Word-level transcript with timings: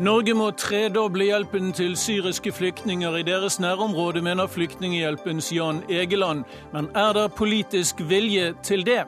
Norge 0.00 0.32
må 0.32 0.46
tredoble 0.56 1.26
hjelpen 1.28 1.74
til 1.76 1.92
syriske 2.00 2.54
flyktninger 2.56 3.18
i 3.18 3.24
deres 3.26 3.58
nærområde, 3.60 4.22
mener 4.24 4.48
Flyktninghjelpens 4.48 5.50
Jan 5.52 5.82
Egeland. 5.92 6.46
Men 6.72 6.88
er 6.96 7.12
det 7.12 7.34
politisk 7.36 8.00
vilje 8.08 8.54
til 8.64 8.86
det? 8.86 9.02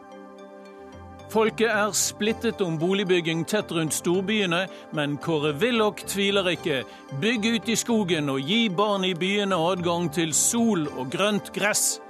Folket 1.33 1.73
er 1.73 1.97
splittet 1.97 2.61
om 2.61 2.77
boligbygging 2.77 3.47
tett 3.49 3.73
rundt 3.73 3.97
storbyene, 3.97 4.67
men 4.93 5.17
Kåre 5.17 5.55
Willoch 5.63 6.05
tviler 6.13 6.53
ikke. 6.53 6.83
Bygg 7.25 7.49
ut 7.55 7.73
i 7.73 7.79
skogen 7.81 8.29
og 8.29 8.45
gi 8.45 8.67
barn 8.69 9.09
i 9.09 9.15
byene 9.17 9.57
adgang 9.57 10.13
til 10.13 10.37
sol 10.37 10.91
og 10.93 11.09
grønt 11.15 11.55
gress. 11.57 12.03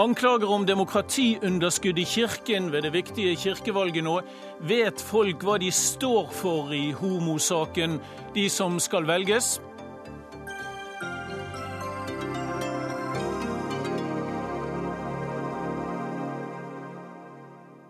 Anklager 0.00 0.48
om 0.48 0.62
demokratiunderskudd 0.64 1.98
i 2.00 2.06
kirken 2.08 2.70
ved 2.72 2.86
det 2.86 2.92
viktige 2.94 3.34
kirkevalget 3.36 4.06
nå. 4.06 4.14
Vet 4.64 5.02
folk 5.04 5.42
hva 5.44 5.58
de 5.60 5.68
står 5.76 6.30
for 6.32 6.72
i 6.72 6.86
homosaken, 6.96 7.98
de 8.32 8.46
som 8.48 8.78
skal 8.80 9.04
velges? 9.04 9.58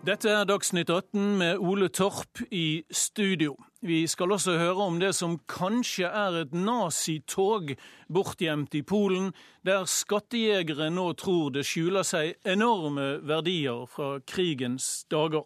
Dette 0.01 0.31
er 0.33 0.47
Dagsnytt 0.49 0.89
18 0.89 1.35
med 1.37 1.59
Ole 1.61 1.85
Torp 1.93 2.39
i 2.49 2.81
studio. 2.89 3.53
Vi 3.85 4.07
skal 4.09 4.31
også 4.33 4.55
høre 4.57 4.87
om 4.87 4.95
det 4.97 5.11
som 5.13 5.35
kanskje 5.45 6.09
er 6.09 6.39
et 6.39 6.55
nazitog 6.57 7.75
bortgjemt 8.09 8.73
i 8.73 8.81
Polen, 8.81 9.29
der 9.61 9.85
skattejegere 9.85 10.89
nå 10.89 11.05
tror 11.21 11.53
det 11.53 11.67
skjuler 11.69 12.01
seg 12.01 12.33
enorme 12.41 13.19
verdier 13.29 13.85
fra 13.85 14.15
krigens 14.25 15.05
dager. 15.13 15.45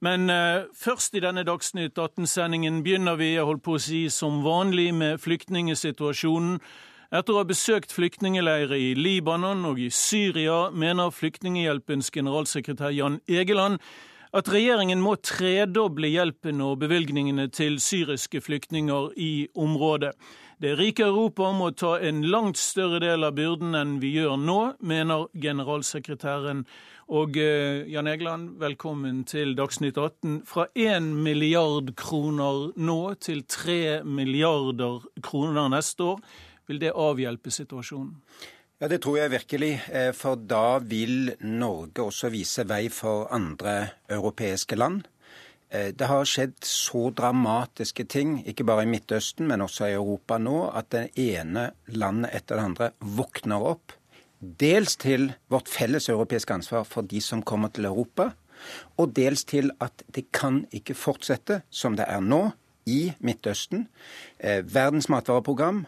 Men 0.00 0.30
eh, 0.32 0.64
først 0.72 1.20
i 1.20 1.20
denne 1.20 1.44
Dagsnytt 1.44 1.98
18-sendingen 1.98 2.80
begynner 2.86 3.20
vi, 3.20 3.34
jeg 3.34 3.44
holdt 3.44 3.66
på 3.68 3.76
å 3.76 3.84
si, 3.84 4.06
som 4.08 4.40
vanlig 4.48 4.94
med 4.96 5.20
flyktningsituasjonen. 5.20 6.56
Etter 7.08 7.32
å 7.32 7.40
ha 7.40 7.46
besøkt 7.48 7.94
flyktningleirer 7.96 8.74
i 8.76 8.90
Libanon 8.92 9.62
og 9.64 9.78
i 9.80 9.86
Syria, 9.88 10.66
mener 10.68 11.08
Flyktninghjelpens 11.08 12.10
generalsekretær 12.12 12.92
Jan 12.92 13.14
Egeland 13.24 13.78
at 14.36 14.50
regjeringen 14.52 15.00
må 15.00 15.14
tredoble 15.24 16.10
hjelpen 16.12 16.60
og 16.60 16.82
bevilgningene 16.82 17.46
til 17.48 17.78
syriske 17.80 18.42
flyktninger 18.44 19.14
i 19.16 19.48
området. 19.56 20.10
Det 20.60 20.74
rike 20.76 21.06
Europa 21.06 21.48
må 21.56 21.70
ta 21.72 21.94
en 22.04 22.20
langt 22.28 22.60
større 22.60 23.00
del 23.00 23.24
av 23.24 23.38
byrden 23.38 23.78
enn 23.78 23.96
vi 24.02 24.10
gjør 24.18 24.36
nå, 24.42 24.58
mener 24.84 25.30
generalsekretæren. 25.32 26.60
Og 27.08 27.38
eh, 27.40 27.88
Jan 27.88 28.10
Egeland, 28.12 28.58
velkommen 28.60 29.22
til 29.24 29.54
Dagsnytt 29.56 29.96
18. 29.96 30.42
Fra 30.44 30.68
1 30.76 31.08
milliard 31.24 31.94
kroner 31.96 32.68
nå 32.76 33.00
til 33.16 33.46
3 33.48 34.02
milliarder 34.04 35.08
kroner 35.24 35.72
neste 35.72 36.10
år. 36.12 36.20
Vil 36.68 36.80
det 36.82 36.94
avhjelpe 36.94 37.50
situasjonen? 37.50 38.14
Ja, 38.78 38.88
Det 38.88 39.00
tror 39.02 39.18
jeg 39.18 39.30
virkelig. 39.30 39.80
Eh, 39.90 40.12
for 40.12 40.36
da 40.36 40.78
vil 40.78 41.32
Norge 41.40 42.04
også 42.04 42.30
vise 42.30 42.62
vei 42.68 42.88
for 42.88 43.26
andre 43.34 43.88
europeiske 44.08 44.76
land. 44.76 45.08
Eh, 45.70 45.92
det 45.92 46.06
har 46.06 46.24
skjedd 46.24 46.62
så 46.64 47.10
dramatiske 47.10 48.04
ting, 48.08 48.38
ikke 48.46 48.64
bare 48.64 48.82
i 48.86 48.86
Midtøsten, 48.86 49.48
men 49.48 49.60
også 49.60 49.88
i 49.88 49.96
Europa 49.96 50.38
nå, 50.38 50.70
at 50.70 50.90
det 50.90 51.10
ene 51.16 51.72
landet 51.88 52.30
etter 52.34 52.56
det 52.56 52.64
andre 52.64 52.90
våkner 53.00 53.66
opp. 53.74 53.92
Dels 54.40 54.96
til 54.96 55.32
vårt 55.50 55.68
felles 55.68 56.08
europeiske 56.08 56.54
ansvar 56.54 56.84
for 56.86 57.02
de 57.02 57.20
som 57.20 57.42
kommer 57.42 57.68
til 57.68 57.84
Europa, 57.84 58.30
og 58.96 59.12
dels 59.14 59.44
til 59.44 59.70
at 59.80 60.02
det 60.14 60.30
kan 60.32 60.66
ikke 60.72 60.94
fortsette 60.94 61.62
som 61.70 61.96
det 61.96 62.06
er 62.08 62.20
nå 62.20 62.52
i 62.86 63.12
Midtøsten. 63.20 63.88
Eh, 64.38 64.62
Verdens 64.62 65.08
matvareprogram 65.08 65.86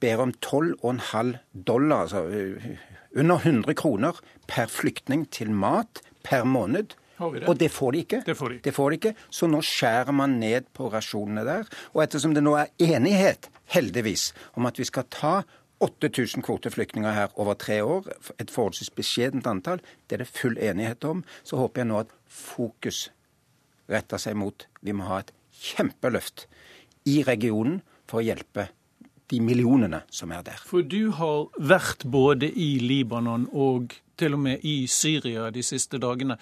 ber 0.00 0.22
om 0.24 0.32
12,5 0.44 1.34
dollar, 1.52 2.06
altså 2.06 2.24
eh, 2.28 2.78
under 3.16 3.36
100 3.36 3.74
kroner 3.78 4.18
per 4.48 4.70
flyktning 4.72 5.26
til 5.30 5.50
mat 5.50 6.02
per 6.26 6.44
måned. 6.44 6.96
Det? 7.18 7.48
Og 7.50 7.56
det 7.58 7.70
får 7.74 7.92
de 7.92 8.02
ikke. 8.04 8.22
Det 8.26 8.36
får 8.38 8.48
de. 8.48 8.58
det 8.64 8.74
får 8.74 8.90
de 8.90 8.98
ikke. 9.00 9.14
Så 9.30 9.48
nå 9.50 9.60
skjærer 9.66 10.14
man 10.14 10.36
ned 10.38 10.68
på 10.74 10.90
rasjonene 10.92 11.42
der. 11.46 11.70
Og 11.94 12.04
ettersom 12.04 12.34
det 12.34 12.44
nå 12.46 12.54
er 12.60 12.70
enighet, 12.78 13.50
heldigvis, 13.74 14.32
om 14.54 14.68
at 14.70 14.78
vi 14.78 14.86
skal 14.86 15.08
ta 15.10 15.40
8000 15.82 16.42
kvoteflyktninger 16.42 17.12
her 17.14 17.34
over 17.38 17.54
tre 17.54 17.82
år, 17.82 18.06
et 18.38 18.50
forholdsvis 18.50 18.90
beskjedent 18.94 19.46
antall, 19.46 19.82
det 20.06 20.18
er 20.18 20.24
det 20.24 20.30
full 20.30 20.58
enighet 20.58 21.04
om, 21.06 21.24
så 21.46 21.58
håper 21.58 21.82
jeg 21.82 21.90
nå 21.90 22.00
at 22.02 22.14
fokus 22.26 23.08
retter 23.88 24.20
seg 24.20 24.36
mot 24.36 24.66
Vi 24.82 24.92
må 24.92 25.06
ha 25.08 25.22
et 25.22 25.32
kjempeløft 25.58 26.46
i 27.08 27.22
regionen 27.26 27.80
for 28.08 28.20
å 28.20 28.26
hjelpe 28.26 28.68
de 29.30 29.40
millionene 29.44 30.02
som 30.10 30.32
er 30.32 30.44
der. 30.46 30.60
For 30.68 30.86
du 30.86 31.10
har 31.16 31.48
vært 31.58 32.06
både 32.08 32.48
i 32.48 32.78
Libanon 32.82 33.48
og 33.52 33.94
til 34.18 34.34
og 34.34 34.42
med 34.46 34.64
i 34.66 34.86
Syria 34.90 35.50
de 35.54 35.62
siste 35.62 36.00
dagene. 36.02 36.38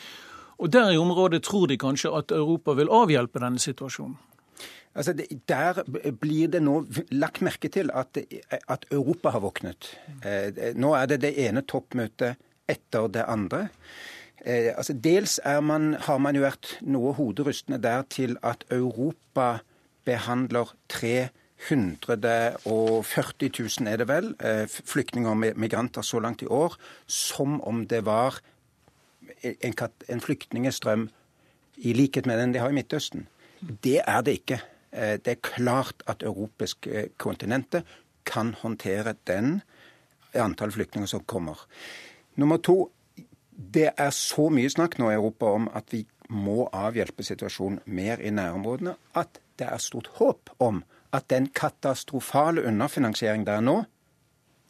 Og 0.56 0.72
der 0.72 0.94
i 0.94 1.00
området 1.00 1.42
tror 1.44 1.66
de 1.68 1.76
kanskje 1.78 2.14
at 2.16 2.32
Europa 2.32 2.72
vil 2.78 2.92
avhjelpe 2.92 3.42
denne 3.42 3.60
situasjonen? 3.60 4.16
Altså, 4.96 5.12
Der 5.48 5.82
blir 6.20 6.48
det 6.48 6.62
nå 6.62 6.86
lagt 7.12 7.42
merke 7.42 7.68
til 7.68 7.90
at, 7.92 8.16
at 8.68 8.86
Europa 8.90 9.30
har 9.30 9.40
våknet. 9.40 9.90
Eh, 10.24 10.72
nå 10.74 10.94
er 10.96 11.06
det 11.06 11.20
det 11.20 11.34
ene 11.36 11.60
toppmøtet 11.60 12.40
etter 12.68 13.08
det 13.12 13.26
andre. 13.28 13.68
Eh, 14.40 14.72
altså, 14.76 14.92
dels 14.92 15.38
man, 15.62 15.94
har 16.00 16.18
man 16.18 16.36
jo 16.36 16.46
vært 16.46 16.78
noe 16.80 17.12
hoderystende 17.12 17.78
der 17.82 18.06
til 18.08 18.38
at 18.42 18.64
Europa 18.72 19.58
behandler 20.06 20.72
tre 20.88 21.28
140 21.68 23.50
000 23.80 23.88
er 23.88 23.96
det 23.96 24.08
vel, 24.08 24.34
eh, 24.40 24.66
flyktninger 24.68 25.30
og 25.30 25.36
migranter 25.56 26.02
så 26.02 26.20
langt 26.20 26.42
i 26.42 26.46
år, 26.46 26.76
som 27.06 27.60
om 27.62 27.86
det 27.86 28.04
var 28.04 28.40
en, 29.42 29.74
en 30.08 30.20
flyktningestrøm 30.20 31.08
i 31.76 31.92
likhet 31.92 32.26
med 32.26 32.38
den 32.40 32.52
de 32.52 32.58
har 32.60 32.68
i 32.68 32.76
Midtøsten. 32.76 33.26
Det 33.60 34.00
er 34.06 34.20
det 34.20 34.32
ikke. 34.40 34.60
Eh, 34.92 35.16
det 35.16 35.28
er 35.36 35.42
klart 35.42 36.02
at 36.06 36.22
europeisk 36.22 36.86
eh, 36.86 37.08
kontinentet 37.16 37.84
kan 38.26 38.54
håndtere 38.54 39.14
den 39.26 39.62
antall 40.34 40.72
flyktninger 40.72 41.06
som 41.08 41.24
kommer. 41.24 41.66
Nummer 42.36 42.56
to, 42.56 42.90
det 43.56 43.90
er 43.96 44.10
så 44.10 44.50
mye 44.52 44.70
snakk 44.70 44.98
nå 44.98 45.10
i 45.10 45.16
Europa 45.16 45.46
om 45.56 45.70
at 45.72 45.88
vi 45.92 46.04
må 46.28 46.66
avhjelpe 46.74 47.24
situasjonen 47.24 47.80
mer 47.86 48.20
i 48.20 48.30
nærområdene, 48.34 48.96
at 49.14 49.40
det 49.58 49.68
er 49.70 49.80
stort 49.80 50.10
håp 50.18 50.50
om 50.58 50.82
at 51.16 51.28
den 51.32 51.48
katastrofale 51.56 52.64
underfinansiering 52.68 53.46
der 53.46 53.64
nå 53.64 53.80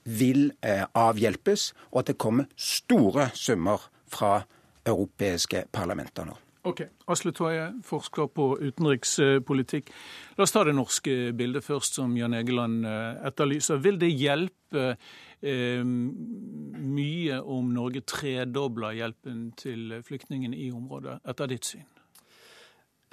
vil 0.06 0.52
eh, 0.62 0.84
avhjelpes, 0.94 1.72
og 1.90 2.04
at 2.04 2.12
det 2.12 2.18
kommer 2.22 2.46
store 2.56 3.30
summer 3.34 3.88
fra 4.06 4.40
europeiske 4.86 5.64
parlamenter 5.74 6.28
nå. 6.28 6.36
Ok, 6.66 6.80
Asle 7.10 7.30
Toje, 7.30 7.66
forsker 7.86 8.26
på 8.34 8.48
utenrikspolitikk. 8.58 9.90
La 10.34 10.46
oss 10.46 10.54
ta 10.54 10.64
det 10.66 10.74
norske 10.74 11.14
bildet 11.38 11.62
først, 11.62 11.94
som 11.98 12.16
Jan 12.18 12.34
Egeland 12.34 12.86
eh, 12.86 13.26
etterlyser. 13.28 13.82
Vil 13.82 14.00
det 14.02 14.10
hjelpe 14.10 14.86
eh, 14.96 15.84
mye 15.86 17.38
om 17.42 17.70
Norge 17.74 18.02
tredobler 18.06 18.98
hjelpen 18.98 19.52
til 19.58 20.00
flyktningene 20.06 20.58
i 20.58 20.72
området, 20.74 21.20
etter 21.26 21.54
ditt 21.54 21.70
syn? 21.70 21.86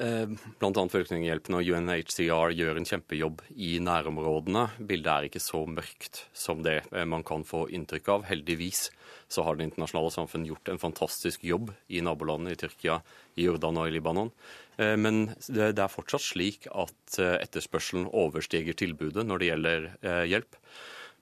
Eh, 0.04 0.28
Bl.a. 0.60 0.84
Flyktninghjelpen 0.92 1.56
og 1.56 1.70
UNHCR 1.70 2.52
gjør 2.58 2.80
en 2.80 2.88
kjempejobb 2.88 3.44
i 3.56 3.78
nærområdene. 3.84 4.66
Bildet 4.90 5.12
er 5.14 5.28
ikke 5.30 5.42
så 5.44 5.62
mørkt 5.70 6.26
som 6.36 6.64
det 6.66 6.82
eh, 6.92 7.06
man 7.08 7.24
kan 7.28 7.46
få 7.48 7.66
inntrykk 7.72 8.10
av. 8.12 8.26
Heldigvis 8.28 8.90
så 9.32 9.46
har 9.48 9.56
det 9.56 9.70
internasjonale 9.70 10.12
samfunn 10.12 10.48
gjort 10.50 10.74
en 10.74 10.82
fantastisk 10.82 11.46
jobb 11.48 11.72
i 11.88 12.04
nabolandene 12.04 12.56
i 12.56 12.60
Tyrkia, 12.60 13.00
i 13.40 13.48
Jordan 13.48 13.80
og 13.80 13.88
i 13.88 13.96
Libanon. 13.96 14.34
Eh, 14.76 14.98
men 15.00 15.30
det 15.48 15.72
er 15.72 15.94
fortsatt 15.94 16.26
slik 16.26 16.68
at 16.68 17.20
etterspørselen 17.22 18.10
overstiger 18.12 18.76
tilbudet 18.76 19.24
når 19.30 19.40
det 19.40 19.52
gjelder 19.52 19.90
hjelp. 20.28 20.60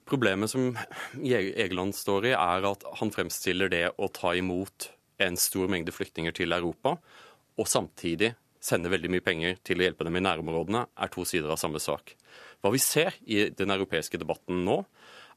Problemet 0.08 0.50
som 0.50 0.72
Egeland 1.22 1.94
står 1.94 2.32
i, 2.32 2.34
er 2.34 2.66
at 2.66 2.86
han 2.98 3.12
fremstiller 3.14 3.70
det 3.70 3.84
å 3.94 4.10
ta 4.10 4.34
imot 4.34 4.90
en 5.22 5.36
stor 5.38 5.70
mengde 5.70 5.94
flyktninger 5.94 6.34
til 6.34 6.56
Europa, 6.56 6.96
og 7.60 7.68
samtidig 7.68 8.32
sender 8.62 8.92
veldig 8.94 9.10
mye 9.10 9.24
penger 9.24 9.58
til 9.66 9.80
å 9.80 9.86
hjelpe 9.88 10.06
dem 10.06 10.18
i 10.18 10.22
nærområdene, 10.22 10.86
er 10.94 11.12
to 11.12 11.26
sider 11.28 11.50
av 11.52 11.60
samme 11.60 11.82
sak. 11.82 12.14
Hva 12.62 12.70
vi 12.74 12.80
ser 12.82 13.16
i 13.26 13.48
den 13.50 13.74
europeiske 13.74 14.20
debatten 14.22 14.62
nå, 14.66 14.82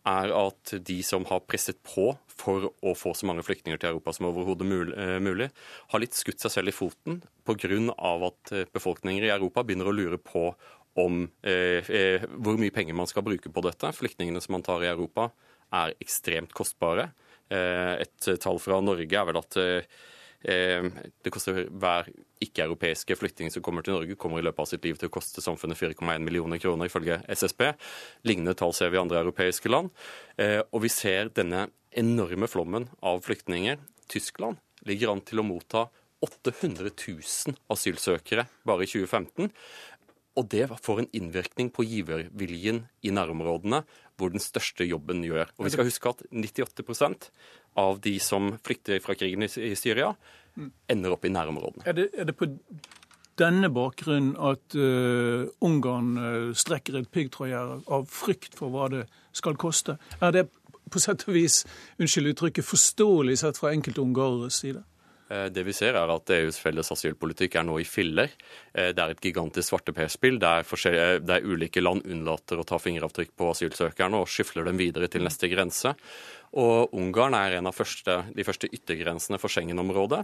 er 0.05 0.29
at 0.37 0.75
de 0.85 0.99
som 1.01 1.23
har 1.25 1.41
presset 1.49 1.79
på 1.81 2.11
for 2.29 2.67
å 2.85 2.93
få 2.93 3.15
så 3.17 3.25
mange 3.25 3.41
flyktninger 3.45 3.79
til 3.81 3.89
Europa 3.89 4.13
som 4.13 4.27
overhodet 4.29 4.67
eh, 4.93 5.17
mulig, 5.23 5.49
har 5.89 6.01
litt 6.03 6.13
skutt 6.13 6.43
seg 6.43 6.53
selv 6.53 6.69
i 6.69 6.75
foten 6.75 7.23
pga. 7.47 7.79
at 7.97 8.53
eh, 8.53 8.67
befolkninger 8.69 9.25
i 9.25 9.33
Europa 9.33 9.63
begynner 9.63 9.89
å 9.89 9.95
lure 9.95 10.19
på 10.21 10.51
om 11.01 11.25
eh, 11.41 11.81
eh, 11.89 12.27
hvor 12.37 12.59
mye 12.61 12.71
penger 12.75 12.93
man 12.93 13.09
skal 13.09 13.25
bruke 13.25 13.49
på 13.49 13.65
dette. 13.65 13.91
Flyktningene 13.97 14.41
som 14.41 14.53
man 14.55 14.63
tar 14.63 14.83
i 14.83 14.91
Europa, 14.91 15.31
er 15.73 15.95
ekstremt 15.99 16.53
kostbare. 16.53 17.09
Eh, 17.49 18.05
et 18.05 18.29
tall 18.41 18.61
fra 18.61 18.79
Norge 18.81 19.09
er 19.09 19.27
vel 19.27 19.41
at 19.41 19.57
eh, 19.59 19.89
det 20.43 21.31
koster 21.33 21.63
hver 21.71 22.09
ikke-europeiske 22.43 23.15
flyktning 23.17 23.49
som 23.53 23.63
kommer 23.65 23.85
til 23.85 23.95
Norge, 23.95 24.17
kommer 24.19 24.41
i 24.41 24.45
løpet 24.45 24.61
av 24.61 24.69
sitt 24.69 24.85
liv 24.85 24.99
til 24.99 25.09
å 25.09 25.13
koste 25.15 25.41
samfunnet 25.41 25.79
4,1 25.79 26.21
millioner 26.21 26.61
kroner, 26.61 26.89
ifølge 26.89 27.21
SSB. 27.31 27.71
Lignende 28.29 28.53
tall 28.59 28.75
ser 28.75 28.91
vi 28.93 28.99
i 28.99 29.01
andre 29.01 29.23
europeiske 29.23 29.71
land. 29.71 29.89
Eh, 30.37 30.61
og 30.69 30.83
vi 30.85 30.91
ser 30.93 31.31
denne 31.33 31.67
enorme 31.95 32.49
flommen 32.51 32.89
av 33.01 33.23
flyktninger. 33.25 33.79
Tyskland 34.11 34.61
ligger 34.85 35.15
an 35.15 35.23
til 35.25 35.41
å 35.41 35.47
motta 35.47 35.87
800 36.25 36.91
000 36.91 37.59
asylsøkere 37.73 38.47
bare 38.67 38.85
i 38.85 38.89
2015. 38.89 39.51
Og 40.35 40.47
det 40.51 40.65
får 40.83 40.99
en 41.01 41.11
innvirkning 41.15 41.69
på 41.71 41.85
giverviljen 41.87 42.81
i 43.07 43.13
nærområdene, 43.15 43.85
hvor 44.19 44.33
den 44.33 44.43
største 44.43 44.83
jobben 44.87 45.23
gjør. 45.23 45.47
Og 45.55 45.67
vi 45.67 45.71
skal 45.71 45.87
huske 45.87 46.11
at 46.11 46.23
98 46.27 46.83
av 47.75 47.99
de 48.03 48.17
som 48.23 48.53
flykter 48.63 49.01
fra 49.03 49.15
krigen 49.19 49.43
i 49.45 49.75
Syria, 49.75 50.13
ender 50.87 51.15
opp 51.15 51.25
i 51.27 51.33
nærområdene. 51.33 51.83
Er 51.89 51.97
det, 51.97 52.09
er 52.15 52.29
det 52.29 52.37
på 52.39 52.47
denne 53.39 53.69
bakgrunnen 53.73 54.35
at 54.39 54.77
uh, 54.79 55.47
Ungarn 55.65 56.15
uh, 56.17 56.55
strekker 56.55 57.01
et 57.01 57.11
piggtrådgjerde 57.11 57.81
av 57.91 58.07
frykt 58.11 58.55
for 58.55 58.71
hva 58.73 58.89
det 58.93 59.05
skal 59.35 59.59
koste? 59.59 59.97
Er 60.23 60.35
det 60.35 60.47
på 60.91 61.01
sett 61.01 61.25
og 61.27 61.35
vis, 61.35 61.63
unnskyld 61.99 62.31
uttrykket, 62.35 62.67
forståelig 62.67 63.39
sett 63.41 63.59
fra 63.59 63.73
enkelte 63.73 64.03
ungareres 64.03 64.61
side? 64.61 64.83
Eh, 65.33 65.47
det 65.49 65.63
vi 65.65 65.73
ser 65.73 65.97
er 65.97 66.11
at 66.13 66.29
EUs 66.29 66.59
felles 66.61 66.91
asylpolitikk 66.93 67.57
er 67.57 67.65
nå 67.65 67.79
i 67.81 67.87
filler. 67.89 68.29
Det 68.69 69.01
er 69.01 69.15
et 69.15 69.23
gigantisk 69.25 69.71
svarteperspill 69.71 70.37
der, 70.37 70.61
der 71.25 71.47
ulike 71.49 71.81
land 71.81 72.05
unnlater 72.05 72.61
å 72.61 72.67
ta 72.69 72.77
fingeravtrykk 72.77 73.33
på 73.33 73.49
asylsøkerne 73.49 74.21
og 74.21 74.29
skyfler 74.29 74.69
dem 74.69 74.77
videre 74.77 75.09
til 75.09 75.25
neste 75.25 75.49
grense. 75.49 75.95
Og 76.55 76.93
Ungarn 76.95 77.35
er 77.35 77.57
en 77.57 77.67
av 77.67 77.75
første, 77.75 78.21
de 78.31 78.43
første 78.47 78.69
yttergrensene 78.71 79.39
for 79.41 79.51
Schengen-området. 79.51 80.21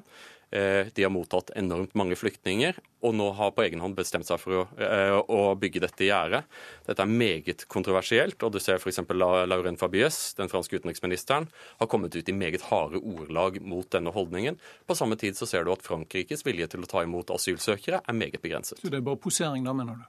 Eh, 0.51 0.87
de 0.95 1.03
har 1.03 1.11
mottatt 1.11 1.51
enormt 1.59 1.93
mange 1.95 2.15
flyktninger, 2.19 2.75
og 3.03 3.13
nå 3.15 3.27
har 3.35 3.51
på 3.55 3.63
egen 3.65 3.83
hånd 3.83 3.95
bestemt 3.95 4.27
seg 4.27 4.39
for 4.39 4.61
å, 4.61 4.63
eh, 4.79 5.15
å 5.15 5.55
bygge 5.59 5.83
dette 5.83 6.07
gjerdet. 6.07 6.43
Dette 6.87 7.03
er 7.03 7.11
meget 7.11 7.67
kontroversielt, 7.67 8.39
og 8.43 8.51
du 8.55 8.59
ser 8.59 8.79
f.eks. 8.79 8.99
Lauren 9.11 9.79
Fabius, 9.79 10.33
den 10.39 10.51
franske 10.51 10.79
utenriksministeren, 10.79 11.47
har 11.79 11.87
kommet 11.87 12.15
ut 12.15 12.27
i 12.27 12.35
meget 12.35 12.67
harde 12.71 12.99
ordlag 12.99 13.61
mot 13.61 13.89
denne 13.89 14.11
holdningen. 14.11 14.59
På 14.87 14.95
samme 14.95 15.19
tid 15.19 15.35
så 15.35 15.47
ser 15.47 15.63
du 15.63 15.71
at 15.71 15.83
Frankrikes 15.83 16.43
vilje 16.43 16.67
til 16.67 16.83
å 16.83 16.87
ta 16.87 17.03
imot 17.03 17.31
asylsøkere 17.31 18.03
er 18.07 18.13
meget 18.13 18.41
begrenset. 18.41 18.79
Så 18.79 18.91
det 18.91 18.99
er 18.99 19.07
bare 19.07 19.19
posering 19.19 19.63
da, 19.63 19.73
mener 19.73 19.99
du? 19.99 20.03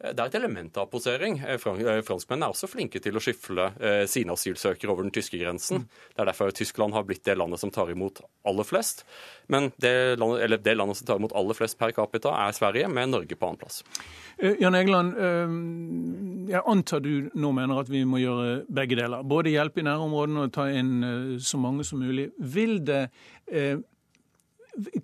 Eh, 0.00 0.12
det 0.12 0.20
er 0.22 0.28
et 0.28 0.38
element 0.38 0.76
av 0.80 0.90
posering. 0.92 1.38
Eh, 1.40 1.56
eh, 1.56 2.02
franskmennene 2.04 2.48
er 2.48 2.54
også 2.54 2.68
flinke 2.68 3.00
til 3.02 3.16
å 3.16 3.22
skyfle 3.22 3.68
sine 4.10 4.34
asylsøkere 4.36 4.92
over 4.92 5.06
den 5.06 5.14
tyske 5.14 5.38
grensen. 5.40 5.86
Det 6.12 6.22
er 6.22 6.28
derfor 6.30 6.52
Tyskland 6.54 6.94
har 6.94 7.06
blitt 7.08 7.24
det 7.24 7.36
landet 7.38 7.60
som 7.60 7.70
tar 7.70 7.90
imot 7.90 8.20
aller 8.46 8.64
flest. 8.64 9.04
Men 9.48 9.70
det 9.80 10.18
landet, 10.18 10.62
det 10.64 10.76
landet 10.76 11.00
som 11.00 11.06
tar 11.06 11.20
imot 11.20 11.34
aller 11.36 11.54
flest 11.54 11.78
per 11.78 11.92
capita, 11.96 12.34
er 12.46 12.52
Sverige, 12.52 12.88
med 12.88 13.10
Norge 13.10 13.36
på 13.36 13.48
annenplass. 13.48 13.82
Jan 14.60 14.74
Egeland, 14.74 15.14
jeg 16.50 16.62
antar 16.66 17.00
du 17.00 17.30
nå 17.34 17.52
mener 17.56 17.80
at 17.80 17.88
vi 17.88 18.04
må 18.04 18.20
gjøre 18.20 18.66
begge 18.68 18.98
deler. 18.98 19.24
Både 19.24 19.54
hjelpe 19.54 19.80
i 19.80 19.86
nærområdene 19.86 20.46
og 20.46 20.52
ta 20.52 20.68
inn 20.68 21.38
så 21.40 21.60
mange 21.60 21.86
som 21.88 22.02
mulig. 22.04 22.30
Vil 22.36 22.82
det 22.84 23.06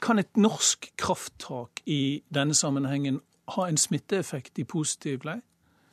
kan 0.05 0.21
et 0.21 0.37
norsk 0.37 0.91
krafttak 1.01 1.81
i 1.89 2.23
denne 2.29 2.55
sammenhengen 2.55 3.23
ha 3.47 3.69
en 3.69 3.77
smitteeffekt 3.77 4.59
i 4.59 4.65
positiv 4.65 5.27
lei? 5.27 5.41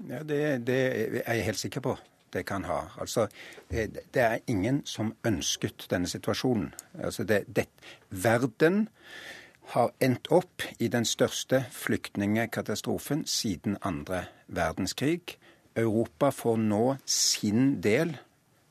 Ja, 0.07 0.23
det, 0.23 0.67
det, 0.67 0.79
er 1.25 1.33
jeg 1.33 1.45
helt 1.45 1.59
sikker 1.59 1.83
på 1.83 1.97
det 2.33 2.45
kan 2.45 2.63
ha. 2.69 2.83
Altså, 3.01 3.27
det, 3.71 3.99
det 4.13 4.21
er 4.21 4.39
ingen 4.47 4.83
som 4.85 5.15
ønsket 5.25 5.87
denne 5.89 6.07
situasjonen. 6.07 6.73
Altså, 7.03 7.23
det, 7.23 7.67
verden 8.09 8.89
har 9.73 9.91
endt 10.01 10.31
opp 10.33 10.63
i 10.79 10.87
den 10.87 11.05
største 11.05 11.65
flyktningkatastrofen 11.71 13.25
siden 13.25 13.77
andre 13.81 14.23
verdenskrig. 14.47 15.37
Europa 15.75 16.29
får 16.29 16.57
nå 16.57 16.95
sin 17.05 17.81
del, 17.81 18.17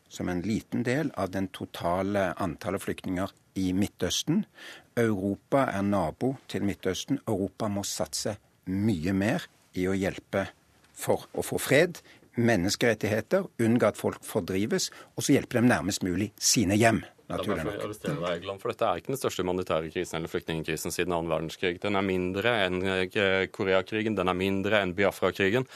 som 0.08 0.28
en 0.28 0.42
liten 0.42 0.82
del, 0.84 1.12
av 1.14 1.30
den 1.30 1.48
totale 1.48 2.32
antallet 2.40 2.82
flyktninger 2.82 3.32
i 3.54 3.72
Midtøsten. 3.72 4.44
Europa 4.96 5.68
er 5.70 5.82
nabo 5.82 6.36
til 6.48 6.66
Midtøsten. 6.66 7.20
Europa 7.28 7.68
må 7.68 7.84
satse 7.86 8.36
mye 8.68 9.14
mer 9.16 9.48
i 9.78 9.88
å 9.88 9.96
hjelpe 9.96 10.48
for 10.98 11.28
å 11.38 11.44
få 11.46 11.60
fred, 11.62 12.00
menneskerettigheter, 12.38 13.46
unngå 13.64 13.90
at 13.90 13.98
folk 13.98 14.24
fordrives, 14.26 14.90
og 15.16 15.26
så 15.26 15.34
hjelpe 15.34 15.58
dem 15.58 15.70
nærmest 15.70 16.04
mulig 16.06 16.30
sine 16.38 16.78
hjem. 16.78 17.02
naturlig 17.28 17.64
nok. 18.46 18.60
For 18.62 18.72
dette 18.72 18.88
er 18.88 19.00
ikke 19.00 19.12
den 19.12 19.20
største 19.20 19.44
humanitære 19.44 19.90
krisen 19.92 20.16
eller 20.18 20.32
flyktningkrisen 20.32 20.94
siden 20.94 21.12
annen 21.12 21.28
verdenskrig. 21.28 21.80
Den 21.82 21.98
er 21.98 22.06
mindre 22.06 22.54
enn 22.64 22.78
eh, 22.88 23.48
Koreakrigen, 23.52 24.16
den 24.16 24.32
er 24.32 24.38
mindre 24.38 24.80
enn 24.80 24.94
Biafra-krigen. 24.96 25.66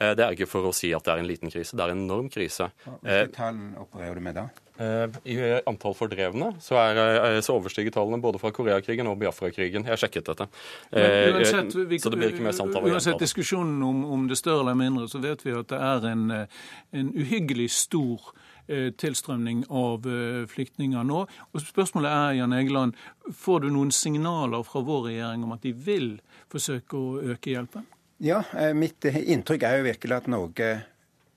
Eh, 0.00 0.12
det 0.16 0.26
er 0.26 0.36
ikke 0.36 0.50
for 0.50 0.68
å 0.68 0.74
si 0.76 0.92
at 0.96 1.06
det 1.06 1.14
er 1.14 1.22
en 1.22 1.30
liten 1.30 1.52
krise, 1.52 1.76
det 1.76 1.86
er 1.86 1.94
en 1.94 2.04
enorm 2.04 2.28
krise. 2.32 2.68
Hvilke 2.84 3.16
eh, 3.16 3.32
tall 3.32 3.62
opererer 3.80 4.20
du 4.20 4.26
med 4.28 4.36
da? 4.42 4.46
Eh, 4.80 5.18
I 5.32 5.36
antall 5.68 5.94
fordrevne 5.98 6.52
så, 6.62 6.78
er, 6.80 7.40
så 7.44 7.56
overstiger 7.58 7.94
tallene 7.94 8.20
både 8.22 8.40
fra 8.42 8.52
Koreakrigen 8.54 9.10
og 9.10 9.18
Biafra-krigen. 9.20 9.86
Jeg 9.86 9.94
har 9.94 10.00
sjekket 10.00 10.32
dette. 10.32 10.48
Uansett, 10.92 11.76
vi, 11.90 12.00
så 12.00 12.12
det 12.12 12.20
blir 12.20 12.34
ikke 12.34 12.46
mer 12.46 12.56
sant 12.56 12.76
av 12.76 12.86
Uansett 12.88 13.20
diskusjonen 13.20 13.82
om, 13.86 14.04
om, 14.16 14.26
det 14.30 14.38
større 14.40 14.64
eller 14.64 14.78
mindre, 14.78 15.08
så 15.10 15.20
vet 15.22 15.44
vi 15.46 15.56
at 15.56 15.70
det 15.72 15.80
er 15.90 16.08
en, 16.10 16.26
en 16.32 17.12
uhyggelig 17.16 17.70
stor 17.76 18.32
tilstrømning 18.70 19.64
av 19.74 20.04
flyktninger 20.52 21.06
nå. 21.08 21.24
Og 21.26 21.62
Spørsmålet 21.64 22.12
er, 22.12 22.36
Jan 22.38 22.54
Egeland, 22.54 22.98
får 23.34 23.64
du 23.64 23.72
noen 23.74 23.90
signaler 23.90 24.62
fra 24.62 24.84
vår 24.86 25.08
regjering 25.08 25.48
om 25.48 25.56
at 25.56 25.64
de 25.66 25.72
vil 25.74 26.12
forsøke 26.52 26.94
å 27.00 27.16
øke 27.34 27.56
hjelpen? 27.56 27.88
Ja, 28.20 28.42
eh, 28.52 28.74
mitt 28.76 29.04
eh, 29.08 29.16
inntrykk 29.32 29.62
er 29.64 29.78
jo 29.78 29.84
virkelig 29.86 30.16
at 30.18 30.26
Norge 30.28 30.66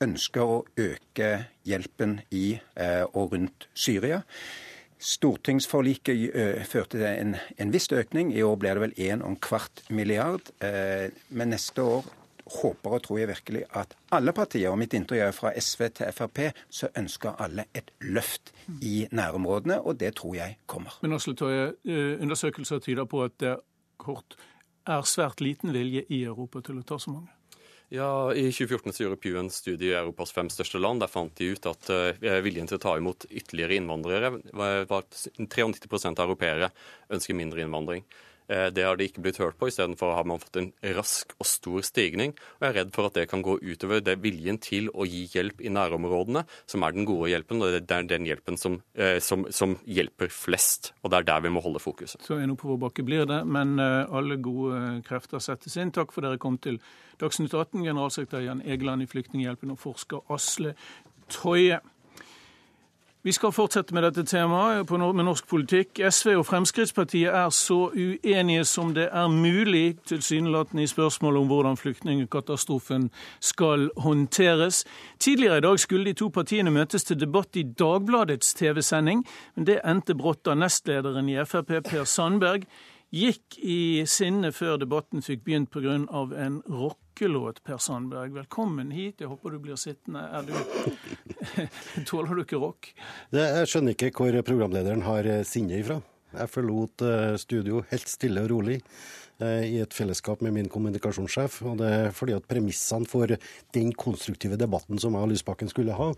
ønsker 0.04 0.44
å 0.44 0.62
øke 0.80 1.32
hjelpen 1.68 2.20
i 2.32 2.54
eh, 2.76 3.04
og 3.14 3.34
rundt 3.36 3.68
Syria. 3.74 4.22
Stortingsforliket 5.04 6.64
førte 6.70 6.96
til 6.96 7.08
en, 7.10 7.34
en 7.60 7.72
viss 7.74 7.90
økning. 7.92 8.30
I 8.32 8.44
år 8.48 8.56
blir 8.62 8.78
det 8.78 8.84
vel 8.86 8.94
en 9.10 9.24
og 9.26 9.34
en 9.34 9.42
kvart 9.44 9.82
milliard. 9.92 10.48
Men 10.64 11.52
neste 11.52 11.84
år 11.84 12.06
håper 12.46 12.96
og 12.98 13.04
tror 13.04 13.20
jeg 13.20 13.28
virkelig 13.28 13.64
at 13.80 13.96
alle 14.16 14.34
partier, 14.36 14.70
og 14.72 14.80
mitt 14.80 14.94
inntrykk 14.96 15.26
er 15.26 15.36
fra 15.36 15.52
SV 15.60 15.84
til 16.00 16.16
Frp, 16.16 16.40
så 16.70 16.90
ønsker 17.00 17.38
alle 17.44 17.68
et 17.76 17.92
løft 18.02 18.54
i 18.82 19.08
nærområdene, 19.12 19.82
og 19.82 20.00
det 20.00 20.16
tror 20.20 20.36
jeg 20.36 20.58
kommer. 20.66 20.98
Men 21.01 21.16
Asle 21.18 21.36
Tøye, 21.36 21.74
undersøkelser 22.22 22.80
tyder 22.84 23.06
på 23.06 23.24
at 23.24 23.38
det 23.39 23.56
kort 23.98 24.38
er 24.88 25.08
svært 25.08 25.42
liten 25.42 25.72
vilje 25.74 26.04
i 26.10 26.24
Europa 26.27 26.62
til 26.62 26.82
å 26.82 26.88
ta 26.88 27.00
så 27.00 27.13
mange? 27.13 27.32
Ja, 27.94 28.34
I 28.34 28.48
2014 28.50 28.94
så 28.94 29.04
gjorde 29.04 29.20
Pew 29.22 29.36
en 29.38 29.52
studie 29.54 29.92
i 29.92 29.94
Europas 29.94 30.32
fem 30.34 30.48
største 30.50 30.80
land. 30.82 31.04
Der 31.04 31.12
fant 31.14 31.36
de 31.38 31.52
ut 31.54 31.68
at 31.70 31.90
uh, 31.94 32.40
viljen 32.42 32.66
til 32.66 32.80
å 32.80 32.82
ta 32.82 32.96
imot 32.98 33.28
ytterligere 33.30 33.78
innvandrere 33.78 34.32
var, 34.50 34.88
var 34.90 35.06
93 35.38 36.10
av 36.10 36.24
europeere 36.24 36.72
ønsker 37.14 37.38
mindre 37.38 37.62
innvandring. 37.62 38.02
Eh, 38.53 38.69
det 38.74 38.86
har 38.86 38.98
de 38.98 39.07
ikke 39.07 39.24
blitt 39.24 39.39
hørt 39.41 39.57
på. 39.60 39.67
Istedenfor 39.69 40.13
har 40.17 40.27
man 40.29 40.41
fått 40.41 40.60
en 40.62 40.69
rask 40.98 41.33
og 41.39 41.48
stor 41.50 41.86
stigning. 41.86 42.36
Og 42.57 42.65
jeg 42.65 42.74
er 42.74 42.77
redd 42.81 42.93
for 42.95 43.10
at 43.10 43.17
det 43.17 43.27
kan 43.31 43.43
gå 43.45 43.57
utover 43.63 44.03
det 44.03 44.19
viljen 44.24 44.60
til 44.62 44.89
å 44.93 45.07
gi 45.10 45.25
hjelp 45.33 45.63
i 45.63 45.72
nærområdene, 45.74 46.45
som 46.69 46.86
er 46.86 46.95
den 46.95 47.07
gode 47.10 47.31
hjelpen. 47.33 47.63
Og 47.63 47.74
det 47.74 47.83
er 47.83 48.10
den 48.10 48.27
hjelpen 48.29 48.60
som, 48.60 48.81
eh, 48.95 49.17
som, 49.24 49.48
som 49.50 49.77
hjelper 49.86 50.31
flest. 50.33 50.93
Og 51.01 51.13
det 51.13 51.22
er 51.22 51.29
der 51.31 51.45
vi 51.48 51.53
må 51.53 51.63
holde 51.65 51.81
fokuset. 51.83 52.22
Så 52.25 52.38
en 52.39 52.53
oppoverbakke 52.53 53.05
blir 53.07 53.25
det, 53.29 53.41
men 53.45 53.77
eh, 53.81 54.03
alle 54.13 54.38
gode 54.43 55.00
krefter 55.07 55.41
settes 55.43 55.77
inn. 55.79 55.93
Takk 55.95 56.13
for 56.13 56.25
dere 56.25 56.41
kom 56.41 56.60
til 56.62 56.81
Dagsnytt 57.22 57.53
18, 57.53 57.81
generalsekretær 57.86 58.43
Jan 58.43 58.63
Egeland 58.65 59.05
i 59.05 59.10
Flyktninghjelpen 59.10 59.74
og 59.74 59.81
forsker 59.81 60.24
Asle 60.33 60.74
Toje. 61.31 61.79
Vi 63.25 63.32
skal 63.32 63.53
fortsette 63.56 63.96
med 63.96 64.03
dette 64.03 64.25
temaet 64.27 64.89
med 64.92 65.24
norsk 65.24 65.46
politikk. 65.48 66.01
SV 66.12 66.34
og 66.42 66.44
Fremskrittspartiet 66.44 67.32
er 67.32 67.53
så 67.56 67.86
uenige 67.96 68.65
som 68.68 68.89
det 68.92 69.06
er 69.15 69.30
mulig, 69.32 69.96
tilsynelatende 70.03 70.84
i 70.84 70.89
spørsmålet 70.92 71.39
om 71.39 71.48
hvordan 71.48 71.80
flyktningkatastrofen 71.80 73.06
skal 73.39 73.88
håndteres. 73.96 74.84
Tidligere 75.20 75.58
i 75.58 75.63
dag 75.63 75.80
skulle 75.80 76.06
de 76.12 76.13
to 76.20 76.27
partiene 76.36 76.72
møtes 76.75 77.08
til 77.08 77.22
debatt 77.22 77.56
i 77.56 77.63
Dagbladets 77.63 78.53
TV-sending, 78.60 79.24
men 79.56 79.70
det 79.72 79.80
endte 79.88 80.20
brått 80.20 80.44
da 80.44 80.58
nestlederen 80.60 81.32
i 81.32 81.39
Frp, 81.48 81.80
Per 81.88 82.03
Sandberg, 82.03 82.68
gikk 83.13 83.56
i 83.62 84.03
sinne 84.10 84.51
før 84.51 84.82
debatten 84.82 85.22
fikk 85.24 85.46
begynt 85.46 85.72
pga. 85.72 85.96
en 85.96 86.62
rockelåt, 86.68 87.63
Per 87.63 87.77
Sandberg. 87.77 88.34
Velkommen 88.34 88.92
hit, 88.92 89.22
jeg 89.22 89.30
håper 89.30 89.50
du 89.50 89.60
blir 89.60 89.75
sittende. 89.75 90.20
Er 90.20 90.42
Du... 90.42 90.53
Tåler 92.08 92.36
du 92.36 92.44
ikke 92.44 92.62
rock? 92.62 92.90
Jeg 93.34 93.70
skjønner 93.70 93.96
ikke 93.96 94.12
hvor 94.16 94.40
programlederen 94.46 95.06
har 95.08 95.28
eh, 95.30 95.46
sinnet 95.48 95.84
ifra. 95.84 96.00
Jeg 96.34 96.50
forlot 96.50 97.04
eh, 97.06 97.36
studio 97.42 97.84
helt 97.92 98.10
stille 98.10 98.46
og 98.46 98.52
rolig. 98.54 98.80
Eh, 99.42 99.63
i 99.66 99.78
et 99.82 99.96
fellesskap 99.96 100.44
med 100.46 100.54
min 100.54 100.68
kommunikasjonssjef. 100.70 101.62
og 101.66 101.80
Det 101.80 101.88
er 101.90 102.12
fordi 102.13 102.36
at 102.36 102.46
premissene 102.46 103.08
for 103.10 103.28
den 103.74 103.92
konstruktive 103.94 104.58
debatten 104.58 105.00
som 105.00 105.13
jeg 105.13 105.25
og 105.25 105.32
Lysbakken 105.32 105.70
skulle 105.72 105.96
ha, 105.98 106.13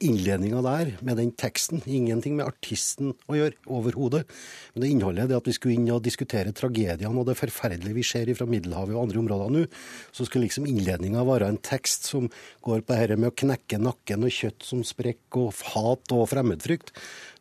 innledninga 0.00 0.62
der 0.64 0.94
med 1.02 1.18
den 1.20 1.32
teksten, 1.32 1.82
ingenting 1.84 2.36
med 2.36 2.46
artisten 2.46 3.12
å 3.28 3.36
gjøre 3.36 3.58
overhodet. 3.68 4.24
Men 4.72 4.82
det 4.82 4.90
innholdet 4.90 5.28
det 5.28 5.36
at 5.36 5.46
vi 5.46 5.52
skulle 5.52 5.76
inn 5.76 5.90
og 5.92 6.02
diskutere 6.02 6.56
tragediene 6.56 7.20
og 7.20 7.28
det 7.28 7.36
forferdelige 7.36 7.94
vi 7.94 8.02
ser 8.02 8.32
fra 8.34 8.48
Middelhavet 8.48 8.96
og 8.96 9.04
andre 9.04 9.20
områder 9.20 9.52
nå, 9.52 9.66
så 10.10 10.24
skulle 10.24 10.48
liksom 10.48 10.64
innledninga 10.66 11.20
være 11.24 11.52
en 11.52 11.60
tekst 11.60 12.08
som 12.08 12.30
går 12.64 12.80
på 12.80 12.96
dette 12.96 13.20
med 13.20 13.28
å 13.28 13.36
knekke 13.44 13.78
nakken 13.78 14.24
og 14.24 14.32
kjøtt 14.32 14.64
som 14.64 14.80
sprekker 14.80 15.50
og 15.50 15.62
hat 15.74 16.16
og 16.16 16.28
fremmedfrykt. 16.32 16.94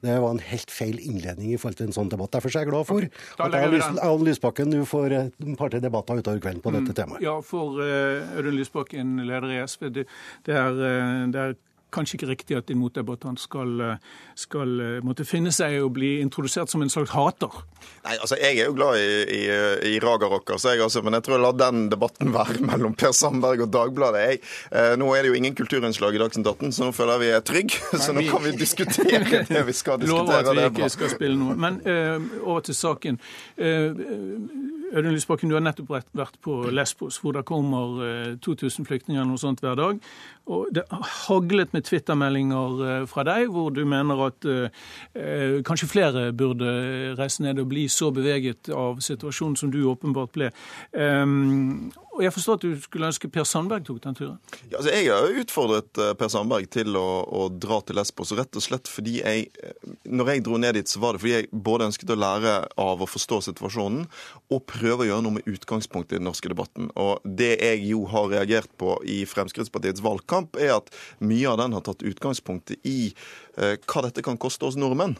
Det 0.03 0.19
var 0.19 0.33
en 0.35 0.43
helt 0.43 0.71
feil 0.73 0.99
innledning 0.99 1.53
i 1.53 1.57
forhold 1.57 1.79
til 1.79 1.87
en 1.87 1.95
sånn 1.95 2.11
debatt. 2.11 2.33
Derfor 2.35 2.51
er 2.51 2.65
jeg 2.65 2.71
glad 2.73 2.89
for 2.89 3.07
at 3.07 3.55
jeg 3.55 3.93
og 4.03 4.25
Lysbakken 4.27 4.73
nå 4.73 4.83
får 4.89 5.22
et 5.27 5.51
par-tre 5.59 5.81
debatter 5.83 6.21
utover 6.21 6.41
kvelden 6.43 6.63
på 6.63 6.73
dette 6.75 6.93
mm. 6.93 6.97
temaet. 7.01 7.25
Ja, 7.25 7.37
for 7.45 7.79
uh, 7.81 8.37
Audun 8.37 8.57
Lysbakken, 8.57 9.19
leder 9.27 9.53
i 9.53 9.61
SV, 9.67 9.89
det, 9.93 10.07
det, 10.47 10.57
er, 10.57 10.79
uh, 10.79 11.29
det 11.33 11.45
er 11.45 11.55
kanskje 11.93 12.17
ikke 12.17 12.29
riktig 12.31 12.57
at 12.57 12.69
din 12.69 12.79
motdebattant 12.81 13.41
skal, 13.41 13.81
skal 14.39 14.73
eh, 14.81 14.97
måtte 15.05 15.25
finne 15.27 15.53
seg 15.53 15.79
og 15.83 15.93
bli 15.97 16.15
introdusert 16.23 16.71
som 16.71 16.83
en 16.83 16.91
slags 16.91 17.13
hater. 17.13 17.61
Nei, 18.05 18.15
altså 18.15 18.37
Jeg 18.39 18.59
er 18.61 18.69
jo 18.69 18.75
glad 18.77 18.99
i, 18.99 19.09
i, 19.37 19.41
i 19.93 19.99
Raga-rocker, 20.03 20.57
altså, 20.57 21.03
men 21.03 21.17
jeg 21.17 21.25
tror 21.25 21.37
jeg 21.37 21.43
lar 21.45 21.57
den 21.59 21.87
debatten 21.91 22.33
være 22.35 22.61
mellom 22.71 22.95
Per 22.99 23.13
Sandberg 23.15 23.65
og 23.67 23.73
Dagbladet. 23.73 24.23
Jeg, 24.27 24.41
eh, 24.71 24.93
nå 24.99 25.11
er 25.13 25.23
det 25.23 25.33
jo 25.33 25.39
ingen 25.39 25.57
kulturinnslag 25.57 26.17
i 26.17 26.23
Dagsnytt 26.23 26.49
18, 26.49 26.73
så 26.75 26.87
nå 26.87 26.95
føler 26.95 27.17
jeg 27.17 27.25
vi 27.25 27.31
er 27.37 27.45
trygge. 27.51 27.81
Så 28.03 28.11
nå 28.15 28.23
kan 28.27 28.41
vi 28.43 28.51
diskutere 28.57 29.43
det 29.53 29.61
vi 29.67 29.75
skal 29.75 30.01
diskutere. 30.01 30.41
Lover 30.43 30.65
at 30.65 30.73
vi 30.75 30.83
ikke 30.83 30.89
skal 30.91 31.11
spille 31.13 31.37
noe. 31.39 31.55
Men 31.59 31.79
eh, 31.87 32.31
over 32.43 32.65
til 32.65 32.75
saken. 32.75 33.19
Uh, 33.57 33.91
Audun 34.93 35.15
Lysbakken, 35.15 35.49
du 35.49 35.57
har 35.57 35.63
nettopp 35.65 35.89
vært 35.89 36.37
på 36.45 36.59
Lesbos, 36.69 37.17
hvor 37.23 37.33
det 37.33 37.45
kommer 37.49 38.37
2000 38.45 38.85
flyktninger 38.85 39.25
noe 39.25 39.41
sånt 39.41 39.63
hver 39.63 39.79
dag. 39.79 40.01
Og 40.51 40.67
det 40.75 40.83
haglet 40.91 41.71
med 41.71 41.85
Twitter-meldinger 41.87 42.81
eh, 42.83 43.03
fra 43.07 43.23
deg 43.23 43.47
hvor 43.53 43.71
du 43.71 43.85
mener 43.87 44.25
at 44.25 44.43
eh, 44.49 45.61
kanskje 45.63 45.87
flere 45.87 46.23
burde 46.35 46.67
reise 47.15 47.45
ned 47.45 47.61
og 47.63 47.69
bli 47.71 47.85
så 47.91 48.09
beveget 48.11 48.67
av 48.75 48.99
situasjonen 49.03 49.55
som 49.59 49.71
du 49.71 49.79
åpenbart 49.87 50.33
ble. 50.35 50.49
Um, 50.91 51.93
og 52.13 52.21
Jeg 52.25 52.33
forstår 52.35 52.59
at 52.59 52.65
du 52.65 52.81
skulle 52.83 53.07
ønske 53.07 53.29
Per 53.31 53.47
Sandberg 53.47 53.87
tok 53.87 54.01
den 54.03 54.17
turen? 54.19 54.35
Ja, 54.67 54.81
altså 54.81 54.91
jeg 54.91 55.07
har 55.09 55.39
utfordret 55.41 56.01
eh, 56.03 56.11
Per 56.19 56.33
Sandberg 56.35 56.67
til 56.75 56.99
å, 56.99 57.07
å, 57.23 57.47
dra 57.47 57.79
til 57.87 57.97
Lesbos, 57.97 58.35
rett 58.35 58.59
og 58.59 58.67
slett 58.67 58.91
fordi 58.91 59.21
jeg 59.21 59.47
Når 60.11 60.33
jeg 60.33 60.43
dro 60.43 60.59
ned 60.59 60.75
dit, 60.75 60.91
så 60.91 60.99
var 60.99 61.15
det 61.15 61.23
fordi 61.23 61.35
jeg 61.37 61.49
både 61.55 61.87
ønsket 61.87 62.11
å 62.11 62.19
lære 62.19 62.57
av 62.83 62.99
å 62.99 63.07
forstå 63.07 63.39
situasjonen, 63.47 64.03
og 64.51 64.65
prøve 64.67 64.82
å 64.91 65.07
gjøre 65.07 65.23
noe 65.23 65.37
med 65.37 65.47
utgangspunktet 65.49 66.17
i 66.17 66.19
den 66.19 66.27
norske 66.27 66.51
debatten. 66.51 66.89
Og 66.99 67.23
Det 67.23 67.55
jeg 67.61 67.83
jo 67.87 68.03
har 68.11 68.29
reagert 68.33 68.71
på 68.77 68.97
i 69.07 69.23
Fremskrittspartiets 69.29 70.03
valgkamp, 70.03 70.57
er 70.59 70.75
at 70.77 70.91
mye 71.23 71.47
av 71.49 71.61
den 71.61 71.77
har 71.77 71.85
tatt 71.85 72.03
utgangspunkt 72.03 72.75
i 72.83 73.13
hva 73.55 74.01
dette 74.07 74.23
kan 74.25 74.39
koste 74.41 74.65
oss 74.65 74.77
nordmenn. 74.79 75.13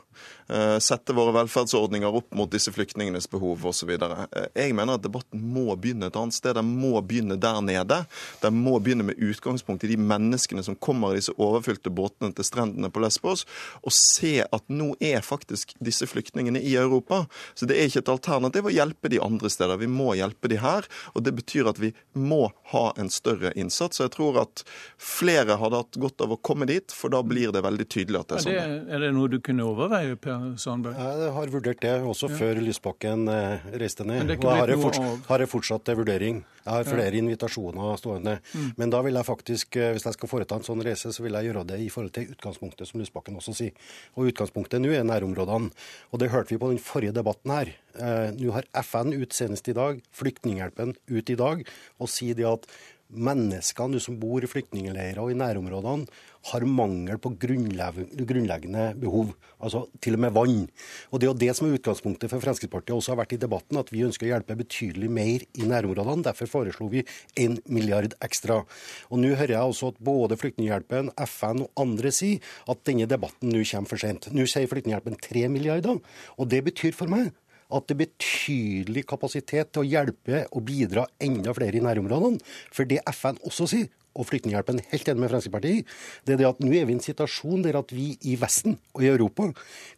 Eh, 0.48 0.80
sette 0.80 1.14
våre 1.14 1.32
velferdsordninger 1.32 2.16
opp 2.16 2.34
mot 2.36 2.52
disse 2.52 2.72
flyktningenes 2.72 3.30
behov 3.32 3.64
osv. 3.66 3.90
Eh, 3.96 4.48
jeg 4.54 4.76
mener 4.76 4.98
at 4.98 5.06
debatten 5.06 5.42
må 5.54 5.74
begynne 5.80 6.10
et 6.10 6.18
annet 6.20 6.36
sted. 6.36 6.58
Den 6.58 6.74
må 6.82 7.00
begynne 7.02 7.38
der 7.40 7.62
nede. 7.64 8.04
Den 8.44 8.60
må 8.66 8.76
begynne 8.84 9.08
med 9.08 9.22
utgangspunkt 9.24 9.86
i 9.88 9.94
de 9.94 9.98
menneskene 9.98 10.64
som 10.66 10.76
kommer 10.76 11.14
i 11.14 11.22
disse 11.22 11.36
overfylte 11.38 11.94
båtene 11.94 12.34
til 12.36 12.48
strendene 12.48 12.92
på 12.92 13.04
Lesbos, 13.04 13.46
og 13.82 13.96
se 13.96 14.42
at 14.44 14.68
nå 14.70 14.94
er 15.04 15.24
faktisk 15.26 15.76
disse 15.84 16.08
flyktningene 16.10 16.62
i 16.62 16.76
Europa. 16.80 17.24
Så 17.56 17.70
det 17.70 17.80
er 17.80 17.90
ikke 17.90 18.04
et 18.04 18.14
alternativ 18.14 18.68
å 18.68 18.76
hjelpe 18.76 19.12
de 19.14 19.22
andre 19.24 19.52
steder. 19.54 19.80
Vi 19.80 19.92
må 19.92 20.14
hjelpe 20.20 20.52
de 20.52 20.60
her. 20.62 20.88
Og 21.14 21.24
det 21.24 21.36
betyr 21.38 21.72
at 21.72 21.80
vi 21.80 21.94
må 22.14 22.50
ha 22.74 22.86
en 23.00 23.10
større 23.14 23.54
innsats. 23.56 24.02
Og 24.02 24.10
jeg 24.10 24.16
tror 24.18 24.42
at 24.44 24.66
flere 25.00 25.58
hadde 25.62 25.82
hatt 25.86 26.02
godt 26.04 26.22
av 26.26 26.36
å 26.36 26.42
komme 26.44 26.68
dit, 26.70 26.92
for 26.92 27.14
da 27.14 27.24
blir 27.24 27.54
det 27.56 27.64
veldig 27.64 27.88
tydelig 27.88 28.23
at 28.24 28.32
det 28.32 28.38
er 28.40 28.44
sånn. 28.46 28.56
Det, 28.56 28.96
er 28.96 29.04
det 29.04 29.10
noe 29.16 29.30
du 29.32 29.38
kunne 29.44 29.66
overveie, 29.68 30.16
Per 30.24 30.46
Sandberg? 30.62 30.98
Jeg 30.98 31.32
har 31.38 31.52
vurdert 31.54 31.82
det 31.84 31.94
også 32.14 32.30
ja. 32.32 32.38
før 32.40 32.62
Lysbakken 32.64 33.28
eh, 33.32 33.68
reiste 33.84 34.08
ned. 34.08 34.32
Og 34.40 34.50
har 34.50 34.72
jeg, 34.74 34.80
fortsatt, 34.82 35.28
har 35.30 35.44
jeg 35.44 35.52
fortsatt 35.52 35.86
til 35.90 36.00
vurdering. 36.00 36.42
Jeg 36.64 36.72
har 36.72 36.88
flere 36.88 37.10
ja. 37.12 37.20
invitasjoner 37.20 38.00
stående. 38.00 38.38
Mm. 38.54 38.70
Men 38.80 38.96
da 38.96 39.04
vil 39.06 39.20
jeg 39.20 39.28
faktisk, 39.28 39.80
eh, 39.80 39.92
hvis 39.96 40.08
jeg 40.08 40.18
skal 40.18 40.32
foreta 40.32 40.60
en 40.60 40.68
sånn 40.68 40.84
reise, 40.86 41.12
så 41.14 41.26
vil 41.26 41.36
jeg 41.38 41.52
gjøre 41.52 41.66
det 41.74 41.82
i 41.84 41.92
forhold 41.94 42.16
til 42.16 42.32
utgangspunktet, 42.34 42.90
som 42.90 43.04
Lysbakken 43.04 43.38
også 43.40 43.56
sier. 43.60 43.94
Og 44.16 44.32
utgangspunktet 44.32 44.82
nå 44.84 44.96
er 44.96 45.06
nærområdene. 45.08 45.74
Og 46.12 46.24
det 46.24 46.32
hørte 46.34 46.56
vi 46.56 46.62
på 46.62 46.72
den 46.72 46.82
forrige 46.82 47.16
debatten 47.20 47.54
her. 47.54 47.76
Eh, 48.00 48.32
nå 48.40 48.56
har 48.56 48.70
FN 48.86 49.14
ut 49.14 49.36
senest 49.36 49.68
i 49.70 49.78
dag, 49.78 50.02
Flyktninghjelpen 50.16 50.96
ut 51.12 51.30
i 51.30 51.40
dag, 51.40 51.64
og 52.00 52.12
sier 52.12 52.38
det 52.38 52.48
at 52.50 52.68
menneskene 53.14 54.00
som 54.02 54.18
bor 54.20 54.44
i 54.44 54.50
flyktningleirer 54.50 55.22
og 55.22 55.34
i 55.34 55.38
nærområdene, 55.38 56.08
har 56.52 56.66
mangel 56.68 57.20
på 57.22 57.32
grunnleggende 57.40 58.86
behov, 59.00 59.32
altså 59.64 59.86
til 60.04 60.18
og 60.18 60.24
med 60.26 60.34
vann. 60.36 60.64
Og 61.12 61.20
Det 61.20 61.28
er 61.28 61.32
jo 61.32 61.42
det 61.44 61.56
som 61.56 61.68
er 61.68 61.78
utgangspunktet 61.78 62.32
for 62.32 62.44
Fremskrittspartiet 62.44 62.96
også 62.96 63.14
har 63.14 63.22
vært 63.22 63.36
i 63.38 63.42
debatten, 63.42 63.80
at 63.80 63.92
vi 63.94 64.04
ønsker 64.04 64.28
å 64.28 64.34
hjelpe 64.34 64.58
betydelig 64.60 65.10
mer 65.10 65.46
i 65.56 65.70
nærområdene. 65.70 66.26
Derfor 66.28 66.52
foreslo 66.52 66.90
vi 66.92 67.06
en 67.40 67.60
milliard 67.68 68.16
ekstra. 68.24 68.64
Og 69.10 69.24
Nå 69.24 69.36
hører 69.40 69.56
jeg 69.56 69.72
også 69.72 69.94
at 69.94 70.02
både 70.04 70.38
Flyktninghjelpen, 70.38 71.14
FN 71.28 71.64
og 71.64 71.72
andre 71.80 72.12
sier 72.12 72.44
at 72.68 72.84
denne 72.84 73.08
debatten 73.08 73.54
nå 73.54 73.64
kommer 73.64 73.94
for 73.94 74.04
sent. 74.04 74.28
Nå 74.36 74.48
sier 74.50 74.68
Flyktninghjelpen 74.68 75.20
tre 75.24 75.48
milliarder. 75.48 76.02
Og 76.38 76.52
det 76.52 76.64
betyr 76.68 76.92
for 76.98 77.12
meg 77.12 77.32
at 77.74 77.88
det 77.88 77.96
er 77.96 78.04
betydelig 78.04 79.06
kapasitet 79.10 79.72
til 79.74 79.84
å 79.84 79.88
hjelpe 79.88 80.44
og 80.52 80.66
bidra 80.68 81.08
enda 81.24 81.56
flere 81.56 81.80
i 81.80 81.84
nærområdene. 81.84 82.42
For 82.74 82.88
det 82.90 83.02
FN 83.16 83.40
også 83.48 83.70
sier, 83.72 83.90
og 84.14 84.28
Flyktninghjelpen 84.30 84.82
helt 84.92 85.10
enig 85.10 85.24
med 85.24 85.34
Fremskrittspartiet 85.34 85.94
det 86.28 86.36
er 86.36 86.42
det 86.42 86.50
at 86.50 86.62
nå 86.64 86.72
er 86.72 86.88
vi 86.88 86.96
i 86.96 86.98
en 86.98 87.04
situasjon 87.04 87.66
der 87.66 87.80
at 87.80 87.94
vi 87.96 88.14
i 88.30 88.38
Vesten 88.40 88.78
og 88.94 89.06
i 89.06 89.12
Europa 89.12 89.50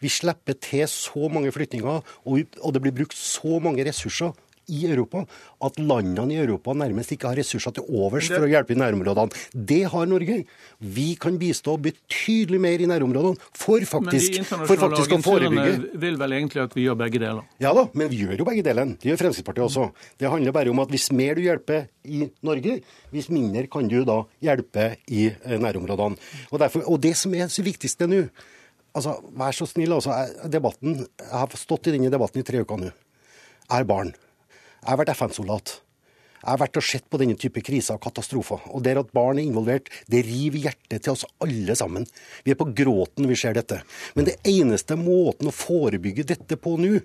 vi 0.03 0.11
slipper 0.11 0.57
til 0.61 0.87
så 0.91 1.29
mange 1.31 1.51
flyktninger, 1.55 2.01
og 2.25 2.73
det 2.73 2.81
blir 2.83 2.95
brukt 2.95 3.17
så 3.17 3.59
mange 3.63 3.85
ressurser 3.87 4.33
i 4.71 4.85
Europa 4.89 5.23
at 5.65 5.79
landene 5.79 6.33
i 6.35 6.39
Europa 6.41 6.73
nærmest 6.77 7.13
ikke 7.15 7.29
har 7.31 7.39
ressurser 7.39 7.75
til 7.75 7.87
overs 7.89 8.29
for 8.31 8.45
å 8.45 8.49
hjelpe 8.49 8.75
i 8.75 8.79
nærområdene. 8.79 9.43
Det 9.53 9.81
har 9.91 10.09
Norge. 10.09 10.39
Vi 10.79 11.07
kan 11.21 11.37
bistå 11.41 11.75
betydelig 11.81 12.59
mer 12.61 12.81
i 12.81 12.89
nærområdene 12.89 13.51
for 13.55 13.85
faktisk, 13.89 14.41
for 14.51 14.79
faktisk 14.81 15.17
å 15.17 15.21
forebygge. 15.25 15.65
Men 15.65 15.85
de 15.85 16.01
vil 16.05 16.19
vel 16.21 16.37
egentlig 16.39 16.63
at 16.65 16.75
vi 16.77 16.87
gjør 16.87 16.99
begge 17.03 17.21
deler? 17.21 17.45
Ja 17.63 17.73
da, 17.77 17.87
men 17.93 18.11
vi 18.11 18.23
gjør 18.23 18.41
jo 18.41 18.49
begge 18.49 18.65
deler. 18.65 18.95
Det 18.95 19.11
gjør 19.11 19.21
Fremskrittspartiet 19.25 19.67
også. 19.67 19.89
Det 20.21 20.31
handler 20.31 20.55
bare 20.55 20.73
om 20.73 20.83
at 20.83 20.91
hvis 20.93 21.11
mer 21.15 21.37
du 21.37 21.45
hjelper 21.45 21.87
i 22.05 22.25
Norge, 22.45 22.79
hvis 23.13 23.31
mindre 23.33 23.67
kan 23.71 23.87
du 23.89 24.01
da 24.07 24.21
hjelpe 24.43 24.91
i 25.09 25.29
eh, 25.29 25.57
nærområdene. 25.61 26.19
Og, 26.51 26.59
derfor, 26.61 26.85
og 26.89 27.01
det 27.03 27.15
som 27.19 27.33
er 27.37 27.49
så 27.51 27.65
viktigste 27.65 28.09
nå 28.09 28.25
altså, 28.95 29.17
Vær 29.35 29.55
så 29.55 29.67
snill, 29.69 29.95
altså, 29.95 30.15
debatten, 30.51 31.01
jeg 31.03 31.33
har 31.33 31.57
stått 31.59 31.89
i 31.89 31.95
denne 31.97 32.13
debatten 32.13 32.41
i 32.41 32.47
tre 32.47 32.61
uker 32.63 32.79
nå. 32.81 32.93
Er 33.75 33.87
barn. 33.87 34.13
Jeg 34.85 34.93
har 34.93 34.99
vært 35.01 35.15
FN-soldat. 35.15 35.71
Jeg 36.45 36.51
har 36.51 36.59
vært 36.61 36.77
og 36.77 36.83
sett 36.85 37.05
på 37.09 37.17
denne 37.17 37.33
type 37.41 37.57
kriser 37.65 37.97
og 37.97 38.03
katastrofer. 38.03 38.67
Og 38.77 38.83
der 38.85 38.99
at 39.01 39.07
barn 39.17 39.39
er 39.41 39.47
involvert, 39.47 39.87
det 40.13 40.19
river 40.27 40.67
hjertet 40.67 41.01
til 41.01 41.15
oss 41.15 41.23
alle 41.41 41.73
sammen. 41.73 42.03
Vi 42.45 42.53
er 42.53 42.59
på 42.59 42.67
gråten 42.69 43.25
når 43.25 43.31
vi 43.31 43.37
ser 43.41 43.55
dette. 43.57 43.79
Men 44.13 44.27
det 44.27 44.35
eneste 44.45 44.93
måten 44.99 45.49
å 45.49 45.53
forebygge 45.57 46.27
dette 46.29 46.59
på 46.61 46.75
nå, 46.77 46.99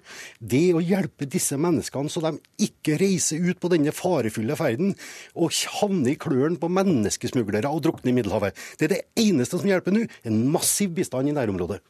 det 0.45 0.61
er 0.67 0.77
å 0.77 0.83
hjelpe 0.85 1.25
disse 1.25 1.57
menneskene 1.57 2.13
så 2.13 2.21
de 2.27 2.35
ikke 2.67 2.99
reiser 3.01 3.41
ut 3.47 3.63
på 3.63 3.71
denne 3.73 3.95
farefulle 3.97 4.59
ferden 4.61 4.93
og 5.33 5.57
havner 5.79 6.13
i 6.13 6.19
klørne 6.21 6.61
på 6.61 6.69
menneskesmuglere 6.77 7.73
og 7.73 7.81
drukner 7.87 8.13
i 8.13 8.19
Middelhavet. 8.19 8.61
Det 8.77 8.91
er 8.91 8.95
det 8.99 9.25
eneste 9.25 9.57
som 9.57 9.73
hjelper 9.73 9.97
nå. 9.97 10.05
En 10.29 10.45
massiv 10.53 10.93
bistand 11.01 11.33
i 11.33 11.37
nærområdet. 11.39 11.81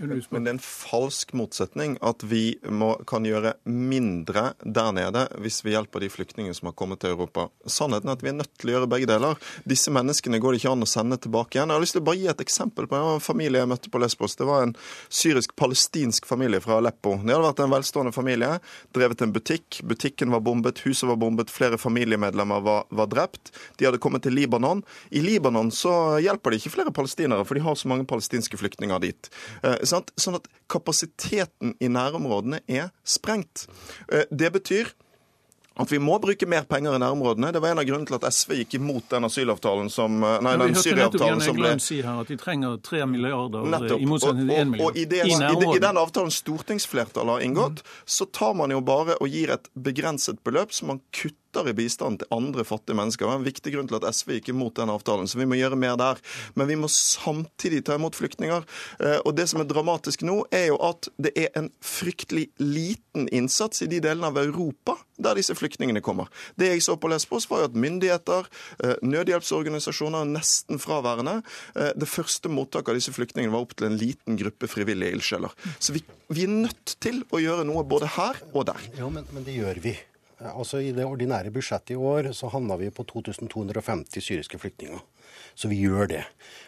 Men 0.00 0.44
det 0.44 0.50
er 0.50 0.56
en 0.56 0.62
falsk 0.62 1.34
motsetning 1.36 1.96
at 2.04 2.22
vi 2.24 2.56
må, 2.72 2.94
kan 3.08 3.26
gjøre 3.26 3.52
mindre 3.68 4.54
der 4.64 4.92
nede 4.96 5.26
hvis 5.42 5.60
vi 5.64 5.74
hjelper 5.74 6.04
de 6.04 6.08
flyktningene 6.12 6.56
som 6.56 6.70
har 6.70 6.76
kommet 6.78 7.02
til 7.02 7.12
Europa. 7.12 7.48
Sannheten 7.68 8.08
er 8.08 8.16
at 8.16 8.24
vi 8.24 8.30
er 8.32 8.38
nødt 8.38 8.52
til 8.60 8.70
å 8.70 8.74
gjøre 8.76 8.90
begge 8.90 9.10
deler. 9.10 9.36
Disse 9.68 9.92
menneskene 9.92 10.40
går 10.40 10.56
det 10.56 10.62
ikke 10.62 10.72
an 10.72 10.86
å 10.86 10.88
sende 10.88 11.18
tilbake 11.20 11.58
igjen. 11.58 11.68
Jeg 11.68 11.76
har 11.76 11.84
lyst 11.84 11.96
til 11.98 12.04
å 12.04 12.08
bare 12.08 12.20
gi 12.22 12.30
et 12.32 12.44
eksempel 12.44 12.88
på 12.90 12.98
en 12.98 13.24
familie 13.24 13.60
jeg 13.60 13.70
møtte 13.70 13.92
på 13.92 14.00
Lesbos. 14.02 14.38
Det 14.40 14.48
var 14.48 14.64
en 14.64 14.74
syrisk-palestinsk 15.20 16.28
familie 16.28 16.62
fra 16.64 16.78
Aleppo. 16.80 17.16
De 17.20 17.34
hadde 17.34 17.44
vært 17.44 17.64
en 17.64 17.74
velstående 17.74 18.14
familie, 18.16 18.54
drevet 18.96 19.24
en 19.26 19.34
butikk. 19.36 19.82
Butikken 19.90 20.32
var 20.32 20.44
bombet, 20.46 20.80
huset 20.86 21.08
var 21.10 21.20
bombet, 21.20 21.52
flere 21.52 21.80
familiemedlemmer 21.80 22.64
var, 22.64 22.88
var 22.88 23.10
drept. 23.12 23.52
De 23.76 23.88
hadde 23.88 24.00
kommet 24.02 24.24
til 24.24 24.36
Libanon. 24.38 24.82
I 25.10 25.22
Libanon 25.24 25.72
så 25.74 25.94
hjelper 26.24 26.54
de 26.54 26.62
ikke 26.62 26.74
flere 26.78 26.94
palestinere, 26.94 27.44
for 27.44 27.58
de 27.58 27.64
har 27.66 27.76
så 27.76 27.90
mange 27.90 28.08
palestinske 28.08 28.58
flyktninger 28.60 29.04
dit. 29.04 29.30
Sånn 29.90 30.38
at 30.38 30.48
kapasiteten 30.70 31.76
i 31.80 31.90
nærområdene 31.92 32.62
er 32.70 32.90
sprengt. 33.04 33.66
Eh, 34.12 34.26
det 34.30 34.52
betyr 34.56 34.92
at 35.80 35.92
vi 35.92 35.98
må 36.02 36.18
bruke 36.20 36.46
mer 36.50 36.66
penger 36.68 36.96
i 36.96 37.00
nærområdene. 37.00 37.52
Det 37.54 37.60
var 37.62 37.72
en 37.72 37.80
av 37.80 37.86
grunnene 37.88 38.08
til 38.08 38.16
at 38.18 38.26
SV 38.34 38.56
gikk 38.58 38.76
imot 38.80 39.06
den 39.12 39.26
asylavtalen 39.28 39.88
som 39.92 40.18
eh, 40.26 40.36
Nei, 40.44 40.54
den 40.60 40.76
Syria-avtalen 40.76 41.42
som 41.44 41.56
ble 41.56 41.72
si 41.82 42.00
her 42.04 42.20
at 42.20 42.30
de 42.30 42.36
trenger 42.40 42.76
tre 42.84 43.04
milliarder 43.08 43.64
eh, 43.64 43.72
Nettopp. 43.76 44.02
i 44.02 44.08
motsetning 44.10 44.50
til 44.50 44.56
én 44.56 44.72
milliard. 44.74 44.90
Og, 44.90 44.98
og, 44.98 45.00
i, 45.00 45.06
det, 45.08 45.22
i, 45.24 45.76
i, 45.78 45.82
den 45.82 46.00
avtalen 46.02 46.34
stortingsflertallet 46.34 47.38
har 47.38 47.46
inngått, 47.46 47.84
mm. 47.84 47.94
så 48.18 48.28
tar 48.40 48.56
man 48.60 48.74
jo 48.74 48.82
bare 48.84 49.16
og 49.20 49.32
gir 49.32 49.54
et 49.56 49.70
begrenset 49.88 50.42
beløp 50.44 50.74
som 50.76 50.92
man 50.94 51.02
kutter 51.16 51.38
kutter 51.50 51.70
i 51.70 51.74
bistand 51.74 52.20
til 52.20 52.30
andre 52.30 52.64
fattige 52.64 52.96
mennesker. 52.96 53.24
Det 53.24 53.30
var 53.30 53.40
en 53.40 53.46
viktig 53.46 53.72
grunn 53.74 53.88
til 53.88 53.98
at 53.98 54.14
SV 54.14 54.36
gikk 54.38 54.50
imot 54.52 54.76
den 54.78 54.90
avtalen, 54.90 55.28
så 55.28 55.38
vi 55.38 55.46
må 55.46 55.58
gjøre 55.58 55.78
mer 55.78 55.96
der. 55.98 56.20
Men 56.54 56.68
vi 56.68 56.76
må 56.76 56.88
samtidig 56.88 57.84
ta 57.84 57.96
imot 57.98 58.16
flyktninger. 58.16 58.64
Eh, 59.00 59.18
og 59.24 59.34
det 59.36 59.48
som 59.50 59.60
er 59.60 59.68
dramatisk 59.68 60.22
nå, 60.22 60.44
er 60.52 60.70
jo 60.70 60.78
at 60.86 61.10
det 61.18 61.32
er 61.36 61.50
en 61.58 61.70
fryktelig 61.82 62.50
liten 62.58 63.28
innsats 63.32 63.82
i 63.82 63.90
de 63.90 64.00
delene 64.00 64.30
av 64.30 64.38
Europa 64.38 64.96
der 65.20 65.36
disse 65.36 65.52
flyktningene 65.52 66.00
kommer. 66.00 66.30
Det 66.56 66.70
jeg 66.70 66.84
så 66.84 66.94
på 66.96 67.10
Lesbos, 67.12 67.44
var 67.50 67.64
jo 67.64 67.68
at 67.68 67.76
myndigheter, 67.76 68.46
eh, 68.84 68.94
nødhjelpsorganisasjoner 69.04 70.22
er 70.22 70.30
nesten 70.30 70.80
fraværende. 70.80 71.42
Eh, 71.76 71.92
det 71.96 72.08
første 72.08 72.48
mottaket 72.48 72.94
av 72.94 73.00
disse 73.00 73.12
flyktningene 73.12 73.52
var 73.52 73.66
opp 73.66 73.74
til 73.76 73.90
en 73.90 73.98
liten 74.00 74.38
gruppe 74.40 74.70
frivillige 74.70 75.12
ildsjeler. 75.18 75.52
Så 75.78 75.92
vi, 75.92 76.04
vi, 76.30 76.46
er 76.46 76.54
nødt 76.68 76.96
til 77.00 77.24
å 77.34 77.42
gjøre 77.42 77.66
noe 77.68 77.84
både 77.84 78.08
her 78.16 78.40
og 78.54 78.70
der. 78.70 78.80
Ja, 78.96 79.10
men, 79.12 79.26
men 79.34 79.44
det 79.44 79.58
gjør 79.58 79.82
vi. 79.82 79.98
Altså 80.40 80.80
I 80.80 80.92
det 80.96 81.04
ordinære 81.04 81.52
budsjettet 81.52 81.94
i 81.94 81.98
år 82.00 82.30
så 82.36 82.48
havna 82.52 82.78
vi 82.80 82.88
på 82.94 83.04
2250 83.04 84.24
syriske 84.24 84.58
flyktninger. 84.58 85.02
Så 85.54 85.68
vi 85.68 85.80
gjør 85.82 86.08
det. 86.08 86.22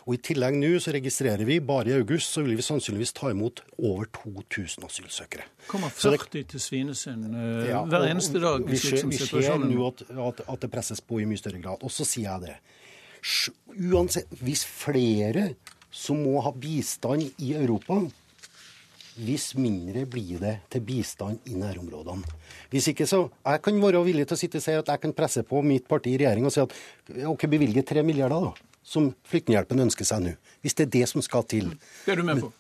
Og 0.05 0.17
I 0.17 0.21
tillegg 0.29 0.59
nå 0.59 0.75
så 0.83 0.93
registrerer 0.93 1.47
vi 1.49 1.57
bare 1.65 1.89
i 1.89 1.97
august 1.97 2.35
så 2.35 2.45
vil 2.45 2.59
vi 2.59 2.67
sannsynligvis 2.67 3.15
ta 3.17 3.31
imot 3.33 3.63
over 3.79 4.11
2000 4.19 4.85
asylsøkere. 4.89 5.47
Kommer 5.71 5.89
40 5.89 6.29
det, 6.35 6.45
til 6.53 6.61
Svinesund 6.61 7.33
uh, 7.33 7.65
ja, 7.69 7.83
hver 7.89 8.09
eneste 8.11 8.43
dag? 8.43 8.65
Vi 8.69 8.81
ser, 8.83 9.07
vi 9.09 9.21
ser 9.23 9.59
nå 9.63 9.89
at, 9.89 10.05
at, 10.11 10.45
at, 10.47 10.63
det 10.63 10.73
presses 10.73 11.01
på 11.01 11.23
i 11.23 11.29
mye 11.29 11.41
større 11.41 11.63
grad. 11.63 11.81
Og 11.81 11.95
så 11.95 12.07
sier 12.09 12.29
jeg 12.29 12.51
det. 12.51 12.59
Uansett, 13.93 14.29
hvis 14.43 14.67
flere 14.67 15.53
som 15.93 16.21
må 16.25 16.41
ha 16.45 16.53
bistand 16.57 17.31
i 17.41 17.55
Europa 17.57 18.03
hvis 19.21 19.53
mindre 19.61 20.07
blir 20.09 20.41
det 20.41 20.55
til 20.73 20.85
bistand 20.87 21.49
i 21.51 21.57
nærområdene. 21.59 22.25
Hvis 22.73 22.89
ikke 22.93 23.07
så 23.07 23.29
Jeg 23.45 23.63
kan 23.63 23.83
være 23.83 24.05
villig 24.05 24.27
til 24.27 24.37
å 24.37 24.41
sitte 24.41 24.59
og 24.59 24.65
si 24.65 24.73
at 24.73 24.89
jeg 24.89 25.01
kan 25.01 25.13
presse 25.13 25.43
på 25.43 25.63
mitt 25.63 25.89
parti 25.89 26.15
i 26.15 26.19
regjering 26.19 26.47
og 26.47 26.53
si 26.53 26.61
at 26.61 26.73
OK, 27.29 27.47
bevilge 27.47 27.83
tre 27.83 28.03
milliarder, 28.03 28.51
da 28.51 28.72
som 28.83 29.13
Flyktninghjelpen 29.31 29.87
ønsker 29.87 30.07
seg 30.09 30.25
nå. 30.25 30.35
Hvis 30.63 30.77
det 30.79 30.89
er 30.89 30.93
det 30.99 31.07
som 31.11 31.23
skal 31.25 31.47
til. 31.49 31.73
Det 32.05 32.15
er 32.15 32.21
du 32.21 32.27
med 32.27 32.43
på? 32.43 32.53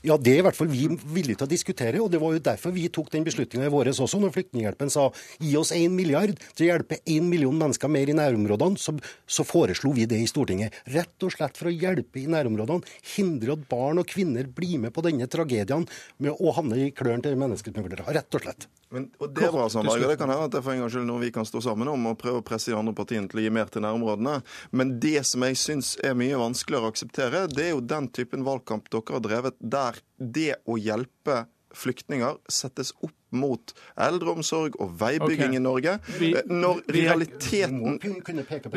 Ja, 0.00 0.16
det 0.16 0.32
er 0.32 0.38
i 0.40 0.44
hvert 0.46 0.56
fall 0.56 0.70
vi 0.72 0.86
villige 0.88 1.36
til 1.42 1.44
å 1.44 1.50
diskutere. 1.50 2.00
Og 2.00 2.08
det 2.12 2.20
var 2.22 2.32
jo 2.32 2.40
derfor 2.44 2.72
vi 2.72 2.86
tok 2.92 3.10
den 3.12 3.26
beslutninga 3.26 3.66
i 3.68 3.72
våres 3.72 4.00
også, 4.00 4.20
når 4.22 4.32
Flyktninghjelpen 4.32 4.92
sa 4.92 5.10
gi 5.42 5.52
oss 5.60 5.74
1 5.76 5.92
milliard 5.92 6.40
til 6.54 6.64
å 6.64 6.70
hjelpe 6.70 7.00
1 7.02 7.28
million 7.28 7.58
mennesker 7.58 7.92
mer 7.92 8.08
i 8.08 8.16
nærområdene. 8.16 8.80
Så, 8.80 8.96
så, 9.28 9.44
foreslo 9.44 9.92
vi 9.96 10.08
det 10.08 10.22
i 10.24 10.30
Stortinget. 10.30 10.80
Rett 10.94 11.26
og 11.26 11.34
slett 11.36 11.60
for 11.60 11.68
å 11.68 11.74
hjelpe 11.74 12.22
i 12.22 12.26
nærområdene. 12.32 12.96
Hindre 13.16 13.58
at 13.58 13.68
barn 13.68 14.00
og 14.00 14.08
kvinner 14.08 14.48
blir 14.48 14.78
med 14.86 14.96
på 14.96 15.04
denne 15.04 15.28
tragedien 15.28 15.84
med 16.16 16.32
å 16.32 16.56
havne 16.56 16.80
i 16.86 16.90
klørne 16.96 17.28
til 17.28 17.36
menneskesmuglere. 17.36 18.08
Rett 18.08 18.40
og 18.40 18.46
slett. 18.46 18.70
Men, 18.94 19.10
og 19.20 19.34
Det 19.36 19.50
bra, 19.52 19.66
Sandberg, 19.68 20.06
det 20.08 20.16
kan 20.20 20.30
hende 20.32 20.46
at 20.48 20.54
det 20.54 20.62
for 20.64 20.72
en 20.72 20.80
gangs 20.82 20.94
skyld 20.94 21.08
noe 21.08 21.20
vi 21.20 21.32
kan 21.34 21.46
stå 21.48 21.60
sammen 21.64 21.90
om 21.92 22.06
og 22.08 22.16
prøve 22.20 22.40
å 22.40 22.46
presse 22.46 22.72
de 22.72 22.78
andre 22.78 22.94
partiene 22.96 23.28
til 23.28 23.42
å 23.42 23.44
gi 23.44 23.52
mer 23.52 23.68
til 23.72 23.84
nærområdene. 23.84 24.38
Men 24.72 24.96
det 25.02 25.20
som 25.28 25.44
jeg 25.44 25.60
syns 25.60 25.92
er 26.04 26.16
mye 26.18 26.40
vanskeligere 26.40 26.88
å 26.88 26.94
akseptere, 26.94 27.44
det 27.52 27.66
er 27.66 27.74
jo 27.74 27.84
den 27.84 28.08
typen 28.16 28.46
valgkamp 28.48 28.88
dere 28.92 29.18
har 29.18 29.24
drevet 29.24 29.60
der 29.60 30.00
det 30.16 30.54
å 30.64 30.78
hjelpe 30.80 31.44
flyktninger 31.76 32.40
settes 32.48 32.94
opp 33.04 33.17
mot 33.30 33.72
eldreomsorg 34.00 34.76
og 34.80 34.92
veibygging 35.00 35.52
okay. 35.52 35.58
i 35.58 35.62
Norge. 35.62 35.94
Vi, 36.18 36.30
når 36.48 36.80
realiteten 36.94 37.78
Når 37.78 37.98
realiteten 37.98 38.76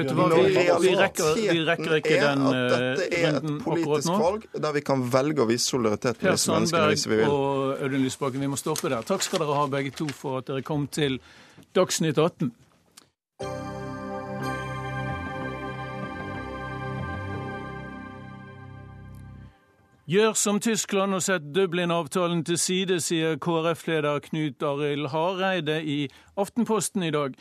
er 0.61 0.73
at 1.71 2.57
dette 2.73 3.07
er 3.21 3.37
et 3.39 3.51
politisk 3.63 4.11
valg 4.11 4.47
der 4.55 4.75
vi 4.75 4.83
kan 4.85 5.05
velge 5.13 5.43
å 5.43 5.49
vise 5.49 5.69
solidaritet 5.71 6.21
med 6.21 6.35
disse 6.35 6.51
menneskene 6.51 6.89
hvis 6.91 7.07
vi 7.07 7.21
vil. 7.21 7.29
og 7.29 7.85
Audun 7.85 8.03
Lysbakken, 8.05 8.41
vi 8.43 8.49
må 8.51 8.59
stoppe 8.59 8.91
der. 8.91 9.05
Takk 9.07 9.23
skal 9.25 9.43
dere 9.43 9.59
ha 9.59 9.67
begge 9.71 9.93
to 9.95 10.09
for 10.15 10.41
at 10.41 10.49
dere 10.51 10.65
kom 10.65 10.87
til 10.91 11.19
Dagsnytt 11.75 12.19
18. 12.19 12.51
Gjør 20.11 20.33
som 20.35 20.57
Tyskland 20.59 21.15
og 21.15 21.21
sett 21.23 21.45
Dublin-avtalen 21.55 22.41
til 22.43 22.57
side, 22.59 22.97
sier 22.99 23.37
KrF-leder 23.39 24.17
Knut 24.25 24.63
Arild 24.67 25.07
Hareide 25.13 25.77
i 25.87 26.09
Aftenposten 26.41 27.05
i 27.07 27.11
dag. 27.15 27.37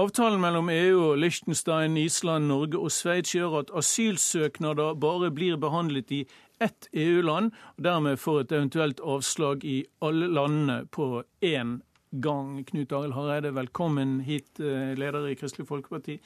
Avtalen 0.00 0.40
mellom 0.40 0.70
EU 0.72 1.02
og 1.10 1.18
Liechtenstein, 1.20 1.98
Island, 2.00 2.48
Norge 2.48 2.80
og 2.80 2.94
Sveits 2.96 3.34
gjør 3.34 3.58
at 3.58 3.74
asylsøknader 3.76 4.96
bare 5.02 5.28
blir 5.36 5.58
behandlet 5.60 6.14
i 6.16 6.22
ett 6.64 6.88
EU-land, 6.94 7.52
og 7.76 7.84
dermed 7.90 8.16
får 8.22 8.40
et 8.46 8.56
eventuelt 8.56 9.04
avslag 9.04 9.68
i 9.68 9.82
alle 10.00 10.30
landene 10.32 10.78
på 10.96 11.10
én 11.44 11.76
gang. 12.24 12.56
Knut 12.70 12.96
Arild 13.02 13.18
Hareide, 13.18 13.52
velkommen 13.52 14.22
hit, 14.24 14.48
eh, 14.64 14.96
leder 14.96 15.28
i 15.28 15.36
Kristelig 15.36 15.68
Folkeparti. 15.68 16.16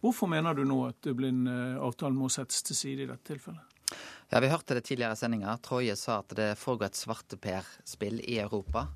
Hvorfor 0.00 0.26
mener 0.26 0.56
du 0.56 0.64
nå 0.64 0.86
at 0.88 1.04
Dublin-avtalen 1.04 2.16
må 2.16 2.32
settes 2.32 2.64
til 2.64 2.80
side 2.80 3.04
i 3.04 3.12
dette 3.12 3.34
tilfellet? 3.34 3.73
Ja, 4.34 4.40
Vi 4.40 4.48
hørte 4.48 4.74
det 4.74 4.80
tidligere 4.80 5.14
i 5.14 5.16
sendinga. 5.16 5.52
Troje 5.62 5.94
sa 5.94 6.16
at 6.18 6.32
det 6.34 6.56
foregår 6.58 6.88
et 6.88 6.96
svarteperspill 6.98 8.16
i 8.18 8.40
Europa. 8.42 8.88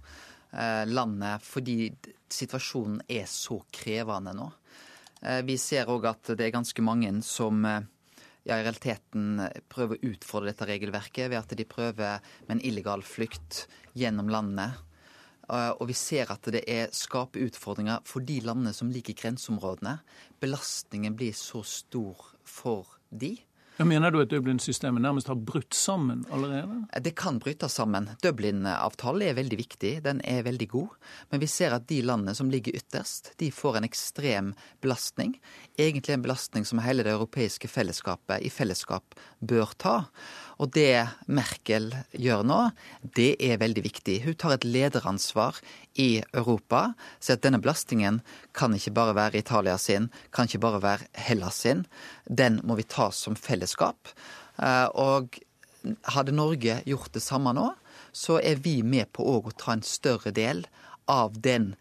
Eh, 0.50 0.82
landet 0.90 1.44
fordi 1.46 1.92
situasjonen 2.26 3.04
er 3.06 3.28
så 3.30 3.60
krevende 3.70 4.32
nå. 4.34 4.48
Eh, 5.22 5.44
vi 5.46 5.54
ser 5.62 5.86
òg 5.94 6.08
at 6.10 6.32
det 6.34 6.48
er 6.48 6.56
ganske 6.56 6.82
mange 6.82 7.12
som 7.22 7.62
eh, 7.70 7.86
ja, 8.50 8.58
i 8.58 8.64
realiteten 8.64 9.44
prøver 9.70 9.94
å 9.94 10.10
utfordre 10.10 10.50
dette 10.50 10.66
regelverket 10.72 11.30
ved 11.30 11.38
at 11.38 11.54
de 11.54 11.70
prøver 11.70 12.18
med 12.48 12.56
en 12.56 12.66
illegal 12.66 13.06
flukt 13.06 13.68
gjennom 13.94 14.34
landet. 14.34 14.74
Eh, 15.46 15.70
og 15.70 15.86
vi 15.86 16.00
ser 16.02 16.34
at 16.34 16.50
det 16.50 16.64
er, 16.66 16.90
skaper 16.90 17.46
utfordringer 17.46 18.02
for 18.10 18.26
de 18.26 18.40
landene 18.42 18.74
som 18.74 18.90
ligger 18.90 19.14
i 19.14 19.22
grenseområdene. 19.22 20.00
Belastningen 20.42 21.14
blir 21.14 21.30
så 21.30 21.62
stor 21.62 22.26
for 22.42 22.98
de 23.14 23.36
ja, 23.78 23.84
mener 23.86 24.10
du 24.10 24.18
at 24.18 24.30
Dublin-systemet 24.32 25.02
nærmest 25.04 25.28
har 25.30 25.38
brutt 25.38 25.76
sammen 25.76 26.24
allerede? 26.34 26.80
Det 27.04 27.12
kan 27.18 27.38
bryte 27.38 27.68
sammen. 27.70 28.08
Dublin-avtalen 28.24 29.28
er 29.28 29.36
veldig 29.38 29.58
viktig, 29.60 29.92
den 30.02 30.18
er 30.26 30.42
veldig 30.46 30.68
god. 30.72 30.96
Men 31.30 31.42
vi 31.44 31.48
ser 31.50 31.76
at 31.76 31.86
de 31.86 32.00
landene 32.02 32.34
som 32.34 32.50
ligger 32.50 32.74
ytterst, 32.74 33.32
de 33.38 33.52
får 33.54 33.78
en 33.78 33.86
ekstrem 33.86 34.50
belastning. 34.82 35.36
Egentlig 35.78 36.16
en 36.16 36.26
belastning 36.26 36.66
som 36.66 36.82
hele 36.82 37.06
det 37.06 37.14
europeiske 37.14 37.70
fellesskapet 37.70 38.42
i 38.42 38.50
fellesskap 38.50 39.14
bør 39.38 39.70
ta. 39.78 39.96
Og 40.58 40.72
det 40.74 41.06
Merkel 41.30 41.92
gjør 42.18 42.42
nå, 42.46 42.58
det 43.14 43.36
er 43.44 43.60
veldig 43.62 43.84
viktig. 43.84 44.16
Hun 44.24 44.36
tar 44.38 44.56
et 44.56 44.66
lederansvar 44.66 45.60
i 45.94 46.22
Europa. 46.34 46.94
Så 47.22 47.36
at 47.36 47.44
denne 47.46 47.60
belastningen 47.62 48.20
kan 48.58 48.74
ikke 48.74 48.94
bare 48.96 49.14
være 49.18 49.38
Italia 49.38 49.76
sin, 49.78 50.10
kan 50.34 50.50
ikke 50.50 50.64
bare 50.66 50.82
være 50.82 51.10
Hellas 51.28 51.62
sin. 51.62 51.84
Den 52.26 52.58
må 52.66 52.78
vi 52.78 52.88
ta 52.90 53.10
som 53.14 53.38
fellesskap. 53.38 54.10
Eh, 54.58 54.88
og 54.98 55.38
hadde 56.10 56.34
Norge 56.34 56.80
gjort 56.88 57.14
det 57.14 57.22
samme 57.22 57.54
nå, 57.54 57.70
så 58.10 58.40
er 58.42 58.58
vi 58.62 58.80
med 58.82 59.12
på 59.14 59.22
å 59.22 59.54
ta 59.54 59.76
en 59.76 59.86
større 59.86 60.32
del 60.34 60.64
av 61.08 61.38
den 61.38 61.76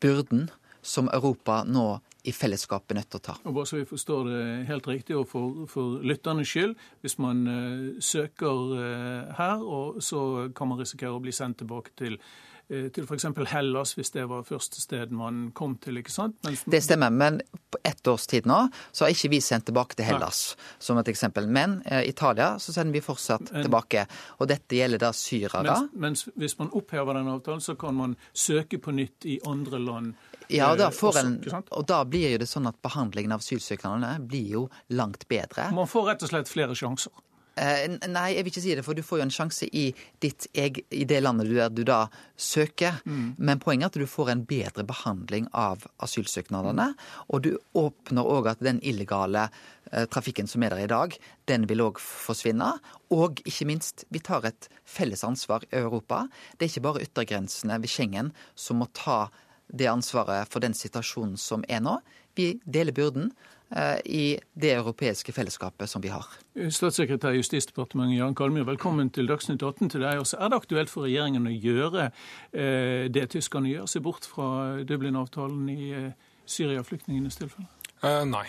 byrden 0.00 0.48
som 0.80 1.10
Europa 1.12 1.60
nå 1.68 2.00
i 2.24 2.32
fellesskapet 2.36 2.96
nødt 2.96 3.10
til 3.10 3.20
å 3.20 3.24
ta. 3.30 3.38
Og 3.48 3.56
bare 3.56 3.68
så 3.68 3.80
vi 3.80 3.88
forstår 3.88 4.28
det 4.28 4.44
helt 4.68 4.86
riktig, 4.90 5.16
og 5.16 5.26
for, 5.30 5.64
for 5.70 6.04
lytternes 6.04 6.50
skyld, 6.50 6.76
hvis 7.04 7.18
man 7.22 7.42
uh, 7.48 7.88
søker 8.04 8.76
uh, 8.76 9.32
her, 9.38 9.64
og 9.64 10.00
så 10.04 10.50
kan 10.56 10.70
man 10.70 10.80
risikere 10.80 11.16
å 11.16 11.22
bli 11.22 11.34
sendt 11.34 11.62
tilbake 11.62 11.94
til 11.98 12.18
uh, 12.20 12.88
til 12.94 13.02
f.eks. 13.02 13.24
Hellas, 13.50 13.96
hvis 13.98 14.12
det 14.14 14.28
var 14.30 14.44
første 14.46 14.78
sted 14.78 15.10
man 15.16 15.48
kom 15.56 15.74
til. 15.82 15.98
ikke 15.98 16.12
sant? 16.14 16.36
Mens... 16.46 16.62
Det 16.70 16.82
stemmer, 16.84 17.10
men 17.10 17.40
på 17.72 17.80
ett 17.82 18.06
års 18.06 18.28
tid 18.30 18.46
nå 18.46 18.60
så 18.92 19.06
har 19.06 19.14
ikke 19.14 19.32
vi 19.32 19.40
sendt 19.42 19.66
tilbake 19.66 19.98
til 19.98 20.06
Hellas, 20.06 20.42
Nei. 20.54 20.68
som 20.86 21.00
et 21.00 21.10
eksempel. 21.10 21.48
Men 21.50 21.80
Italia 22.06 22.52
så 22.62 22.70
sender 22.76 22.94
vi 22.94 23.02
fortsatt 23.02 23.50
men... 23.50 23.64
tilbake. 23.66 24.04
Og 24.38 24.52
dette 24.52 24.78
gjelder 24.78 25.02
da 25.02 25.10
syrere. 25.16 25.64
Mens, 25.66 25.90
mens 26.06 26.26
hvis 26.38 26.54
man 26.62 26.70
opphever 26.78 27.18
den 27.18 27.32
avtalen, 27.32 27.64
så 27.64 27.74
kan 27.80 27.98
man 27.98 28.14
søke 28.30 28.78
på 28.78 28.94
nytt 28.94 29.26
i 29.26 29.40
andre 29.50 29.82
land 29.82 30.14
ja, 30.50 30.70
da, 30.78 30.90
eh, 30.90 31.18
en, 31.22 31.64
og 31.70 31.86
da 31.88 32.02
blir 32.08 32.34
jo 32.34 32.42
det 32.42 32.50
sånn 32.50 32.68
at 32.70 32.78
behandlingen 32.84 33.34
av 33.36 33.44
asylsøknadene 33.44 34.14
blir 34.26 34.54
jo 34.58 34.68
langt 34.96 35.26
bedre. 35.30 35.70
Man 35.76 35.90
får 35.90 36.12
rett 36.12 36.24
og 36.26 36.32
slett 36.32 36.50
flere 36.52 36.76
sjanser? 36.78 37.14
Eh, 37.60 37.86
nei, 38.08 38.36
jeg 38.36 38.44
vil 38.46 38.52
ikke 38.52 38.62
si 38.62 38.74
det, 38.78 38.84
for 38.86 38.96
du 38.96 39.02
får 39.04 39.20
jo 39.20 39.24
en 39.26 39.34
sjanse 39.34 39.66
i, 39.76 39.90
ditt, 40.22 40.46
i 40.54 41.04
det 41.08 41.18
landet 41.20 41.50
der 41.50 41.72
du 41.74 41.82
da 41.84 42.04
søker. 42.40 43.00
Mm. 43.04 43.34
Men 43.36 43.60
poenget 43.60 43.90
er 43.90 43.90
at 43.90 43.98
du 44.06 44.10
får 44.10 44.30
en 44.32 44.44
bedre 44.48 44.84
behandling 44.88 45.50
av 45.56 45.84
asylsøknadene. 46.04 46.92
Og 47.28 47.44
du 47.44 47.50
åpner 47.76 48.24
òg 48.24 48.52
at 48.54 48.64
den 48.64 48.80
illegale 48.86 49.48
eh, 49.90 50.06
trafikken 50.08 50.48
som 50.48 50.64
er 50.64 50.76
der 50.76 50.86
i 50.86 50.90
dag, 50.92 51.18
den 51.50 51.68
vil 51.68 51.84
òg 51.84 52.00
forsvinne. 52.00 52.72
Og 53.12 53.42
ikke 53.44 53.68
minst, 53.68 54.06
vi 54.14 54.24
tar 54.24 54.48
et 54.48 54.70
felles 54.88 55.26
ansvar 55.26 55.66
i 55.68 55.74
Europa. 55.82 56.24
Det 56.56 56.64
er 56.64 56.72
ikke 56.72 56.86
bare 56.88 57.04
yttergrensene 57.04 57.80
ved 57.82 57.92
Schengen 57.92 58.34
som 58.54 58.80
må 58.80 58.88
ta 58.96 59.26
det 59.72 59.88
ansvaret 59.90 60.50
for 60.50 60.62
den 60.62 60.74
situasjonen 60.76 61.38
som 61.40 61.64
er 61.68 61.82
nå. 61.84 61.98
Vi 62.38 62.52
deler 62.64 62.94
byrden 62.94 63.30
eh, 63.76 63.98
i 64.04 64.24
det 64.54 64.72
europeiske 64.76 65.32
fellesskapet 65.32 65.90
som 65.90 66.02
vi 66.02 66.12
har. 66.12 66.26
Statssekretær 66.54 67.34
i 67.34 67.42
Justisdepartementet 67.42 68.18
Jan 68.18 68.36
Kalmyr, 68.38 68.66
velkommen 68.68 69.10
til 69.14 69.28
Dagsnytt 69.30 69.62
18 69.62 69.90
til 69.94 70.06
deg 70.06 70.22
også. 70.22 70.38
Er 70.38 70.50
det 70.50 70.62
aktuelt 70.62 70.92
for 70.92 71.08
regjeringen 71.08 71.48
å 71.50 71.54
gjøre 71.54 72.08
eh, 72.52 73.06
det 73.12 73.28
tyskerne 73.34 73.72
gjør, 73.72 73.90
se 73.90 74.02
bort 74.04 74.28
fra 74.30 74.80
Dublin-avtalen 74.86 75.68
i 75.74 75.92
eh, 75.96 76.10
Syria-flyktningenes 76.50 77.38
tilfelle? 77.40 77.68
Uh, 78.00 78.24
nei. 78.24 78.46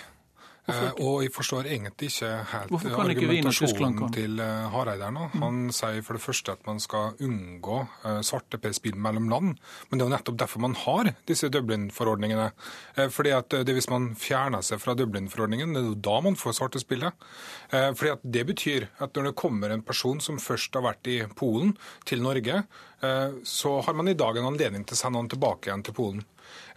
Eh, 0.71 0.99
og 1.03 1.21
jeg 1.25 1.31
forstår 1.35 1.69
egentlig 1.69 2.09
ikke 2.11 2.29
helt 2.51 2.73
argumentasjonen 2.89 4.13
til 4.15 4.41
eh, 4.43 4.67
Hareide 4.73 5.09
nå. 5.13 5.27
Mm. 5.33 5.43
Han 5.45 5.59
sier 5.75 6.01
for 6.05 6.17
det 6.17 6.23
første 6.23 6.55
at 6.55 6.65
man 6.67 6.81
skal 6.81 7.17
unngå 7.21 7.79
uh, 8.05 8.19
svarteperspill 8.25 8.97
mellom 8.99 9.29
land. 9.31 9.59
Men 9.89 9.99
det 9.99 10.05
er 10.05 10.09
jo 10.09 10.15
nettopp 10.15 10.39
derfor 10.41 10.63
man 10.63 10.77
har 10.83 11.11
disse 11.29 11.49
Dublin-forordningene. 11.51 12.51
fordi 13.11 13.31
at 13.35 13.53
det 13.65 13.73
Hvis 13.75 13.89
man 13.89 14.11
fjerner 14.15 14.61
seg 14.65 14.81
fra 14.81 14.95
Dublin-forordningen, 14.97 15.73
det 15.73 15.81
er 15.81 15.89
jo 15.89 15.95
da 15.95 16.19
man 16.21 16.35
får 16.35 16.57
svartespillet. 16.59 17.13
fordi 17.71 18.11
at 18.11 18.23
det 18.23 18.45
betyr 18.47 18.87
at 18.99 19.15
når 19.15 19.29
det 19.29 19.35
kommer 19.35 19.69
en 19.69 19.81
person 19.81 20.19
som 20.19 20.39
først 20.39 20.73
har 20.75 20.83
vært 20.83 21.07
i 21.07 21.21
Polen, 21.35 21.77
til 22.05 22.21
Norge, 22.21 22.63
så 23.43 23.81
har 23.81 23.93
man 23.93 24.07
i 24.07 24.13
dag 24.13 24.37
en 24.37 24.51
anledning 24.51 24.85
til 24.85 24.95
å 24.95 24.99
sende 24.99 25.19
han 25.19 25.29
tilbake 25.29 25.69
igjen 25.69 25.83
til 25.83 25.95
Polen. 25.97 26.25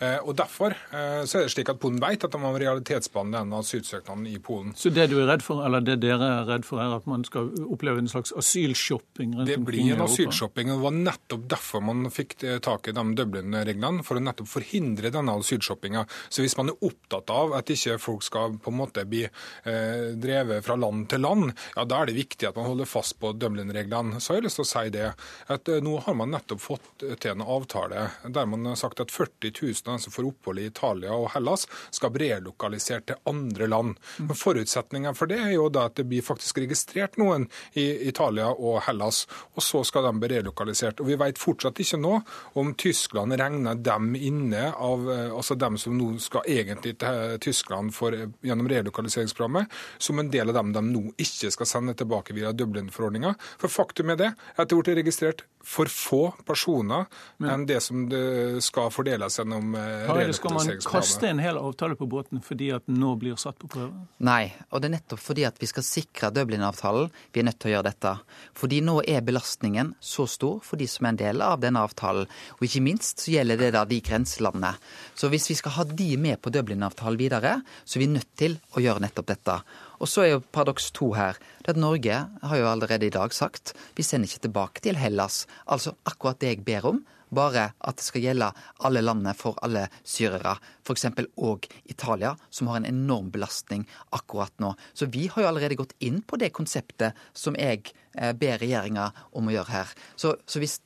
Eh, 0.01 0.19
og 0.23 0.35
Derfor 0.39 0.75
eh, 0.75 1.23
så 1.29 1.39
er 1.39 1.47
det 1.47 1.53
slik 1.55 1.71
at 1.71 1.81
Polen 1.83 2.01
vet 2.03 2.25
at 2.27 2.33
de 2.33 2.41
må 2.43 2.51
realitetsbehandle 2.59 3.45
denne 3.45 3.61
asylsøknaden 3.63 4.27
i 4.31 4.39
Polen. 4.43 4.73
Så 4.79 4.91
det 4.95 5.07
du 5.13 5.17
er 5.23 5.29
redd 5.31 5.45
for, 5.47 5.63
eller 5.67 5.85
det 5.85 6.01
dere 6.03 6.31
er 6.41 6.49
redd 6.49 6.67
for, 6.67 6.83
er 6.83 6.97
at 6.97 7.07
man 7.11 7.25
skal 7.27 7.53
oppleve 7.65 8.03
en 8.03 8.11
slags 8.11 8.35
asylshopping? 8.37 9.37
rundt 9.39 9.51
Det 9.51 9.59
blir 9.63 9.95
en 9.95 10.05
asylshopping. 10.07 10.73
og 10.73 10.81
Det 10.81 10.85
var 10.87 10.97
nettopp 10.99 11.47
derfor 11.55 11.85
man 11.85 12.11
fikk 12.15 12.37
tak 12.65 12.91
i 12.91 12.97
de 12.97 13.05
Dublin-reglene, 13.21 14.05
for 14.07 14.19
å 14.19 14.25
nettopp 14.25 14.51
forhindre 14.51 15.13
denne 15.15 15.37
asylshoppinga. 15.41 16.05
Så 16.29 16.45
hvis 16.45 16.57
man 16.59 16.73
er 16.73 16.87
opptatt 16.89 17.31
av 17.35 17.55
at 17.59 17.71
ikke 17.71 17.99
folk 18.03 18.27
skal 18.27 18.59
på 18.63 18.73
en 18.73 18.79
måte 18.81 19.07
bli 19.09 19.23
eh, 19.25 20.11
drevet 20.21 20.65
fra 20.67 20.77
land 20.81 21.09
til 21.13 21.25
land, 21.25 21.53
ja 21.77 21.87
da 21.89 22.03
er 22.03 22.11
det 22.11 22.19
viktig 22.19 22.49
at 22.49 22.59
man 22.59 22.69
holder 22.73 22.89
fast 22.89 23.19
på 23.23 23.33
Dublin-reglene. 23.39 24.21
Så 24.21 24.33
har 24.33 24.41
jeg 24.41 24.49
lyst 24.49 24.61
til 24.61 24.67
å 24.67 24.73
si 24.73 24.85
det, 24.95 25.09
at 25.55 25.71
eh, 25.71 25.83
nå 25.85 25.97
har 26.07 26.19
man 26.19 26.35
nettopp 26.35 26.63
fått 26.65 27.05
til 27.05 27.35
en 27.35 27.45
avtale 27.45 28.09
der 28.25 28.51
man 28.51 28.67
har 28.71 28.79
sagt 28.81 29.03
at 29.05 29.15
40 29.15 29.55
000 29.55 29.84
som 29.85 29.95
altså 29.99 30.11
får 30.11 30.29
opphold 30.31 30.61
i 30.63 30.67
Italia 30.71 31.15
og 31.15 31.31
Hellas, 31.35 31.67
skal 31.95 32.13
bli 32.15 32.31
relokalisert 32.33 33.07
til 33.11 33.21
andre 33.31 33.69
land. 33.71 33.95
Men 34.19 34.39
Forutsetningen 34.39 35.17
for 35.17 35.31
det 35.31 35.41
er 35.43 35.55
jo 35.55 35.69
da 35.73 35.87
at 35.89 35.99
det 35.99 36.07
blir 36.09 36.25
faktisk 36.25 36.59
registrert 36.63 37.19
noen 37.21 37.47
i 37.79 37.87
Italia 38.09 38.51
og 38.53 38.83
Hellas, 38.89 39.25
og 39.55 39.65
så 39.65 39.85
skal 39.87 40.09
de 40.09 40.15
bli 40.21 40.33
relokalisert. 40.37 41.01
Og 41.01 41.11
Vi 41.13 41.19
vet 41.21 41.41
fortsatt 41.41 41.81
ikke 41.81 42.01
nå 42.01 42.15
om 42.61 42.75
Tyskland 42.81 43.37
regner 43.39 43.79
dem 43.79 44.15
inne 44.17 44.71
av 44.73 45.09
altså 45.11 45.57
dem 45.59 45.79
som 45.81 45.97
nå 45.99 46.15
skal 46.23 46.47
egentlig 46.51 46.97
til 47.03 47.39
Tyskland 47.45 47.95
for, 47.95 48.15
gjennom 48.45 48.69
relokaliseringsprogrammet, 48.71 49.71
som 49.99 50.19
en 50.19 50.31
del 50.33 50.51
av 50.51 50.61
dem 50.61 50.73
de 50.75 50.85
nå 50.89 51.05
ikke 51.21 51.53
skal 51.55 51.69
sende 51.69 51.97
tilbake 51.99 52.35
via 52.37 52.53
Dublin-forordninga. 52.57 53.35
For 53.61 53.73
faktum 53.73 54.15
er 54.15 54.21
det 54.21 54.31
at 54.57 54.71
det 54.71 54.79
ble 54.81 54.97
registrert 55.01 55.45
for 55.65 55.89
få 55.89 56.23
personer 56.45 57.07
enn 57.41 57.65
det 57.69 57.81
som 57.83 58.05
det 58.11 58.61
skal 58.65 58.91
fordeles 58.93 59.39
gjennom 59.39 59.74
Hareide, 59.75 60.35
skal 60.37 60.55
man 60.57 60.71
kaste 60.85 61.29
en 61.29 61.43
hel 61.43 61.59
avtale 61.61 61.97
på 61.99 62.07
båten 62.11 62.43
fordi 62.45 62.71
at 62.75 62.87
den 62.89 62.99
nå 63.03 63.15
blir 63.21 63.39
satt 63.41 63.59
på 63.61 63.71
prøve? 63.73 64.05
Nei, 64.25 64.53
og 64.71 64.83
det 64.83 64.91
er 64.91 64.95
nettopp 64.97 65.23
fordi 65.23 65.47
at 65.49 65.61
vi 65.63 65.69
skal 65.71 65.87
sikre 65.87 66.33
Dublin-avtalen 66.35 67.11
vi 67.35 67.43
er 67.43 67.49
nødt 67.49 67.61
til 67.63 67.73
å 67.73 67.75
gjøre 67.77 67.89
dette. 67.89 68.13
Fordi 68.59 68.81
nå 68.85 68.99
er 69.09 69.25
belastningen 69.27 69.95
så 70.03 70.27
stor 70.31 70.61
for 70.67 70.81
de 70.81 70.89
som 70.91 71.07
er 71.07 71.15
en 71.15 71.23
del 71.23 71.45
av 71.45 71.63
denne 71.63 71.83
avtalen. 71.85 72.29
Og 72.59 72.67
ikke 72.67 72.85
minst 72.85 73.25
så 73.25 73.35
gjelder 73.37 73.61
det 73.61 73.73
da 73.77 73.85
de 73.89 74.01
grenselandene. 74.05 74.75
Så 75.19 75.31
hvis 75.33 75.49
vi 75.51 75.59
skal 75.59 75.77
ha 75.79 75.89
de 75.89 76.11
med 76.21 76.41
på 76.43 76.53
Dublin-avtalen 76.55 77.21
videre, 77.21 77.57
så 77.85 77.99
er 77.99 78.05
vi 78.05 78.13
nødt 78.15 78.31
til 78.39 78.59
å 78.75 78.85
gjøre 78.85 79.07
nettopp 79.07 79.31
dette. 79.33 79.59
Og 80.03 80.11
så 80.11 80.25
er 80.25 80.31
jo 80.35 80.45
paradoks 80.55 80.91
to 80.95 81.13
her. 81.17 81.39
Det 81.65 81.75
at 81.75 81.81
Norge 81.81 82.21
har 82.43 82.61
jo 82.61 82.69
allerede 82.69 83.09
i 83.09 83.15
dag 83.15 83.33
sagt 83.35 83.75
vi 83.97 84.05
sender 84.07 84.29
ikke 84.29 84.47
tilbake 84.49 84.85
til 84.85 84.99
Hellas. 85.01 85.45
Altså 85.65 85.95
akkurat 86.05 86.41
det 86.43 86.55
jeg 86.55 86.65
ber 86.67 86.91
om, 86.93 87.05
bare 87.37 87.69
at 87.79 87.99
det 88.01 88.07
skal 88.07 88.25
gjelde 88.25 88.51
alle 88.87 89.03
landene 89.05 89.35
for 89.37 89.59
alle 89.65 89.87
syrere. 90.03 90.57
F.eks. 90.85 91.07
òg 91.37 91.69
Italia, 91.85 92.35
som 92.51 92.71
har 92.71 92.81
en 92.81 92.89
enorm 92.91 93.31
belastning 93.35 93.87
akkurat 94.17 94.55
nå. 94.63 94.75
Så 94.93 95.09
vi 95.13 95.27
har 95.33 95.45
jo 95.45 95.51
allerede 95.51 95.79
gått 95.81 95.97
inn 96.05 96.23
på 96.23 96.39
det 96.41 96.53
konseptet 96.57 97.19
som 97.33 97.59
jeg 97.59 97.91
eh, 98.17 98.33
ber 98.33 98.61
regjeringa 98.63 99.11
om 99.33 99.49
å 99.49 99.55
gjøre 99.57 99.75
her. 99.75 99.95
Så, 100.17 100.37
så 100.47 100.63
hvis 100.63 100.79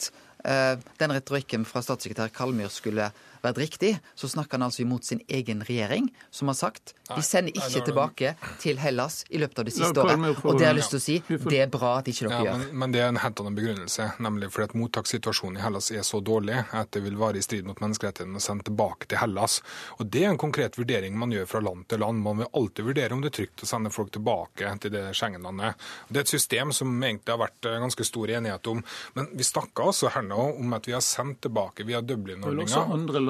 eh, 0.44 0.74
den 1.00 1.14
retorikken 1.14 1.66
fra 1.68 1.82
statssekretær 1.84 2.32
Kalmyr 2.34 2.72
skulle 2.72 3.10
vært 3.54 3.64
riktig, 3.64 3.92
så 4.18 4.30
snakker 4.30 4.58
han 4.58 4.68
altså 4.68 4.84
imot 4.84 5.08
sin 5.08 5.22
egen 5.28 5.64
regjering, 5.66 6.10
som 6.30 6.52
har 6.52 6.58
sagt 6.58 6.94
de 7.08 7.22
sender 7.24 7.54
ikke 7.56 7.80
tilbake 7.86 8.34
til 8.60 8.78
Hellas 8.82 9.22
i 9.32 9.38
løpet 9.40 9.62
av 9.62 9.68
det 9.68 9.72
siste 9.72 10.02
året. 10.02 10.44
Og 10.44 10.58
det 10.58 10.66
har 10.66 10.74
jeg 10.74 10.78
lyst 10.78 10.92
til 10.92 11.00
å 11.00 11.04
si, 11.04 11.16
det 11.48 11.60
er 11.64 11.70
bra 11.72 11.94
at 12.02 12.10
ikke 12.10 12.28
dere 12.28 12.40
gjør. 12.44 12.58
Men, 12.60 12.80
men, 12.82 12.94
det 12.94 13.00
er 13.00 13.12
en 13.12 13.20
helt 13.22 13.40
annen 13.40 13.56
begrunnelse, 13.56 14.08
nemlig 14.24 14.50
fordi 14.52 14.66
at 14.68 14.74
mottakssituasjonen 14.76 15.60
i 15.60 15.64
Hellas 15.64 15.88
er 15.94 16.04
så 16.06 16.20
dårlig 16.24 16.58
at 16.76 16.90
det 16.92 17.02
vil 17.06 17.16
være 17.20 17.40
i 17.40 17.44
strid 17.44 17.68
mot 17.68 17.80
menneskerettighetene 17.80 18.40
å 18.40 18.44
sende 18.44 18.68
tilbake 18.68 19.08
til 19.08 19.22
Hellas. 19.22 19.60
Og 19.96 20.10
Det 20.12 20.24
er 20.26 20.34
en 20.34 20.40
konkret 20.40 20.76
vurdering 20.76 21.16
man 21.18 21.32
gjør 21.32 21.48
fra 21.48 21.62
land 21.64 21.86
til 21.88 22.02
land. 22.04 22.20
Man 22.24 22.42
vil 22.42 22.52
alltid 22.60 22.90
vurdere 22.90 23.16
om 23.16 23.24
det 23.24 23.32
er 23.32 23.36
trygt 23.40 23.64
å 23.64 23.70
sende 23.72 23.94
folk 23.94 24.12
tilbake 24.12 24.74
til 24.84 24.92
det 24.92 25.06
Schengen-landet. 25.16 25.88
Det 26.08 26.20
er 26.20 26.28
et 26.28 26.34
system 26.34 26.74
som 26.76 26.92
egentlig 26.98 27.32
har 27.32 27.40
vært 27.40 27.70
eh, 27.70 27.80
ganske 27.80 28.04
stor 28.04 28.34
enighet 28.36 28.72
om. 28.74 28.84
Men 29.16 29.32
vi 29.32 29.48
snakker 29.48 29.88
altså 29.88 30.12
her 30.12 30.28
nå 30.28 30.50
om 30.58 30.76
at 30.76 30.88
vi 30.88 30.96
har 30.96 31.04
sendt 31.04 31.40
tilbake 31.46 31.88
via 31.88 32.04
Dublin-ordninga 32.04 32.84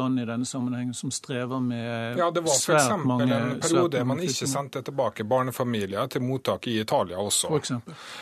land 0.08 0.20
i 0.20 0.24
denne 0.24 0.44
sammenhengen 0.44 0.94
som 0.94 1.10
strever 1.10 1.60
med 1.60 2.18
ja, 2.18 2.30
det 2.30 2.40
var 2.40 2.56
svært 2.56 2.90
en 2.92 3.60
periode 3.60 4.04
man 4.08 4.20
ikke 4.24 4.48
sendte 4.48 4.82
tilbake 4.86 5.24
barnefamilier 5.28 6.08
til 6.12 6.24
mottak 6.24 6.68
i 6.68 6.78
Italia 6.80 7.18
også. 7.20 7.50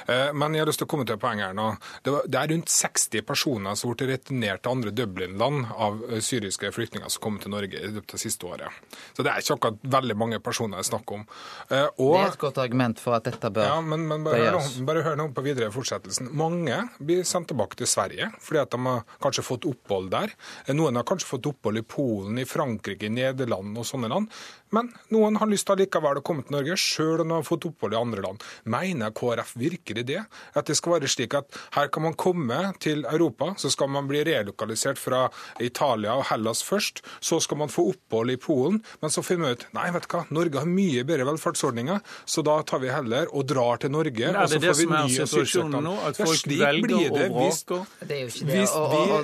Eh, 0.06 0.32
men 0.34 0.54
jeg 0.54 0.64
har 0.64 0.70
lyst 0.70 0.82
til 0.82 0.88
å 0.88 0.90
komme 0.90 1.06
til 1.06 1.18
poenget 1.20 1.50
her 1.50 1.56
nå. 1.56 1.68
Det, 2.02 2.38
er 2.38 2.50
rundt 2.52 2.72
60 2.72 3.24
personer 3.26 3.78
som 3.78 3.92
ble 3.92 4.10
returnert 4.10 4.64
til 4.64 4.74
andre 4.74 4.94
Dublin-land 4.96 5.70
av 5.72 6.02
eh, 6.10 6.22
syriske 6.24 6.72
flyktninger 6.74 7.10
som 7.12 7.24
kom 7.26 7.38
til 7.42 7.54
Norge 7.54 7.80
i 7.80 7.92
løpet 7.92 8.16
av 8.16 8.22
siste 8.22 8.48
året. 8.48 8.82
Så 9.16 9.26
det 9.26 9.32
er 9.32 9.44
ikke 9.44 9.58
akkurat 9.58 9.88
veldig 9.96 10.18
mange 10.18 10.40
personer 10.44 10.80
det 10.80 10.86
er 10.86 10.90
snakk 10.90 11.14
om. 11.14 11.24
Eh, 11.70 11.86
og, 11.86 12.16
det 12.16 12.24
er 12.24 12.32
et 12.32 12.42
godt 12.46 12.62
argument 12.64 13.02
for 13.02 13.18
at 13.18 13.28
dette 13.28 13.52
bør, 13.52 13.70
ja, 13.70 13.78
men, 13.84 14.06
men 14.10 14.26
bare, 14.26 14.42
hør 14.42 14.58
noe, 14.58 14.86
bare 14.88 15.04
hør 15.06 15.20
nå 15.20 15.28
på 15.36 15.46
videre 15.46 15.70
fortsettelsen. 15.74 16.32
Mange 16.36 16.82
blir 16.98 17.24
sendt 17.28 17.52
tilbake 17.52 17.78
til 17.78 17.90
Sverige 17.90 18.32
fordi 18.42 18.62
at 18.62 18.74
de 18.74 18.82
har 18.82 19.04
kanskje 19.22 19.44
fått 19.46 19.66
opphold 19.68 20.10
der. 20.12 20.32
Noen 20.74 20.98
har 20.98 21.06
kanskje 21.06 21.28
fått 21.28 21.46
opphold 21.48 21.65
i 21.74 21.82
Polen, 21.82 22.38
i 22.38 22.46
Frankrike, 22.46 23.08
i 23.08 23.12
Nederland 23.12 23.74
og 23.74 23.88
sånne 23.88 24.10
land. 24.12 24.30
Men 24.74 24.90
noen 25.14 25.38
har 25.40 25.50
lyst 25.50 25.68
til 25.68 25.76
allikevel 25.76 26.20
å 26.20 26.24
komme 26.26 26.44
til 26.46 26.56
Norge, 26.56 26.76
sjøl 26.80 27.22
om 27.22 27.30
de 27.30 27.38
har 27.38 27.46
fått 27.46 27.66
opphold 27.68 27.94
i 27.94 28.00
andre 28.00 28.24
land. 28.24 28.44
Mener 28.64 29.14
KrF 29.16 29.54
virkelig 29.60 30.06
det? 30.08 30.22
At 30.58 30.70
det 30.70 30.76
skal 30.78 30.96
være 30.96 31.10
slik 31.10 31.36
at 31.38 31.58
her 31.76 31.90
kan 31.92 32.06
man 32.06 32.16
komme 32.18 32.58
til 32.82 33.04
Europa, 33.06 33.52
så 33.60 33.70
skal 33.72 33.90
man 33.94 34.08
bli 34.10 34.24
relokalisert 34.26 35.00
fra 35.00 35.26
Italia 35.62 36.16
og 36.18 36.26
Hellas 36.30 36.64
først, 36.66 37.02
så 37.20 37.38
skal 37.42 37.60
man 37.62 37.72
få 37.72 37.88
opphold 37.92 38.34
i 38.34 38.38
Polen, 38.40 38.82
men 39.02 39.12
så 39.12 39.24
finner 39.26 39.46
man 39.46 39.56
ut 39.56 39.66
nei, 39.76 39.86
vet 39.94 40.06
du 40.06 40.16
hva, 40.16 40.24
Norge 40.34 40.62
har 40.62 40.70
mye 40.70 41.06
bedre 41.06 41.28
velferdsordninger, 41.30 42.02
så 42.26 42.44
da 42.46 42.58
tar 42.66 42.82
vi 42.82 42.92
heller 42.92 43.30
og 43.32 43.46
drar 43.48 43.82
til 43.82 43.94
Norge, 43.94 44.32
og 44.32 44.50
så 44.50 44.60
får 44.62 44.80
vi 44.80 44.88
ny 44.90 45.20
asylsøknad. 45.26 45.90
At 46.06 46.20
folk 46.20 46.50
velger 46.50 46.96
å 46.96 47.26
vrake? 47.36 47.80
Det 48.02 48.16
er 48.16 48.22
jo 48.24 48.32
ikke 48.32 48.50
det. 48.50 48.60
Hvis 48.60 48.76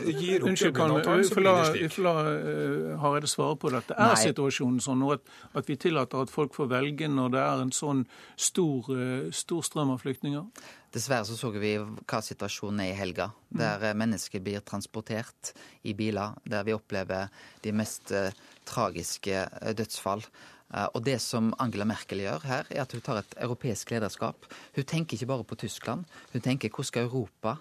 vi 0.07 0.17
gir 0.21 0.43
opp 0.43 0.51
Unnskyld, 0.53 0.75
kan 0.77 0.93
blir 0.93 1.49
det 1.49 1.89
slik. 1.91 1.99
Eh, 2.03 2.99
Hareide 3.03 3.31
svare 3.31 3.57
på 3.57 3.73
dette. 3.73 3.97
Er 3.97 4.19
situasjonen 4.21 4.81
sånn 4.83 5.03
at, 5.13 5.32
at, 5.53 5.69
vi 5.69 5.77
tillater 5.81 6.23
at 6.25 6.33
folk 6.33 6.55
får 6.57 6.71
velge 6.73 7.09
når 7.11 7.35
det 7.35 7.43
er 7.43 7.65
en 7.65 7.75
sånn 7.75 8.05
stor, 8.37 8.93
eh, 8.97 9.29
stor 9.35 9.67
strøm 9.67 9.95
av 9.95 10.03
flyktninger? 10.05 10.47
Dessverre 10.93 11.25
så 11.29 11.39
så 11.39 11.53
vi 11.55 11.75
hva 11.79 12.21
situasjonen 12.25 12.85
er 12.85 12.93
i 12.93 12.97
helga, 12.99 13.31
der 13.49 13.81
mm. 13.81 14.01
mennesker 14.03 14.45
blir 14.45 14.65
transportert 14.67 15.55
i 15.89 15.95
biler, 15.97 16.37
der 16.45 16.67
vi 16.69 16.77
opplever 16.77 17.33
de 17.65 17.73
mest 17.77 18.13
eh, 18.13 18.33
tragiske 18.69 19.47
dødsfall. 19.79 20.25
Uh, 20.73 20.87
og 20.97 21.03
det 21.05 21.19
som 21.21 21.51
Angela 21.61 21.85
Merkel 21.85 22.23
gjør 22.25 22.47
her, 22.49 22.69
er 22.73 22.87
at 22.87 22.95
hun 22.97 23.03
tar 23.05 23.21
et 23.21 23.35
europeisk 23.45 23.91
lederskap. 23.93 24.47
Hun 24.73 24.87
tenker 24.89 25.19
ikke 25.19 25.29
bare 25.29 25.45
på 25.45 25.59
Tyskland, 25.61 26.07
hun 26.33 26.45
tenker 26.45 26.73
hvordan 26.73 26.89
skal 26.89 27.11
Europa 27.11 27.59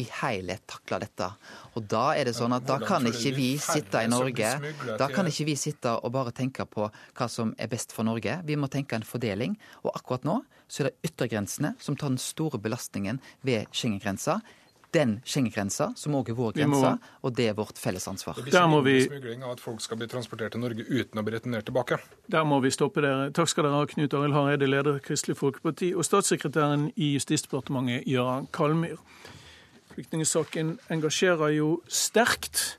i 0.00 0.06
helhet 0.22 0.64
takle 0.70 1.02
dette. 1.02 1.28
Og 1.76 1.84
da 1.90 2.04
er 2.16 2.28
det 2.28 2.36
sånn 2.36 2.54
at 2.56 2.64
da 2.68 2.78
kan 2.82 3.04
ikke 3.08 3.34
vi 3.36 3.50
sitte 3.60 4.04
i 4.04 4.10
Norge 4.10 4.54
Da 5.00 5.08
kan 5.12 5.28
ikke 5.28 5.48
vi 5.50 5.56
sitte 5.60 5.94
og 5.98 6.14
bare 6.14 6.32
tenke 6.36 6.66
på 6.68 6.88
hva 6.88 7.28
som 7.28 7.52
er 7.58 7.70
best 7.72 7.92
for 7.92 8.08
Norge. 8.08 8.38
Vi 8.48 8.56
må 8.56 8.70
tenke 8.72 8.96
en 8.96 9.06
fordeling. 9.06 9.58
Og 9.84 9.92
akkurat 9.94 10.24
nå 10.28 10.40
så 10.72 10.82
er 10.82 10.90
det 10.90 11.10
yttergrensene 11.10 11.74
som 11.82 11.98
tar 11.98 12.14
den 12.14 12.20
store 12.22 12.60
belastningen 12.62 13.20
ved 13.44 13.68
Schengen-grensa 13.76 14.40
den 14.92 15.20
Schengen-grensa, 15.24 15.92
som 15.96 16.16
òg 16.18 16.30
er 16.32 16.36
vår 16.36 16.56
grense, 16.58 16.92
og 17.24 17.34
det 17.36 17.48
er 17.50 17.56
vårt 17.56 17.80
felles 17.80 18.04
ansvar. 18.10 18.36
Det 18.36 18.50
blir 18.50 18.68
må 18.68 18.82
vi... 18.84 18.96
smugling 19.06 19.44
av 19.46 19.54
at 19.56 19.62
folk 19.64 19.80
skal 19.80 20.00
bli 20.00 20.08
transportert 20.12 20.52
til 20.52 20.62
Norge 20.62 20.84
uten 20.84 21.20
å 21.20 21.24
bli 21.24 21.36
returnert 21.36 21.66
tilbake. 21.68 21.98
Der 22.32 22.44
må 22.48 22.60
vi 22.64 22.72
stoppe 22.74 23.04
dere. 23.04 23.30
Takk 23.34 23.48
skal 23.50 23.68
dere 23.68 23.80
ha, 23.80 23.88
Knut 23.88 24.16
Arild 24.18 24.36
Hareide, 24.36 24.68
leder 24.68 25.00
Kristelig 25.04 25.38
Folkeparti, 25.40 25.94
og 25.96 26.04
statssekretæren 26.06 26.90
i 26.92 27.14
Justisdepartementet, 27.14 28.04
Jøran 28.10 28.50
Kalmyr. 28.52 29.00
Flyktningsaken 29.94 30.78
engasjerer 30.90 31.58
jo 31.58 31.74
sterkt. 31.88 32.78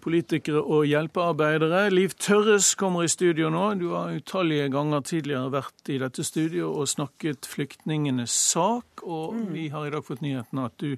politikere 0.00 0.62
og 0.64 0.86
hjelpearbeidere. 0.88 1.90
Liv 1.92 2.14
Tørres 2.16 2.70
kommer 2.74 3.04
i 3.04 3.08
studio 3.12 3.50
nå. 3.52 3.74
Du 3.76 3.90
har 3.92 4.14
utallige 4.16 4.70
ganger 4.72 5.02
tidligere 5.04 5.50
vært 5.52 5.90
i 5.92 5.98
dette 6.00 6.24
studio 6.24 6.70
og 6.72 6.88
snakket 6.88 7.44
flyktningenes 7.44 8.32
sak. 8.32 9.04
Og 9.04 9.34
mm. 9.36 9.52
vi 9.52 9.68
har 9.68 9.84
i 9.84 9.92
dag 9.92 10.06
fått 10.06 10.24
nyheten 10.24 10.62
at 10.64 10.72
du 10.80 10.94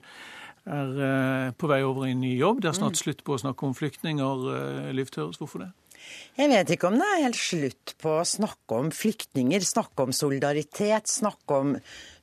er 0.71 1.03
eh, 1.09 1.51
på 1.59 1.67
vei 1.67 1.83
over 1.83 2.07
i 2.07 2.13
en 2.15 2.23
ny 2.23 2.37
jobb. 2.39 2.63
Det 2.63 2.71
er 2.71 2.79
snart 2.79 2.95
mm. 2.95 3.03
slutt 3.03 3.25
på 3.27 3.35
å 3.35 3.43
snakke 3.43 3.67
om 3.67 3.75
flyktninger. 3.75 4.47
Eh, 4.55 4.93
Liv 4.95 5.11
Tørres, 5.11 5.43
hvorfor 5.43 5.67
det? 5.67 5.73
Jeg 6.39 6.53
vet 6.53 6.73
ikke 6.75 6.89
om 6.89 6.97
det 7.01 7.09
er 7.09 7.25
helt 7.27 7.41
slutt 7.41 7.95
på 8.03 8.15
å 8.21 8.29
snakke 8.29 8.79
om 8.79 8.89
flyktninger, 8.95 9.67
snakke 9.67 10.07
om 10.07 10.17
solidaritet, 10.17 11.11
snakke 11.11 11.59
om 11.59 11.77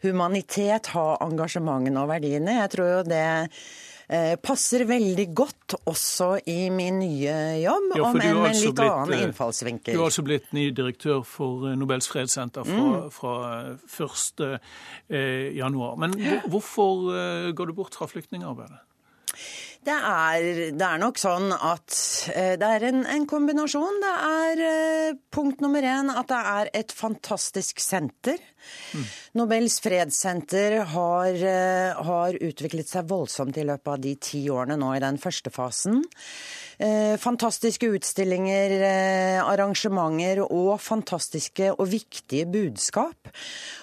humanitet, 0.05 0.91
ha 0.95 1.07
engasjementene 1.25 2.01
og 2.01 2.11
verdiene. 2.11 2.59
Jeg 2.63 2.73
tror 2.75 2.91
jo 2.93 3.05
det 3.09 3.27
Eh, 4.09 4.39
passer 4.41 4.87
veldig 4.89 5.27
godt 5.37 5.75
også 5.85 6.31
i 6.49 6.71
min 6.73 6.95
nye 6.97 7.33
jobb, 7.61 7.91
ja, 7.93 8.07
om 8.07 8.15
enn 8.17 8.39
med 8.39 8.47
en 8.47 8.55
litt 8.57 8.63
blitt, 8.73 8.79
annen 8.81 9.13
eh, 9.13 9.21
innfallsvinkel. 9.27 9.93
Du 9.93 10.01
har 10.01 10.09
altså 10.09 10.23
blitt 10.25 10.47
ny 10.57 10.63
direktør 10.73 11.21
for 11.29 11.67
eh, 11.69 11.75
Nobels 11.77 12.09
fredssenter 12.09 12.65
fra, 12.65 12.87
mm. 12.87 13.11
fra 13.13 13.35
1. 14.09 14.41
januar. 15.59 15.93
Men 16.01 16.17
hvorfor 16.49 17.53
går 17.53 17.69
du 17.69 17.77
bort 17.77 17.99
fra 17.99 18.09
flyktningarbeidet? 18.09 18.81
Det 19.89 19.95
er, 19.95 20.43
det 20.77 20.85
er, 20.85 20.99
nok 21.01 21.17
sånn 21.17 21.49
at 21.55 21.95
eh, 22.35 22.53
det 22.61 22.67
er 22.75 22.83
en, 22.91 23.01
en 23.09 23.25
kombinasjon. 23.29 23.97
Det 24.03 24.11
er 24.27 24.61
eh, 24.67 25.17
punkt 25.33 25.63
nummer 25.63 25.81
én 25.81 26.11
at 26.13 26.29
det 26.29 26.41
er 26.51 26.69
et 26.83 26.93
fantastisk 26.93 27.81
senter. 27.81 28.37
Mm. 28.93 29.07
Nobels 29.39 29.79
fredssenter 29.81 30.77
har, 30.93 31.31
eh, 31.33 32.03
har 32.05 32.37
utviklet 32.37 32.91
seg 32.91 33.09
voldsomt 33.09 33.57
i 33.57 33.65
løpet 33.65 33.93
av 33.95 34.03
de 34.03 34.13
ti 34.21 34.43
årene 34.53 34.77
nå 34.77 34.93
i 34.93 35.01
den 35.01 35.17
første 35.21 35.53
fasen. 35.53 36.03
Eh, 36.79 37.17
fantastiske 37.19 37.89
utstillinger, 37.91 38.71
eh, 38.71 39.39
arrangementer 39.43 40.39
og 40.45 40.79
fantastiske 40.79 41.73
og 41.73 41.89
viktige 41.91 42.45
budskap. 42.47 43.27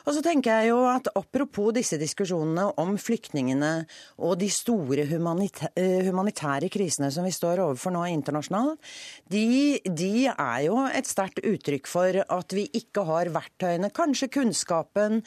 Og 0.07 0.15
så 0.17 0.23
tenker 0.25 0.63
jeg 0.63 0.71
jo 0.71 0.79
at 0.89 1.11
apropos 1.13 1.75
disse 1.77 1.99
diskusjonene 2.01 2.71
om 2.81 2.97
flyktningene 2.97 3.85
og 4.17 4.39
de 4.41 4.49
store 4.49 5.05
eh, 5.05 6.09
humanitære 6.09 6.73
krisene 6.73 7.13
som 7.13 7.29
vi 7.29 7.35
står 7.37 7.61
overfor 7.67 7.93
nå 7.93 8.07
internasjonalt, 8.15 8.81
de, 9.29 9.77
de 9.85 10.33
er 10.33 10.65
jo 10.65 10.81
et 10.89 11.05
sterkt 11.05 11.45
uttrykk 11.45 11.93
for 11.93 12.23
at 12.25 12.57
vi 12.57 12.65
ikke 12.81 13.05
har 13.05 13.29
verktøyene, 13.29 13.93
kanskje 13.93 14.33
kunnskapen, 14.41 15.21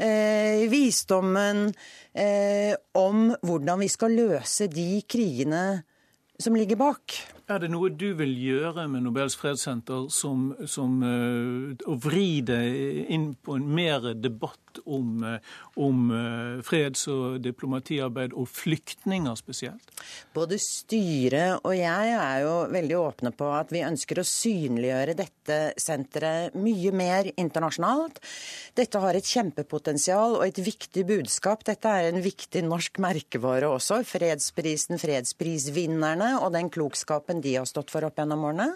eh, 0.00 0.64
visdommen 0.72 1.74
eh, 2.16 2.72
om 2.96 3.34
hvordan 3.44 3.84
vi 3.84 3.92
skal 3.92 4.16
løse 4.16 4.72
de 4.72 5.02
krigene 5.04 5.82
som 6.42 6.56
ligger 6.56 6.76
bak. 6.76 7.26
Er 7.52 7.58
det 7.60 7.68
noe 7.68 7.90
du 7.92 8.14
vil 8.16 8.32
gjøre 8.38 8.86
med 8.88 9.04
Nobels 9.04 9.34
fredssenter 9.36 10.06
som, 10.14 10.52
som 10.64 11.02
uh, 11.04 11.72
å 11.84 11.96
vri 12.00 12.40
det 12.40 12.62
inn 13.12 13.32
på 13.36 13.58
en 13.58 13.66
mer 13.76 14.14
debatt 14.16 14.80
om, 14.88 15.20
uh, 15.20 15.58
om 15.76 16.06
uh, 16.08 16.62
freds- 16.64 17.04
og 17.12 17.42
diplomatiarbeid 17.44 18.32
og 18.32 18.48
flyktninger 18.48 19.36
spesielt? 19.36 19.92
Både 20.32 20.56
styret 20.62 21.60
og 21.60 21.74
jeg 21.76 22.14
er 22.14 22.38
jo 22.46 22.54
veldig 22.72 22.96
åpne 23.02 23.34
på 23.36 23.50
at 23.52 23.74
vi 23.74 23.84
ønsker 23.84 24.22
å 24.22 24.26
synliggjøre 24.26 25.18
dette 25.18 25.58
senteret 25.76 26.56
mye 26.56 26.94
mer 26.96 27.28
internasjonalt. 27.34 28.22
Dette 28.78 29.02
har 29.02 29.18
et 29.18 29.28
kjempepotensial 29.28 30.38
og 30.38 30.46
et 30.46 30.62
viktig 30.62 31.04
budskap. 31.10 31.66
Dette 31.68 31.92
er 31.92 32.08
en 32.08 32.24
viktig 32.24 32.64
norsk 32.64 33.02
merkevare 33.02 33.68
også. 33.76 34.00
Fredsprisen, 34.08 34.96
fredsprisvinnerne 35.02 36.38
og 36.38 36.54
den 36.56 36.72
klokskapen 36.72 37.41
de 37.42 37.56
har 37.58 37.68
stått 37.68 37.92
for 37.92 38.06
opp 38.06 38.20
gjennom 38.20 38.44
årene. 38.48 38.72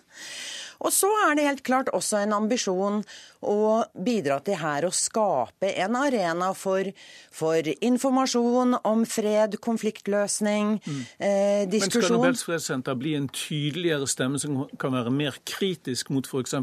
Og 0.84 0.92
så 0.92 1.08
er 1.24 1.36
det 1.36 1.46
helt 1.46 1.62
klart 1.64 1.88
også 1.96 2.20
en 2.20 2.34
ambisjon 2.36 3.00
å 3.46 3.60
bidra 4.06 4.38
til 4.44 4.58
her 4.60 4.84
å 4.84 4.92
skape 4.94 5.70
en 5.84 5.96
arena 5.96 6.50
for, 6.56 6.90
for 7.32 7.70
informasjon 7.74 8.76
om 8.82 9.06
fred, 9.08 9.56
konfliktløsning, 9.64 10.76
mm. 10.82 11.00
eh, 11.16 11.62
diskusjon. 11.72 12.02
Men 12.02 12.08
skal 12.08 12.18
Nobels 12.18 12.44
fredssenter 12.48 12.98
bli 13.00 13.14
en 13.16 13.30
tydeligere 13.32 14.08
stemme 14.10 14.40
som 14.42 14.66
kan 14.80 14.96
være 14.96 15.14
mer 15.14 15.40
kritisk 15.48 16.12
mot 16.12 16.28
f.eks. 16.28 16.58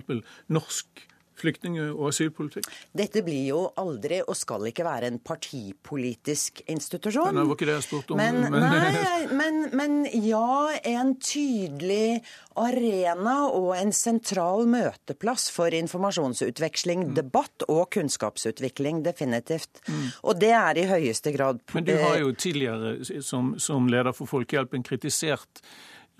norsk 0.53 1.07
flyktning- 1.43 1.79
og 1.91 2.07
asylpolitikk? 2.09 2.69
Dette 2.95 3.23
blir 3.25 3.45
jo 3.51 3.61
aldri 3.79 4.21
og 4.23 4.37
skal 4.37 4.69
ikke 4.69 4.85
være 4.87 5.11
en 5.11 5.19
partipolitisk 5.23 6.63
institusjon. 6.71 7.33
Men, 7.33 7.43
det 7.43 7.49
var 7.51 7.59
ikke 7.59 7.69
det 7.69 7.77
jeg 7.77 7.87
spurte 7.87 8.15
om. 8.15 8.21
Men, 8.21 8.41
men... 8.47 8.65
Nei, 8.65 9.19
men, 9.41 9.61
men 9.75 9.99
ja, 10.25 10.71
en 10.93 11.15
tydelig 11.21 12.23
arena 12.59 13.37
og 13.49 13.71
en 13.77 13.93
sentral 13.95 14.67
møteplass 14.69 15.49
for 15.53 15.73
informasjonsutveksling, 15.75 17.07
mm. 17.09 17.15
debatt 17.17 17.67
og 17.67 17.85
kunnskapsutvikling. 17.95 19.03
Definitivt. 19.05 19.81
Mm. 19.87 20.05
Og 20.23 20.39
det 20.41 20.53
er 20.57 20.79
i 20.79 20.85
høyeste 20.89 21.33
grad 21.35 21.61
Men 21.73 21.87
du 21.87 21.95
har 21.97 22.19
jo 22.21 22.33
tidligere 22.37 23.21
som, 23.25 23.55
som 23.61 23.89
leder 23.91 24.15
for 24.15 24.29
Folkehjelpen 24.29 24.85
kritisert 24.85 25.63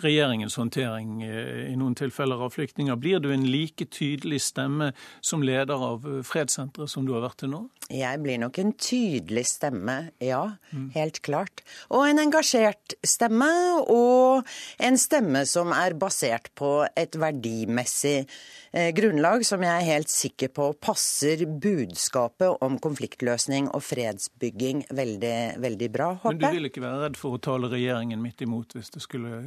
regjeringens 0.02 0.56
håndtering 0.58 1.22
eh, 1.24 1.72
i 1.72 1.76
noen 1.78 1.96
tilfeller 1.98 2.42
av 2.46 2.54
flyktninger. 2.56 2.96
Blir 2.98 3.22
du 3.22 3.30
en 3.34 3.46
like 3.46 3.86
tydelig 3.94 4.42
stemme 4.48 4.92
som 5.22 5.44
leder 5.46 5.86
av 5.92 6.08
eh, 6.10 6.22
fredssenteret 6.26 6.90
som 6.90 7.06
du 7.06 7.14
har 7.14 7.24
vært 7.26 7.44
til 7.44 7.54
nå? 7.54 7.62
Jeg 7.94 8.22
blir 8.24 8.40
nok 8.42 8.58
en 8.62 8.72
tydelig 8.80 9.46
stemme, 9.52 9.98
ja. 10.24 10.42
Mm. 10.72 10.88
Helt 10.96 11.20
klart. 11.26 11.62
Og 11.94 12.08
en 12.08 12.22
engasjert 12.24 12.96
stemme, 13.06 13.50
og 13.92 14.48
en 14.82 14.98
stemme 14.98 15.44
som 15.50 15.74
er 15.76 15.98
basert 16.00 16.50
på 16.58 16.72
et 16.98 17.20
verdimessig 17.20 18.24
eh, 18.24 18.90
grunnlag 18.98 19.46
som 19.46 19.62
jeg 19.62 19.74
er 19.74 19.92
helt 19.94 20.12
sikker 20.12 20.54
på 20.56 20.72
passer 20.82 21.46
budskapet 21.46 22.66
om 22.66 22.80
konfliktløsning 22.82 23.70
og 23.70 23.86
fredsbygging 23.86 24.88
veldig, 24.90 25.38
veldig 25.62 25.94
bra, 25.94 26.12
håper 26.18 26.34
jeg. 26.34 26.42
Men 26.42 26.50
du 26.50 26.60
vil 26.62 26.72
ikke 26.72 26.86
være 26.88 27.06
redd 27.06 27.20
for 27.20 27.38
å 27.38 27.46
tale 27.52 27.70
regjeringen 27.76 28.24
midt 28.24 28.42
imot 28.48 28.74
hvis 28.78 28.94
det 28.96 29.06
skulle 29.06 29.44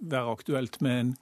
være 0.00 0.30
aktuelt 0.32 0.80
med 0.82 1.00
en 1.00 1.16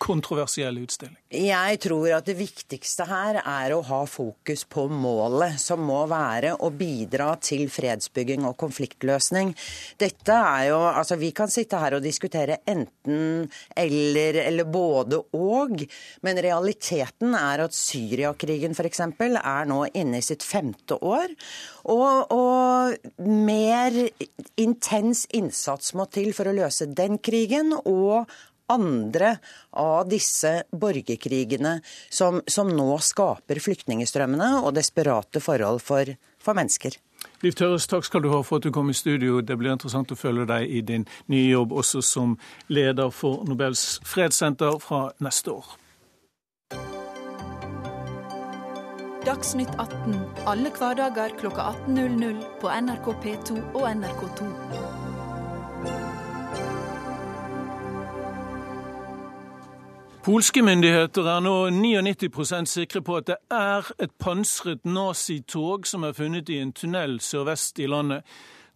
kontroversiell 0.00 0.78
utstilling? 0.82 1.16
Jeg 1.28 1.80
tror 1.84 2.08
at 2.16 2.28
det 2.28 2.38
viktigste 2.38 3.04
her 3.08 3.40
er 3.42 3.74
å 3.76 3.82
ha 3.84 4.00
fokus 4.08 4.62
på 4.70 4.86
målet, 4.88 5.58
som 5.60 5.82
må 5.84 6.00
være 6.08 6.54
å 6.64 6.70
bidra 6.72 7.34
til 7.44 7.66
fredsbygging 7.72 8.46
og 8.48 8.56
konfliktløsning. 8.60 9.52
Dette 10.00 10.38
er 10.38 10.70
jo 10.70 10.78
Altså, 10.88 11.18
vi 11.20 11.30
kan 11.36 11.50
sitte 11.52 11.78
her 11.78 11.98
og 11.98 12.02
diskutere 12.02 12.60
enten 12.66 13.48
eller 13.76 14.38
eller 14.40 14.66
både 14.68 15.20
og, 15.36 15.82
men 16.24 16.40
realiteten 16.42 17.36
er 17.36 17.62
at 17.66 17.76
Syriakrigen 17.76 18.74
f.eks. 18.76 19.02
er 19.04 19.68
nå 19.68 19.82
inne 19.92 20.22
i 20.22 20.24
sitt 20.24 20.46
femte 20.46 20.96
år. 21.04 21.34
Og, 21.88 22.32
og 22.34 23.22
mer 23.24 23.94
intens 24.60 25.26
innsats 25.34 25.94
må 25.96 26.08
til 26.12 26.32
for 26.36 26.50
å 26.50 26.56
løse 26.56 26.88
den 26.88 27.18
krigen, 27.22 27.72
og 27.84 28.28
andre 28.72 29.34
av 29.72 30.08
disse 30.10 30.62
borgerkrigene 30.70 31.78
som, 32.10 32.42
som 32.46 32.70
nå 32.74 32.90
skaper 33.02 33.60
flyktningstrømmene 33.62 34.58
og 34.62 34.74
desperate 34.78 35.42
forhold 35.44 35.82
for, 35.84 36.16
for 36.42 36.58
mennesker. 36.58 36.98
Liv 37.42 37.54
Tørres, 37.58 37.86
takk 37.90 38.06
skal 38.06 38.22
du 38.22 38.30
ha 38.32 38.40
for 38.46 38.58
at 38.58 38.66
du 38.66 38.72
kom 38.74 38.90
i 38.90 38.96
studio. 38.96 39.40
Det 39.42 39.56
blir 39.58 39.74
interessant 39.74 40.10
å 40.14 40.18
følge 40.18 40.46
deg 40.50 40.70
i 40.70 40.82
din 40.86 41.06
nye 41.30 41.50
jobb, 41.50 41.74
også 41.82 42.02
som 42.02 42.38
leder 42.70 43.12
for 43.14 43.44
Nobels 43.46 43.98
fredssenter 44.06 44.78
fra 44.82 45.08
neste 45.22 45.54
år. 45.54 45.76
Dagsnytt 49.28 49.74
18 49.76 50.14
alle 50.48 50.70
hverdager 50.72 51.34
kl 51.36 51.50
18.00 51.52 52.38
på 52.62 52.70
NRK 52.72 53.12
P2 53.24 53.58
og 53.74 53.84
NRK2. 53.90 54.97
Polske 60.28 60.60
myndigheter 60.60 61.24
er 61.24 61.38
nå 61.40 61.52
99% 61.72 62.68
sikre 62.68 63.00
på 63.00 63.14
at 63.16 63.30
det 63.30 63.36
er 63.48 63.86
et 63.96 64.10
pansret 64.20 64.82
nazitog 64.84 65.86
som 65.88 66.02
er 66.04 66.12
funnet 66.12 66.50
i 66.52 66.58
en 66.60 66.74
tunnel 66.76 67.14
sørvest 67.24 67.80
i 67.80 67.86
landet. 67.88 68.26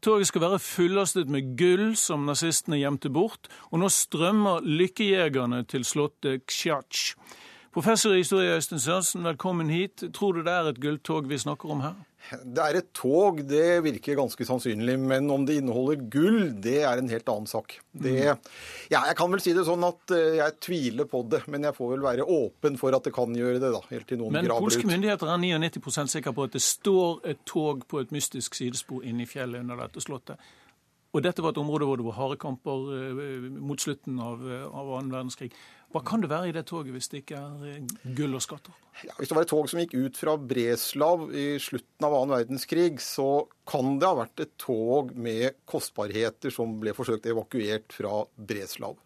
Toget 0.00 0.30
skal 0.30 0.40
være 0.46 0.58
fullastet 0.64 1.28
med 1.28 1.50
gull 1.60 1.92
som 2.00 2.24
nazistene 2.24 2.78
gjemte 2.80 3.12
bort, 3.12 3.50
og 3.68 3.82
nå 3.82 3.90
strømmer 3.92 4.64
lykkejegerne 4.64 5.60
til 5.68 5.84
slottet 5.84 6.46
Ksjatsj. 6.48 7.12
Professor 7.76 8.16
i 8.16 8.24
historie 8.24 8.56
Øystein 8.56 8.80
Sørensen, 8.80 9.28
velkommen 9.28 9.68
hit. 9.70 10.08
Tror 10.14 10.32
du 10.32 10.40
det 10.40 10.56
er 10.56 10.72
et 10.72 10.80
gulltog 10.80 11.28
vi 11.28 11.42
snakker 11.44 11.76
om 11.76 11.84
her? 11.84 12.00
Det 12.30 12.62
er 12.62 12.78
et 12.78 12.88
tog, 12.96 13.40
det 13.44 13.82
virker 13.85 14.16
ganske 14.16 14.46
sannsynlig. 14.46 14.94
Men 15.00 15.28
om 15.32 15.44
det 15.46 15.58
inneholder 15.61 16.04
gull, 16.12 16.52
det 16.62 16.78
er 16.87 17.00
en 17.00 17.11
helt 17.12 17.28
annen 17.28 17.50
sak. 17.50 17.74
Det, 17.92 18.14
ja, 18.92 19.02
jeg 19.08 19.16
kan 19.18 19.32
vel 19.35 19.42
si 19.44 19.54
det 19.56 19.66
sånn 19.66 19.85
at 19.87 20.14
eh, 20.16 20.38
jeg 20.38 20.56
tviler 20.62 21.08
på 21.11 21.24
det, 21.32 21.42
men 21.52 21.66
jeg 21.68 21.76
får 21.76 21.92
vel 21.96 22.06
være 22.06 22.26
åpen 22.26 22.78
for 22.80 22.94
at 22.96 23.04
det 23.08 23.14
kan 23.16 23.35
gjøre 23.37 23.58
det. 23.58 23.72
da, 23.74 23.82
helt 23.90 24.08
til 24.08 24.22
noen 24.22 24.38
Men 24.38 24.48
graver 24.48 24.68
polske 24.68 24.88
myndigheter 24.88 25.35
er 25.35 25.42
99% 25.42 26.14
sikre 26.14 26.35
på 26.37 26.48
at 26.48 26.56
det 26.56 26.64
står 26.64 27.22
et 27.35 27.44
tog 27.48 27.85
på 27.90 28.02
et 28.04 28.14
mystisk 28.14 28.56
sidespor 28.58 29.04
inne 29.04 29.26
i 29.26 29.30
fjellet 29.30 29.64
under 29.64 29.85
dette 29.85 30.04
slottet. 30.04 30.50
og 31.12 31.20
dette 31.22 31.42
var 31.44 31.52
et 31.52 31.61
område 31.61 31.85
hvor 31.85 32.00
det 32.00 32.06
var 32.06 32.18
harde 32.20 32.40
kamper 32.40 32.90
eh, 32.96 33.48
mot 33.58 33.80
slutten 33.80 34.20
av, 34.22 34.46
av 34.70 34.96
annen 34.96 35.12
verdenskrig. 35.12 35.52
Hva 35.92 36.00
kan 36.07 36.22
det 36.22 36.31
være 36.31 36.48
i 36.48 36.55
det 36.57 36.64
toget 36.70 36.94
hvis 36.94 37.11
det 37.12 37.22
ikke 37.22 37.40
er 37.40 38.14
gull 38.16 38.38
og 38.38 38.42
skatter? 38.44 38.74
Ja, 39.02 39.14
hvis 39.18 39.31
det 39.31 39.37
var 39.37 39.44
et 39.44 39.50
tog 39.50 39.68
som 39.70 39.81
gikk 39.81 39.94
ut 39.96 40.18
fra 40.20 40.35
Breslav 40.37 41.26
i 41.37 41.46
slutten 41.61 42.07
av 42.07 42.16
annen 42.16 42.35
verdenskrig, 42.35 43.00
så 43.02 43.44
kan 43.68 43.96
det 44.00 44.09
ha 44.09 44.18
vært 44.22 44.44
et 44.44 44.52
tog 44.61 45.12
med 45.16 45.59
kostbarheter 45.68 46.52
som 46.55 46.78
ble 46.81 46.94
forsøkt 46.96 47.28
evakuert 47.33 47.92
fra 47.92 48.22
Breslav. 48.37 48.96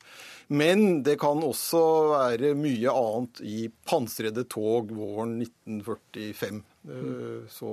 Men 0.47 1.03
det 1.07 1.17
kan 1.23 1.43
også 1.43 1.83
være 2.13 2.53
mye 2.59 2.93
annet 2.93 3.43
i 3.43 3.67
pansrede 3.89 4.47
tog 4.51 4.93
våren 4.95 5.41
1945. 5.43 6.63
Mm. 6.87 7.47
Så 7.51 7.73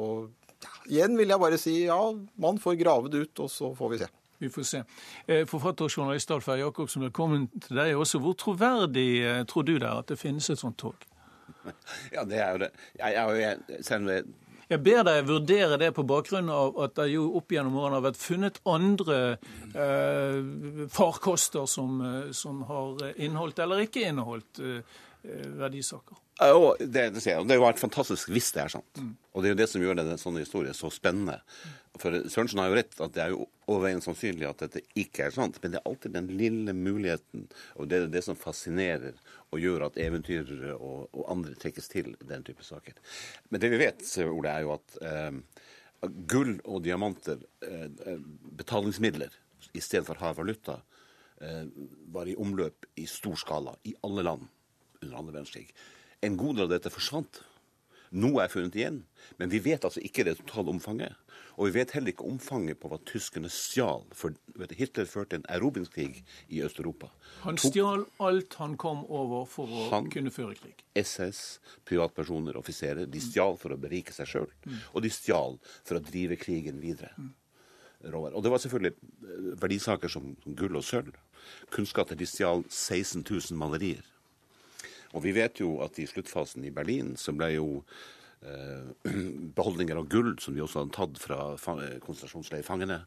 ja, 0.63 0.73
igjen 0.89 1.19
vil 1.19 1.33
jeg 1.33 1.43
bare 1.43 1.61
si 1.61 1.75
ja, 1.85 2.01
man 2.41 2.61
får 2.61 2.79
grave 2.81 3.13
det 3.13 3.27
ut, 3.27 3.45
og 3.45 3.51
så 3.51 3.73
får 3.77 3.93
vi 3.93 4.03
se. 4.05 4.09
Vi 4.43 4.49
får 4.51 4.63
se. 4.67 4.83
Eh, 5.27 5.45
forfatter 5.47 5.87
og 5.87 5.91
journalist 5.97 6.31
Alf 6.35 6.49
Jacobsen, 6.51 7.05
velkommen 7.05 7.47
til 7.63 7.77
deg 7.79 7.95
også. 7.95 8.19
Hvor 8.19 8.33
troverdig 8.35 9.09
eh, 9.23 9.43
tror 9.47 9.63
du 9.63 9.77
det 9.77 9.87
er 9.87 10.01
at 10.01 10.09
det 10.11 10.17
finnes 10.19 10.49
et 10.51 10.59
sånt 10.59 10.77
tog? 10.83 11.05
Ja, 12.15 12.25
det 12.27 12.41
er 12.43 12.49
jo 12.51 12.59
det. 12.65 12.69
Jeg, 12.99 13.13
jeg, 13.15 13.53
jeg, 13.87 14.25
jeg 14.73 14.81
ber 14.83 15.05
deg 15.07 15.29
vurdere 15.29 15.77
det 15.79 15.93
på 15.95 16.03
bakgrunn 16.07 16.51
av 16.51 16.75
at 16.83 16.97
det 16.99 17.07
jo 17.13 17.29
opp 17.39 17.55
gjennom 17.55 17.77
årene 17.79 18.01
har 18.01 18.05
vært 18.09 18.19
funnet 18.19 18.59
andre 18.67 19.19
eh, 19.71 20.37
farkoster 20.91 21.67
som, 21.69 22.03
eh, 22.03 22.29
som, 22.35 22.65
har 22.67 23.03
inneholdt 23.15 23.63
eller 23.63 23.85
ikke 23.87 24.03
inneholdt 24.09 24.59
eh, 24.59 24.99
verdisaker. 25.59 26.19
Ja, 26.39 26.75
det, 26.79 26.87
det, 26.87 27.21
det, 27.21 27.29
er 27.29 27.59
jo 27.59 27.63
vært 27.63 27.81
fantastisk 27.81 28.31
hvis 28.33 28.49
det 28.55 28.63
er 28.63 28.71
sant. 28.73 28.97
Mm. 28.97 29.11
Og 29.33 29.43
det 29.43 29.49
er 29.49 29.53
jo 29.53 29.59
det 29.59 29.67
som 29.69 29.83
gjør 29.83 29.99
denne 29.99 30.17
sånne 30.17 30.41
historier 30.41 30.73
så 30.77 30.89
spennende. 30.93 31.37
For 32.01 32.15
Sørensen 32.25 32.57
har 32.57 32.71
jo 32.71 32.77
rett 32.79 32.95
at 33.05 33.13
det 33.13 33.21
er 33.21 33.33
jo 33.35 33.45
overveiende 33.69 34.05
sannsynlig 34.05 34.47
at 34.49 34.63
dette 34.63 34.81
ikke 34.97 35.27
er 35.27 35.35
sant. 35.35 35.59
Men 35.61 35.75
det 35.75 35.79
er 35.79 35.89
alltid 35.91 36.15
den 36.15 36.31
lille 36.33 36.73
muligheten, 36.73 37.45
og 37.77 37.89
det 37.91 37.99
er 37.99 38.09
det 38.15 38.23
som 38.25 38.39
fascinerer 38.39 39.19
og 39.53 39.61
gjør 39.61 39.87
at 39.87 39.99
eventyrere 40.01 40.73
og, 40.73 41.05
og, 41.11 41.23
andre 41.29 41.53
trekkes 41.61 41.91
til 41.93 42.15
den 42.25 42.45
type 42.47 42.65
saker. 42.65 42.97
Men 43.53 43.61
det 43.61 43.69
vi 43.75 43.83
vet, 43.83 44.01
Ole, 44.25 44.49
er 44.49 44.65
jo 44.65 44.73
at 44.79 44.97
eh, 45.05 45.37
gull 46.33 46.55
og 46.65 46.81
diamanter, 46.85 47.45
eh, 47.67 48.17
betalingsmidler 48.57 49.37
i 49.77 49.81
stedet 49.81 50.07
for 50.09 50.17
hard 50.21 50.41
valuta, 50.41 50.79
eh, 51.45 51.65
var 52.13 52.29
i 52.29 52.37
omløp 52.41 52.89
i 52.97 53.05
stor 53.09 53.37
skala 53.37 53.77
i 53.85 53.93
alle 54.01 54.25
land 54.25 54.49
under 55.03 55.19
andre 55.19 55.35
verdenskrig. 55.35 55.69
En 56.23 56.37
god 56.39 56.57
del 56.57 56.69
av 56.69 56.77
dette 56.77 56.91
forsvant. 56.93 57.41
Noe 58.13 58.43
er 58.43 58.51
funnet 58.51 58.75
igjen, 58.77 58.99
men 59.39 59.49
vi 59.49 59.57
vet 59.65 59.85
altså 59.87 60.01
ikke 60.05 60.25
det 60.27 60.35
totale 60.37 60.69
omfanget. 60.75 61.17
Og 61.57 61.67
vi 61.67 61.79
vet 61.79 61.93
heller 61.95 62.13
ikke 62.13 62.27
omfanget 62.29 62.77
på 62.81 62.89
hva 62.91 62.99
tyskerne 63.09 63.49
stjal. 63.49 64.05
For 64.13 64.37
Hitler 64.77 65.09
førte 65.09 65.39
en 65.39 65.47
erobringskrig 65.49 66.21
i 66.53 66.61
Øst-Europa. 66.65 67.09
Han 67.41 67.57
stjal 67.61 68.05
alt 68.21 68.57
han 68.61 68.77
kom 68.81 69.01
over 69.09 69.47
for 69.49 69.69
å 69.69 69.87
han, 69.91 70.11
kunne 70.13 70.33
føre 70.33 70.53
krig? 70.59 70.85
SS, 70.97 71.59
privatpersoner, 71.89 72.57
offiserer. 72.61 73.09
De 73.09 73.21
stjal 73.21 73.57
for 73.61 73.73
å 73.73 73.81
berike 73.81 74.13
seg 74.13 74.29
sjøl. 74.29 74.49
Mm. 74.65 74.79
Og 74.93 75.05
de 75.05 75.13
stjal 75.13 75.57
for 75.73 75.97
å 75.97 76.05
drive 76.05 76.37
krigen 76.41 76.81
videre. 76.85 77.13
Mm. 77.17 77.33
Og 78.13 78.41
det 78.43 78.51
var 78.51 78.61
selvfølgelig 78.61 78.93
eh, 78.93 79.51
verdisaker 79.61 80.11
som 80.11 80.33
gull 80.45 80.77
og 80.77 80.85
sølv. 80.85 81.13
Kunstskatter. 81.73 82.19
De 82.19 82.29
stjal 82.29 82.65
16 82.69 83.23
000 83.25 83.57
malerier. 83.57 84.12
Og 85.13 85.23
vi 85.25 85.35
vet 85.35 85.61
jo 85.61 85.77
at 85.85 85.99
i 86.01 86.07
sluttfasen 86.09 86.65
i 86.65 86.73
Berlin 86.73 87.13
så 87.19 87.35
ble 87.37 87.53
jo 87.55 87.67
eh, 88.41 89.13
beholdninger 89.57 90.01
av 90.01 90.09
gull, 90.11 90.35
som 90.41 90.57
de 90.57 90.65
også 90.65 90.83
hadde 90.83 90.97
tatt 90.97 91.21
fra 91.21 91.39
konsentrasjonsleirfangene, 92.03 93.03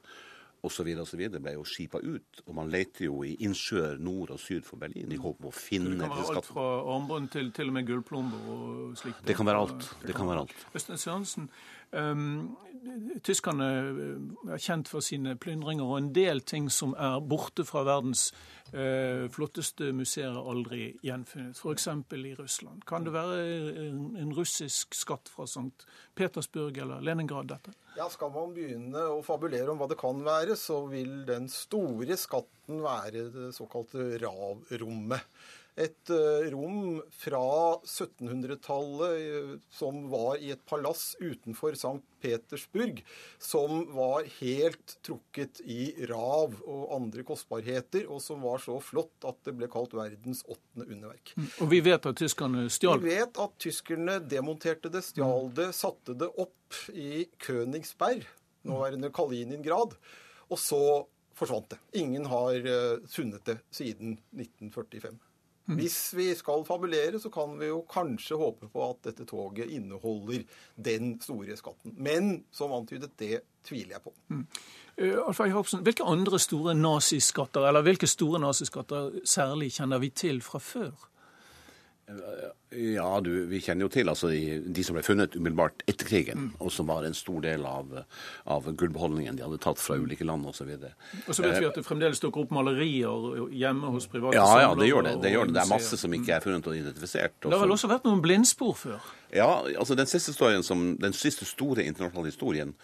osv. 0.66 0.88
osv. 1.03 1.23
ble 1.38 1.55
jo 1.55 1.64
skipa 1.69 2.01
ut. 2.03 2.42
Og 2.47 2.55
man 2.57 2.71
leter 2.73 3.07
jo 3.09 3.23
i 3.27 3.35
innsjøer 3.47 4.01
nord 4.03 4.33
og 4.35 4.40
syd 4.42 4.66
for 4.66 4.81
Berlin 4.81 5.12
i 5.12 5.21
håp 5.21 5.42
om 5.42 5.51
å 5.51 5.55
finne 5.55 5.97
Det 5.97 6.09
kan 6.09 6.16
være 6.16 6.38
alt 6.40 6.51
fra 6.51 6.66
armbånd 6.95 7.31
til 7.35 7.51
til 7.57 7.73
og 7.73 7.79
med 7.79 7.88
gullplomber 7.90 8.51
og 8.55 8.99
slikt. 9.01 9.25
Det 9.27 9.37
kan 9.38 9.49
være 9.49 9.64
alt. 9.66 9.90
Det 10.03 10.16
kan 10.16 10.31
være 10.31 10.47
alt. 10.47 10.66
Øystein 10.75 11.03
Sørensen, 11.03 11.51
tyskerne 13.27 13.66
er 14.53 14.61
kjent 14.62 14.88
for 14.90 15.05
sine 15.05 15.37
plyndringer, 15.40 15.87
og 15.87 15.99
en 15.99 16.12
del 16.14 16.42
ting 16.46 16.68
som 16.72 16.94
er 16.99 17.18
borte 17.25 17.64
fra 17.66 17.83
verdens 17.87 18.29
uh, 18.72 19.27
flotteste 19.33 19.90
museer, 19.96 20.37
aldri 20.37 20.90
gjenfunnet. 21.07 21.59
F.eks. 21.59 21.88
i 22.14 22.35
Russland. 22.38 22.85
Kan 22.88 23.07
det 23.07 23.14
være 23.16 23.40
en, 23.87 24.01
en 24.20 24.33
russisk 24.37 24.94
skatt 24.96 25.31
fra 25.33 25.49
St. 25.51 25.87
Petersburg 26.14 26.79
eller 26.85 27.05
Leningrad, 27.05 27.51
dette? 27.55 27.75
Ja, 27.96 28.09
Skal 28.12 28.33
man 28.35 28.55
begynne 28.57 29.07
å 29.14 29.22
fabulere 29.25 29.72
om 29.72 29.81
hva 29.81 29.90
det 29.90 30.01
kan 30.01 30.22
være, 30.25 30.57
så 30.59 30.83
vil 30.90 31.22
den 31.29 31.49
store 31.53 32.18
skatten 32.20 32.83
være 32.85 33.29
det 33.35 33.53
såkalte 33.57 34.12
RAV-rommet. 34.22 35.31
Et 35.77 36.11
uh, 36.11 36.47
rom 36.55 37.03
fra 37.12 37.41
1700-tallet 37.85 39.17
uh, 39.21 39.51
som 39.69 40.07
var 40.09 40.39
i 40.41 40.55
et 40.55 40.62
palass 40.69 41.11
utenfor 41.21 41.77
St. 41.77 42.01
Petersburg, 42.25 43.03
som 43.39 43.83
var 43.93 44.25
helt 44.39 44.95
trukket 45.05 45.61
i 45.61 45.91
rav 46.09 46.55
og 46.65 46.95
andre 46.97 47.27
kostbarheter, 47.29 48.07
og 48.09 48.23
som 48.25 48.41
var 48.47 48.62
så 48.65 48.79
flott 48.81 49.27
at 49.29 49.37
det 49.45 49.53
ble 49.59 49.69
kalt 49.73 49.93
verdens 49.97 50.41
åttende 50.49 50.89
underverk. 50.89 51.35
Mm. 51.37 51.51
Og 51.67 51.71
vi 51.75 51.83
vet 51.85 52.09
at 52.09 52.23
tyskerne 52.23 52.65
stjal? 52.73 53.05
Vi 53.05 53.12
vet 53.12 53.43
at 53.45 53.61
tyskerne 53.61 54.17
demonterte 54.25 54.93
det, 54.93 55.05
stjal 55.05 55.53
det, 55.61 55.71
satte 55.77 56.17
det 56.17 56.31
opp 56.41 56.81
i 56.97 57.27
Königsberg, 57.45 58.25
nåværende 58.67 59.12
Kaliningrad, 59.15 59.93
og 60.49 60.59
så 60.62 60.83
forsvant 61.37 61.69
det. 61.75 61.79
Ingen 62.01 62.27
har 62.33 62.57
uh, 62.65 63.07
funnet 63.12 63.45
det 63.45 63.61
siden 63.69 64.17
1945. 64.33 65.21
Mm. 65.66 65.81
Hvis 65.81 65.98
vi 66.14 66.29
skal 66.38 66.64
fabulere, 66.66 67.18
så 67.18 67.31
kan 67.35 67.57
vi 67.59 67.70
jo 67.72 67.81
kanskje 67.90 68.38
håpe 68.38 68.68
på 68.70 68.85
at 68.87 69.00
dette 69.09 69.26
toget 69.26 69.72
inneholder 69.74 70.44
den 70.79 71.16
store 71.22 71.57
skatten. 71.59 71.94
Men 71.98 72.44
som 72.55 72.74
antydet, 72.76 73.16
det 73.18 73.40
tviler 73.66 73.96
jeg 73.96 74.05
på. 74.05 74.14
Mm. 74.29 74.46
Uh, 74.96 75.18
Alf 75.26 75.40
Jacobsen, 75.42 75.83
hvilke 75.85 76.07
andre 76.07 76.38
store 76.40 76.74
naziskatter, 76.79 77.66
eller 77.66 77.83
hvilke 77.83 78.07
store 78.07 78.40
naziskatter 78.40 79.20
særlig 79.26 79.72
kjenner 79.81 80.00
vi 80.02 80.12
til 80.14 80.40
fra 80.44 80.62
før? 80.62 80.94
Ja, 82.71 83.21
du, 83.21 83.31
vi 83.51 83.59
kjenner 83.62 83.87
jo 83.87 83.90
til 83.90 84.07
altså, 84.11 84.29
de 84.31 84.83
som 84.87 84.95
ble 84.95 85.03
funnet 85.03 85.35
umiddelbart 85.35 85.83
etter 85.90 86.07
krigen, 86.07 86.45
mm. 86.45 86.51
og 86.62 86.71
som 86.71 86.87
var 86.87 87.07
en 87.07 87.16
stor 87.19 87.40
del 87.42 87.64
av, 87.66 87.90
av 88.53 88.69
gullbeholdningen 88.79 89.38
de 89.38 89.42
hadde 89.42 89.59
tatt 89.62 89.83
fra 89.83 89.97
ulike 89.99 90.27
land 90.27 90.47
osv. 90.47 90.71
Og, 90.71 90.87
og 91.25 91.35
så 91.35 91.47
vet 91.47 91.59
vi 91.59 91.66
at 91.66 91.79
det 91.79 91.83
fremdeles 91.87 92.23
dukker 92.23 92.45
opp 92.45 92.55
malerier 92.55 93.49
hjemme 93.55 93.90
hos 93.95 94.07
private 94.12 94.38
ja, 94.38 94.47
Ja, 94.62 94.71
det 94.79 94.90
gjør 94.90 95.09
det. 95.09 95.16
Det, 95.25 95.33
gjør 95.35 95.51
det. 95.51 95.57
det 95.59 95.64
er 95.64 95.73
masse 95.73 95.99
som 95.99 96.14
ikke 96.14 96.37
er 96.37 96.47
funnet 96.47 96.71
og 96.71 96.79
identifisert. 96.79 97.35
Også. 97.40 97.51
Det 97.51 97.59
har 97.59 97.66
vel 97.66 97.75
også 97.79 97.90
vært 97.90 98.07
noen 98.07 98.23
blindspor 98.23 98.79
før? 98.79 99.11
Ja, 99.35 99.51
altså 99.75 99.99
den 99.99 100.11
siste, 100.11 100.37
som, 100.37 100.87
den 101.03 101.16
siste 101.16 101.49
store 101.49 101.88
internasjonale 101.88 102.31
historien 102.31 102.77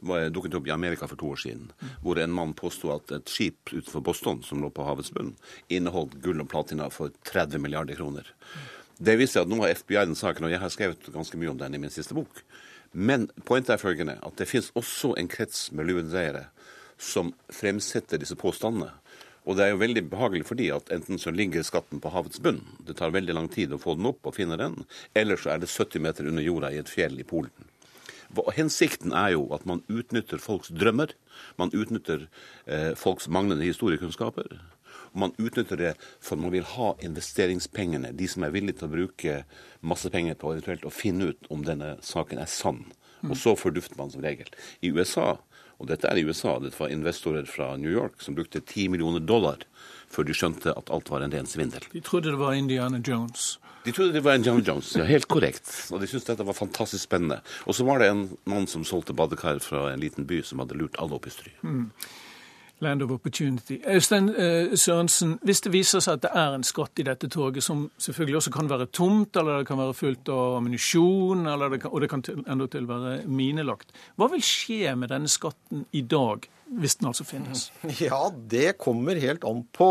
dukket 0.00 0.54
opp 0.54 0.66
i 0.68 0.74
Amerika 0.74 1.08
for 1.08 1.18
to 1.18 1.32
år 1.34 1.40
siden, 1.42 1.68
hvor 2.02 2.18
en 2.18 2.34
mann 2.34 2.54
påsto 2.54 2.92
at 2.94 3.12
et 3.12 3.28
skip 3.28 3.72
utenfor 3.72 4.04
Boston 4.04 4.42
som 4.46 4.62
lå 4.62 4.70
på 4.70 4.86
havets 4.86 5.10
bunn, 5.14 5.34
inneholdt 5.68 6.18
gull 6.22 6.40
og 6.40 6.50
platina 6.50 6.88
for 6.90 7.10
30 7.30 7.58
milliarder 7.62 7.98
kroner. 7.98 8.30
Det 8.98 9.14
viser 9.18 9.44
at 9.44 9.50
nå 9.50 9.60
har 9.62 9.74
FBI 9.78 10.00
den 10.08 10.18
saken, 10.18 10.46
og 10.46 10.52
jeg 10.54 10.62
har 10.62 10.74
skrevet 10.74 11.10
ganske 11.14 11.38
mye 11.38 11.52
om 11.52 11.58
den 11.58 11.74
i 11.74 11.82
min 11.82 11.94
siste 11.94 12.16
bok. 12.18 12.42
Men 12.92 13.28
poenget 13.44 13.74
er 13.74 13.82
følgende, 13.82 14.18
at 14.22 14.38
det 14.40 14.48
finnes 14.48 14.72
også 14.78 15.14
en 15.18 15.28
krets 15.30 15.68
med 15.72 15.86
luredreiere 15.86 16.48
som 16.98 17.30
fremsetter 17.54 18.18
disse 18.18 18.34
påstandene. 18.38 18.90
Og 19.48 19.56
det 19.56 19.64
er 19.64 19.72
jo 19.72 19.80
veldig 19.80 20.02
behagelig 20.10 20.44
fordi 20.48 20.66
at 20.74 20.90
enten 20.92 21.20
så 21.20 21.32
ligger 21.32 21.64
skatten 21.64 22.02
på 22.04 22.10
havets 22.12 22.40
bunn, 22.44 22.60
det 22.84 22.98
tar 22.98 23.14
veldig 23.14 23.36
lang 23.36 23.46
tid 23.48 23.72
å 23.72 23.80
få 23.80 23.94
den 23.96 24.10
opp 24.10 24.26
og 24.28 24.36
finne 24.36 24.58
den, 24.60 24.82
eller 25.16 25.40
så 25.40 25.54
er 25.54 25.62
det 25.62 25.70
70 25.70 26.04
meter 26.04 26.28
under 26.28 26.44
jorda 26.44 26.72
i 26.74 26.80
et 26.82 26.90
fjell 26.90 27.16
i 27.20 27.26
Polen. 27.28 27.54
Hensikten 28.56 29.14
er 29.16 29.32
jo 29.34 29.46
at 29.56 29.64
man 29.68 29.82
utnytter 29.88 30.40
folks 30.42 30.72
drømmer. 30.74 31.14
Man 31.60 31.72
utnytter 31.72 32.26
eh, 32.66 32.92
folks 32.98 33.28
manglende 33.28 33.66
historiekunnskaper. 33.68 34.58
Og 35.12 35.18
man 35.22 35.34
utnytter 35.40 35.80
det 35.80 35.94
for 36.20 36.40
man 36.40 36.52
vil 36.52 36.66
ha 36.76 36.92
investeringspengene, 37.04 38.12
de 38.12 38.28
som 38.28 38.44
er 38.44 38.52
villige 38.54 38.80
til 38.80 38.88
å 38.88 38.94
bruke 38.94 39.36
masse 39.80 40.10
penger 40.12 40.38
på 40.38 40.52
eventuelt 40.54 40.86
å 40.88 40.94
finne 40.94 41.32
ut 41.32 41.52
om 41.52 41.64
denne 41.66 41.96
saken 42.04 42.42
er 42.42 42.50
sann. 42.52 42.84
Og 43.26 43.34
så 43.38 43.56
fordufter 43.58 43.98
man 43.98 44.12
som 44.12 44.22
regel. 44.22 44.50
I 44.84 44.92
USA, 44.94 45.38
og 45.78 45.88
dette 45.90 46.10
er 46.10 46.20
i 46.20 46.26
USA, 46.26 46.58
dette 46.62 46.78
var 46.78 46.92
investorer 46.94 47.48
fra 47.50 47.72
New 47.80 47.90
York 47.90 48.22
som 48.22 48.36
brukte 48.38 48.60
10 48.60 48.92
millioner 48.94 49.22
dollar 49.24 49.64
før 50.10 50.28
de 50.28 50.36
skjønte 50.36 50.74
at 50.74 50.92
alt 50.94 51.10
var 51.10 51.24
en 51.24 51.34
ren 51.34 51.48
svindel. 51.48 51.84
De 51.92 52.02
trodde 52.04 52.30
det 52.32 52.40
var 52.40 52.54
Indiana 52.58 53.00
Jones. 53.02 53.56
De 53.84 53.92
trodde 53.94 54.12
det 54.12 54.24
var 54.24 54.38
en 54.38 54.46
John 54.46 54.62
Jones, 54.64 54.92
ja, 54.98 55.04
helt 55.08 55.28
korrekt. 55.30 55.70
Og 55.92 56.02
de 56.02 56.08
syntes 56.10 56.26
dette 56.28 56.46
var 56.46 56.56
fantastisk 56.56 57.04
spennende. 57.04 57.40
Og 57.66 57.76
så 57.78 57.86
var 57.88 58.02
det 58.02 58.10
en 58.12 58.24
mann 58.50 58.66
som 58.70 58.84
solgte 58.84 59.16
badekar 59.16 59.62
fra 59.64 59.92
en 59.92 60.02
liten 60.02 60.26
by, 60.28 60.42
som 60.44 60.62
hadde 60.62 60.78
lurt 60.78 60.98
alle 60.98 61.16
opp 61.18 61.28
i 61.28 61.34
stry. 61.34 61.54
Mm. 61.62 61.86
Land 62.80 63.02
of 63.02 63.10
Opportunity. 63.10 63.80
Øystein 63.86 64.28
uh, 64.28 64.74
Sørensen, 64.78 65.38
hvis 65.42 65.60
det 65.60 65.72
viser 65.72 66.02
seg 66.02 66.18
at 66.18 66.26
det 66.26 66.30
er 66.34 66.54
en 66.54 66.66
skatt 66.66 67.00
i 67.02 67.06
dette 67.06 67.30
toget, 67.32 67.64
som 67.64 67.88
selvfølgelig 67.98 68.36
også 68.38 68.52
kan 68.54 68.70
være 68.70 68.86
tomt, 68.86 69.36
eller 69.36 69.62
det 69.62 69.70
kan 69.70 69.80
være 69.80 69.96
fullt 69.98 70.30
av 70.30 70.58
ammunisjon, 70.60 71.46
og 71.48 72.00
det 72.02 72.10
kan 72.10 72.22
endatil 72.46 72.86
være 72.88 73.16
minelagt, 73.26 73.90
hva 74.16 74.30
vil 74.30 74.44
skje 74.44 74.94
med 74.98 75.10
denne 75.10 75.30
skatten 75.30 75.88
i 75.92 76.04
dag, 76.06 76.46
hvis 76.78 76.98
den 77.00 77.10
altså 77.10 77.26
finnes? 77.26 77.70
Ja, 78.04 78.28
det 78.30 78.76
kommer 78.78 79.18
helt 79.18 79.46
an 79.48 79.64
på 79.74 79.90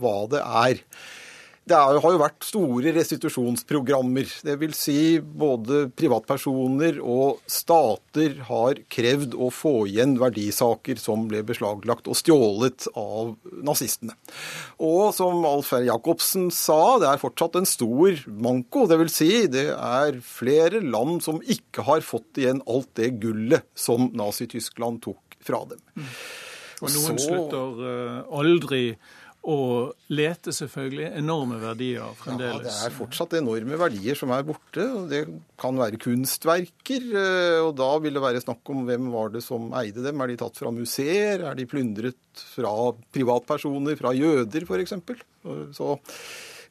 hva 0.00 0.18
det 0.28 0.44
er. 0.44 0.84
Det 1.68 1.76
har 1.76 2.14
jo 2.14 2.20
vært 2.20 2.46
store 2.46 2.92
restitusjonsprogrammer. 2.96 4.30
Det 4.46 4.54
vil 4.60 4.72
si 4.76 5.18
både 5.20 5.86
privatpersoner 5.98 7.00
og 7.02 7.42
stater 7.50 8.38
har 8.48 8.80
krevd 8.92 9.36
å 9.36 9.50
få 9.52 9.74
igjen 9.90 10.16
verdisaker 10.20 11.00
som 11.00 11.26
ble 11.28 11.42
beslaglagt 11.46 12.08
og 12.08 12.16
stjålet 12.18 12.88
av 12.96 13.34
nazistene. 13.66 14.16
Og 14.80 15.12
som 15.16 15.44
Alf 15.48 15.74
R. 15.76 15.84
Jacobsen 15.90 16.48
sa, 16.54 16.96
det 17.02 17.10
er 17.10 17.22
fortsatt 17.22 17.60
en 17.60 17.68
stor 17.68 18.24
manko. 18.32 18.86
Det 18.88 19.00
vil 19.02 19.12
si 19.12 19.30
det 19.52 19.68
er 19.74 20.20
flere 20.24 20.80
land 20.84 21.22
som 21.26 21.42
ikke 21.44 21.84
har 21.88 22.04
fått 22.06 22.40
igjen 22.40 22.64
alt 22.68 22.90
det 22.98 23.14
gullet 23.22 23.68
som 23.78 24.08
Nazi-Tyskland 24.16 25.02
tok 25.04 25.38
fra 25.44 25.64
dem. 25.68 25.82
Mm. 25.98 26.12
Og 26.78 26.92
noen 26.94 27.18
Så... 27.18 27.24
slutter 27.26 27.80
uh, 27.82 28.38
aldri 28.38 28.82
og 29.48 29.94
lete 30.12 30.52
selvfølgelig 30.52 31.06
enorme 31.20 31.56
verdier 31.62 32.10
fremdeles. 32.18 32.66
Ja, 32.66 32.74
Det 32.82 32.88
er 32.90 32.96
fortsatt 32.96 33.36
enorme 33.38 33.78
verdier 33.80 34.18
som 34.18 34.30
er 34.34 34.42
borte. 34.44 34.82
og 34.82 35.08
Det 35.08 35.22
kan 35.56 35.78
være 35.78 35.96
kunstverker. 36.00 37.06
Eh, 37.22 37.60
og 37.62 37.76
Da 37.76 37.98
vil 37.98 38.12
det 38.18 38.22
være 38.22 38.42
snakk 38.44 38.68
om 38.68 38.84
hvem 38.84 39.10
var 39.12 39.30
det 39.30 39.42
som 39.42 39.72
eide 39.72 40.02
dem. 40.04 40.20
Er 40.20 40.26
de 40.26 40.36
tatt 40.36 40.56
fra 40.56 40.70
museer? 40.70 41.46
Er 41.48 41.54
de 41.54 41.66
plyndret 41.66 42.18
fra 42.34 42.92
privatpersoner, 43.14 43.96
fra 43.96 44.12
jøder 44.12 44.66
f.eks.? 44.66 44.92
Så 45.72 45.98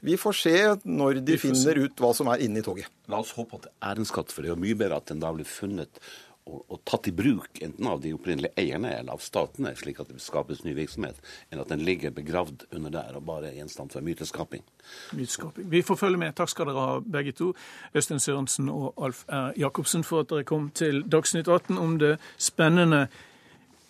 vi 0.05 0.13
får 0.19 0.35
se 0.37 0.55
når 0.85 1.23
de 1.25 1.37
finner 1.41 1.79
ut 1.81 1.95
hva 1.97 2.13
som 2.13 2.27
er 2.29 2.43
inni 2.45 2.61
toget. 2.61 2.85
La 3.09 3.17
oss 3.23 3.33
håpe 3.33 3.57
at 3.57 3.63
det 3.65 3.71
er 3.81 3.97
en 3.97 4.05
skatt, 4.05 4.29
for 4.31 4.43
det 4.43 4.51
er 4.51 4.55
jo 4.55 4.61
mye 4.61 4.77
bedre 4.77 4.99
at 5.01 5.09
den 5.09 5.19
da 5.23 5.31
blir 5.33 5.47
funnet 5.49 5.97
og, 6.47 6.79
tatt 6.87 7.07
i 7.09 7.13
bruk 7.15 7.61
enten 7.61 7.87
av 7.87 8.01
de 8.01 8.13
opprinnelige 8.15 8.55
eierne 8.59 8.93
eller 8.99 9.17
av 9.17 9.23
statene, 9.23 9.73
slik 9.75 9.99
at 10.03 10.11
det 10.11 10.21
skapes 10.23 10.63
ny 10.65 10.73
virksomhet, 10.77 11.19
enn 11.51 11.61
at 11.61 11.71
den 11.71 11.83
ligger 11.85 12.13
begravd 12.15 12.67
under 12.71 12.93
der 12.93 13.17
og 13.19 13.25
bare 13.27 13.51
er 13.51 13.57
gjenstand 13.59 13.93
for 13.95 14.05
myteskaping. 14.05 14.63
myteskaping. 15.13 15.69
Vi 15.69 15.81
får 15.81 15.95
følge 15.95 16.17
med. 16.17 16.35
Takk 16.35 16.53
skal 16.53 16.71
dere 16.71 16.85
ha, 16.85 16.99
begge 16.99 17.35
to. 17.37 17.53
Øystein 17.95 18.19
Sørensen 18.23 18.69
og 18.69 18.93
Alf 18.97 19.25
R. 19.27 19.53
Jacobsen, 19.57 20.03
for 20.03 20.25
at 20.25 20.29
dere 20.29 20.47
kom 20.47 20.69
til 20.69 21.03
Dagsnytt 21.11 21.47
18 21.47 21.77
om 21.77 21.99
det 21.99 22.17
spennende, 22.37 23.07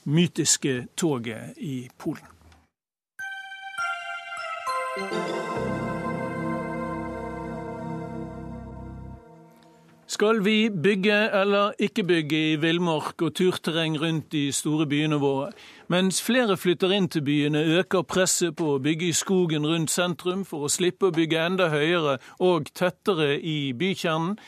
mytiske 0.08 0.88
toget 0.96 1.58
i 1.58 1.90
Polen. 1.98 2.37
Skal 10.18 10.46
vi 10.46 10.70
bygge 10.70 11.14
eller 11.42 11.72
ikke 11.78 12.04
bygge 12.04 12.38
i 12.52 12.56
villmark 12.56 13.22
og 13.22 13.36
turterreng 13.38 14.00
rundt 14.02 14.32
de 14.32 14.48
store 14.52 14.88
byene 14.90 15.20
våre? 15.22 15.52
Mens 15.94 16.24
flere 16.26 16.56
flytter 16.58 16.96
inn 16.96 17.06
til 17.06 17.22
byene, 17.22 17.62
øker 17.78 18.02
presset 18.02 18.56
på 18.58 18.72
å 18.74 18.80
bygge 18.82 19.12
i 19.12 19.14
skogen 19.14 19.68
rundt 19.70 19.94
sentrum 19.94 20.42
for 20.42 20.66
å 20.66 20.72
slippe 20.74 21.12
å 21.12 21.14
bygge 21.14 21.44
enda 21.44 21.68
høyere 21.70 22.16
og 22.42 22.72
tettere 22.74 23.36
i 23.38 23.76
bykjernen. 23.78 24.40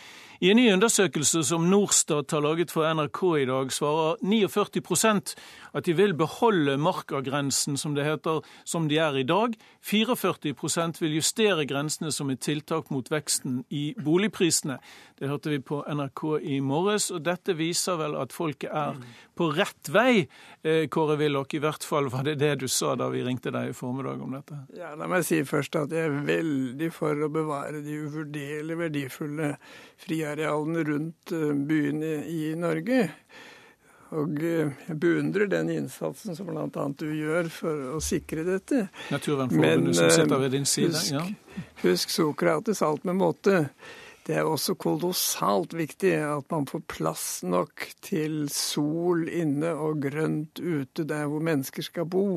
I 0.41 0.49
en 0.49 0.57
ny 0.57 0.65
undersøkelse 0.73 1.43
som 1.45 1.69
Norstat 1.69 2.33
har 2.33 2.41
laget 2.41 2.73
for 2.73 2.89
NRK 2.89 3.21
i 3.43 3.45
dag, 3.45 3.69
svarer 3.75 4.17
49 4.25 5.35
at 5.73 5.85
de 5.85 5.95
vil 5.97 6.15
beholde 6.17 6.77
markagrensen, 6.81 7.77
som 7.77 7.95
det 7.97 8.07
heter, 8.07 8.41
som 8.63 8.87
de 8.89 8.99
er 9.01 9.17
i 9.19 9.25
dag. 9.27 9.55
44% 9.85 11.01
vil 11.01 11.17
justere 11.19 11.65
grensene 11.69 12.11
som 12.15 12.29
et 12.33 12.41
tiltak 12.43 12.89
mot 12.93 13.09
veksten 13.11 13.63
i 13.69 13.93
boligprisene. 13.99 14.79
Det 15.19 15.29
hørte 15.29 15.51
vi 15.51 15.59
på 15.59 15.81
NRK 15.83 16.23
i 16.41 16.59
morges, 16.63 17.09
og 17.11 17.23
dette 17.27 17.55
viser 17.59 17.99
vel 17.99 18.15
at 18.19 18.33
folket 18.35 18.71
er 18.71 18.99
på 19.39 19.49
rett 19.55 19.91
vei. 19.91 20.27
Eh, 20.63 20.85
Kåre 20.91 21.17
Willoch, 21.19 21.53
i 21.55 21.61
hvert 21.63 21.83
fall 21.85 22.09
var 22.11 22.25
det 22.27 22.37
det 22.41 22.53
du 22.63 22.67
sa 22.71 22.95
da 22.99 23.09
vi 23.11 23.23
ringte 23.25 23.51
deg 23.55 23.71
i 23.71 23.75
formiddag 23.75 24.23
om 24.23 24.35
dette? 24.37 24.61
Ja, 24.77 24.93
La 24.99 25.07
meg 25.11 25.25
si 25.27 25.41
først 25.47 25.75
at 25.79 25.93
jeg 25.95 26.09
er 26.09 26.17
veldig 26.27 26.89
for 26.95 27.19
å 27.19 27.31
bevare 27.31 27.83
de 27.85 27.99
uvurderlig 28.05 28.79
verdifulle 28.79 29.53
friarealene 29.99 30.83
rundt 30.87 31.35
eh, 31.35 31.53
byene 31.69 32.13
i 32.27 32.41
Norge. 32.59 33.05
Og 34.17 34.41
eh, 34.41 34.71
jeg 34.87 34.97
beundrer 35.01 35.49
den 35.51 35.69
innsatsen 35.73 36.37
som 36.37 36.49
bl.a. 36.49 36.85
du 36.97 37.07
gjør 37.13 37.49
for 37.53 37.95
å 37.95 38.01
sikre 38.03 38.45
dette. 38.47 38.87
Men 39.53 39.89
side. 40.65 40.93
Husk, 40.95 41.81
husk 41.83 42.13
Sokrates 42.15 42.81
alt 42.85 43.05
med 43.05 43.19
måte. 43.21 43.65
Det 44.29 44.35
er 44.37 44.45
også 44.45 44.75
kolossalt 44.77 45.73
viktig 45.73 46.11
at 46.21 46.51
man 46.53 46.67
får 46.69 46.83
plass 46.91 47.23
nok 47.45 47.87
til 48.05 48.43
sol 48.53 49.23
inne 49.25 49.71
og 49.73 50.03
grønt 50.03 50.61
ute 50.61 51.05
der 51.09 51.25
hvor 51.29 51.41
mennesker 51.45 51.85
skal 51.85 52.05
bo. 52.09 52.27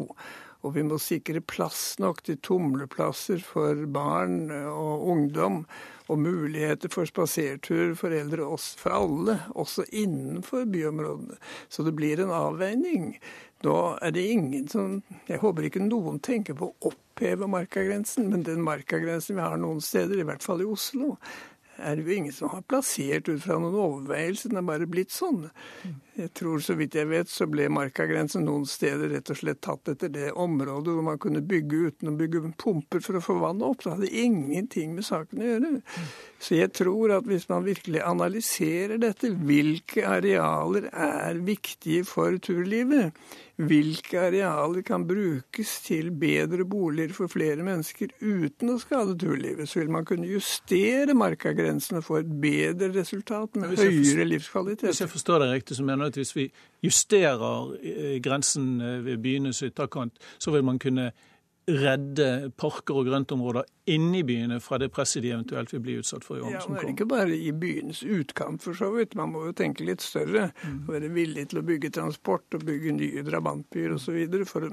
Og 0.63 0.77
vi 0.77 0.85
må 0.87 0.99
sikre 1.03 1.43
plass 1.43 1.97
nok 1.99 2.23
til 2.27 2.39
tumleplasser 2.39 3.43
for 3.43 3.87
barn 3.91 4.47
og 4.51 5.09
ungdom 5.11 5.65
og 6.13 6.21
muligheter 6.23 6.91
for 6.93 7.09
spasertur 7.09 7.97
for 7.99 8.15
eldre, 8.15 8.47
for 8.79 8.95
alle, 8.95 9.39
også 9.59 9.87
innenfor 9.91 10.67
byområdene. 10.71 11.39
Så 11.69 11.83
det 11.87 11.97
blir 11.99 12.23
en 12.23 12.35
avveining. 12.37 13.17
Nå 13.63 13.77
er 14.03 14.11
det 14.15 14.27
ingen 14.31 14.69
som 14.69 15.03
Jeg 15.29 15.39
håper 15.43 15.69
ikke 15.69 15.83
noen 15.83 16.19
tenker 16.23 16.57
på 16.59 16.71
å 16.71 16.91
oppheve 16.91 17.47
markagrensen, 17.51 18.31
men 18.31 18.43
den 18.47 18.63
markagrensen 18.63 19.39
vi 19.39 19.47
har 19.47 19.59
noen 19.59 19.81
steder, 19.83 20.19
i 20.19 20.27
hvert 20.27 20.43
fall 20.43 20.63
i 20.63 20.69
Oslo, 20.69 21.17
er 21.83 21.97
det 21.97 22.07
jo 22.07 22.15
ingen 22.15 22.35
som 22.35 22.51
har 22.53 22.65
plassert 22.69 23.29
ut 23.29 23.43
fra 23.43 23.59
noen 23.59 23.79
overveielse. 23.79 24.51
Den 24.51 24.61
er 24.61 24.67
bare 24.67 24.89
blitt 24.91 25.15
sånn. 25.15 25.47
Jeg 26.13 26.29
tror, 26.37 26.61
Så 26.61 26.75
vidt 26.77 26.95
jeg 26.95 27.09
vet, 27.09 27.29
så 27.31 27.47
ble 27.49 27.71
markagrensen 27.73 28.45
noen 28.45 28.67
steder 28.69 29.15
rett 29.15 29.31
og 29.33 29.39
slett 29.39 29.63
tatt 29.65 29.89
etter 29.95 30.11
det 30.13 30.33
området 30.37 30.93
hvor 30.93 31.07
man 31.07 31.21
kunne 31.23 31.41
bygge 31.41 31.87
uten 31.89 32.11
å 32.11 32.17
bygge 32.19 32.43
pumper 32.61 33.01
for 33.01 33.17
å 33.17 33.23
få 33.25 33.39
vannet 33.41 33.65
opp. 33.65 33.81
Det 33.85 33.95
hadde 33.95 34.11
ingenting 34.25 34.93
med 34.97 35.07
saken 35.09 35.41
å 35.41 35.49
gjøre. 35.49 35.71
Så 36.43 36.59
jeg 36.59 36.73
tror 36.77 37.15
at 37.17 37.29
hvis 37.31 37.49
man 37.49 37.65
virkelig 37.65 38.03
analyserer 38.05 39.01
dette, 39.01 39.33
hvilke 39.33 40.05
arealer 40.05 40.91
er 40.93 41.41
viktige 41.47 42.05
for 42.09 42.37
turlivet, 42.45 43.17
hvilke 43.63 44.21
arealer 44.27 44.83
kan 44.85 45.05
brukes 45.07 45.75
til 45.87 46.11
bedre 46.19 46.65
boliger 46.69 47.13
for 47.17 47.31
flere 47.31 47.63
mennesker 47.65 48.13
uten 48.21 48.73
å 48.73 48.79
skade 48.81 49.15
turlivet, 49.21 49.69
så 49.71 49.83
vil 49.83 49.93
man 49.93 50.07
kunne 50.09 50.29
justere 50.31 51.15
markagrensene 51.17 52.03
for 52.05 52.23
et 52.23 52.33
bedre 52.43 52.91
resultat 52.97 53.57
med 53.61 53.77
høyere 53.79 54.27
livskvalitet. 54.29 54.89
Hvis 54.91 55.05
jeg 55.05 55.13
forstår 55.13 55.45
deg 55.45 55.55
riktig, 55.59 55.79
så 55.79 55.87
mener 55.87 56.01
du 56.03 56.12
at 56.12 56.18
hvis 56.20 56.34
vi 56.36 56.48
justerer 56.84 57.76
eh, 57.80 58.16
grensen 58.24 58.80
eh, 58.80 58.98
ved 59.07 59.22
byenes 59.24 59.62
ytterkant, 59.66 60.18
så 60.38 60.55
vil 60.55 60.66
man 60.66 60.80
kunne 60.82 61.12
redde 61.70 62.50
parker 62.59 62.96
og 62.98 63.07
grøntområder 63.07 63.68
inni 63.92 64.22
byene 64.26 64.59
fra 64.62 64.80
det 64.82 64.88
presset 64.94 65.22
de 65.22 65.30
eventuelt 65.30 65.70
vil 65.72 65.82
bli 65.84 65.94
utsatt 66.00 66.24
for 66.26 66.38
i 66.38 66.42
årene 66.42 66.57
ja, 66.57 66.62
som 66.64 66.74
kommer? 66.74 66.90
Ikke 66.90 67.07
bare 67.11 67.36
i 67.36 67.53
byens 67.55 68.03
utkant, 68.03 68.62
for 68.64 68.78
så 68.78 68.88
vidt. 68.94 69.14
Man 69.18 69.30
må 69.34 69.44
jo 69.46 69.55
tenke 69.59 69.86
litt 69.86 70.03
større. 70.03 70.48
Mm. 70.66 70.80
Være 70.90 71.11
villig 71.14 71.46
til 71.50 71.62
å 71.62 71.64
bygge 71.66 71.92
transport 71.94 72.59
og 72.59 72.66
bygge 72.66 72.96
nye 72.98 73.24
drabantbyer 73.26 73.94
osv. 73.94 74.18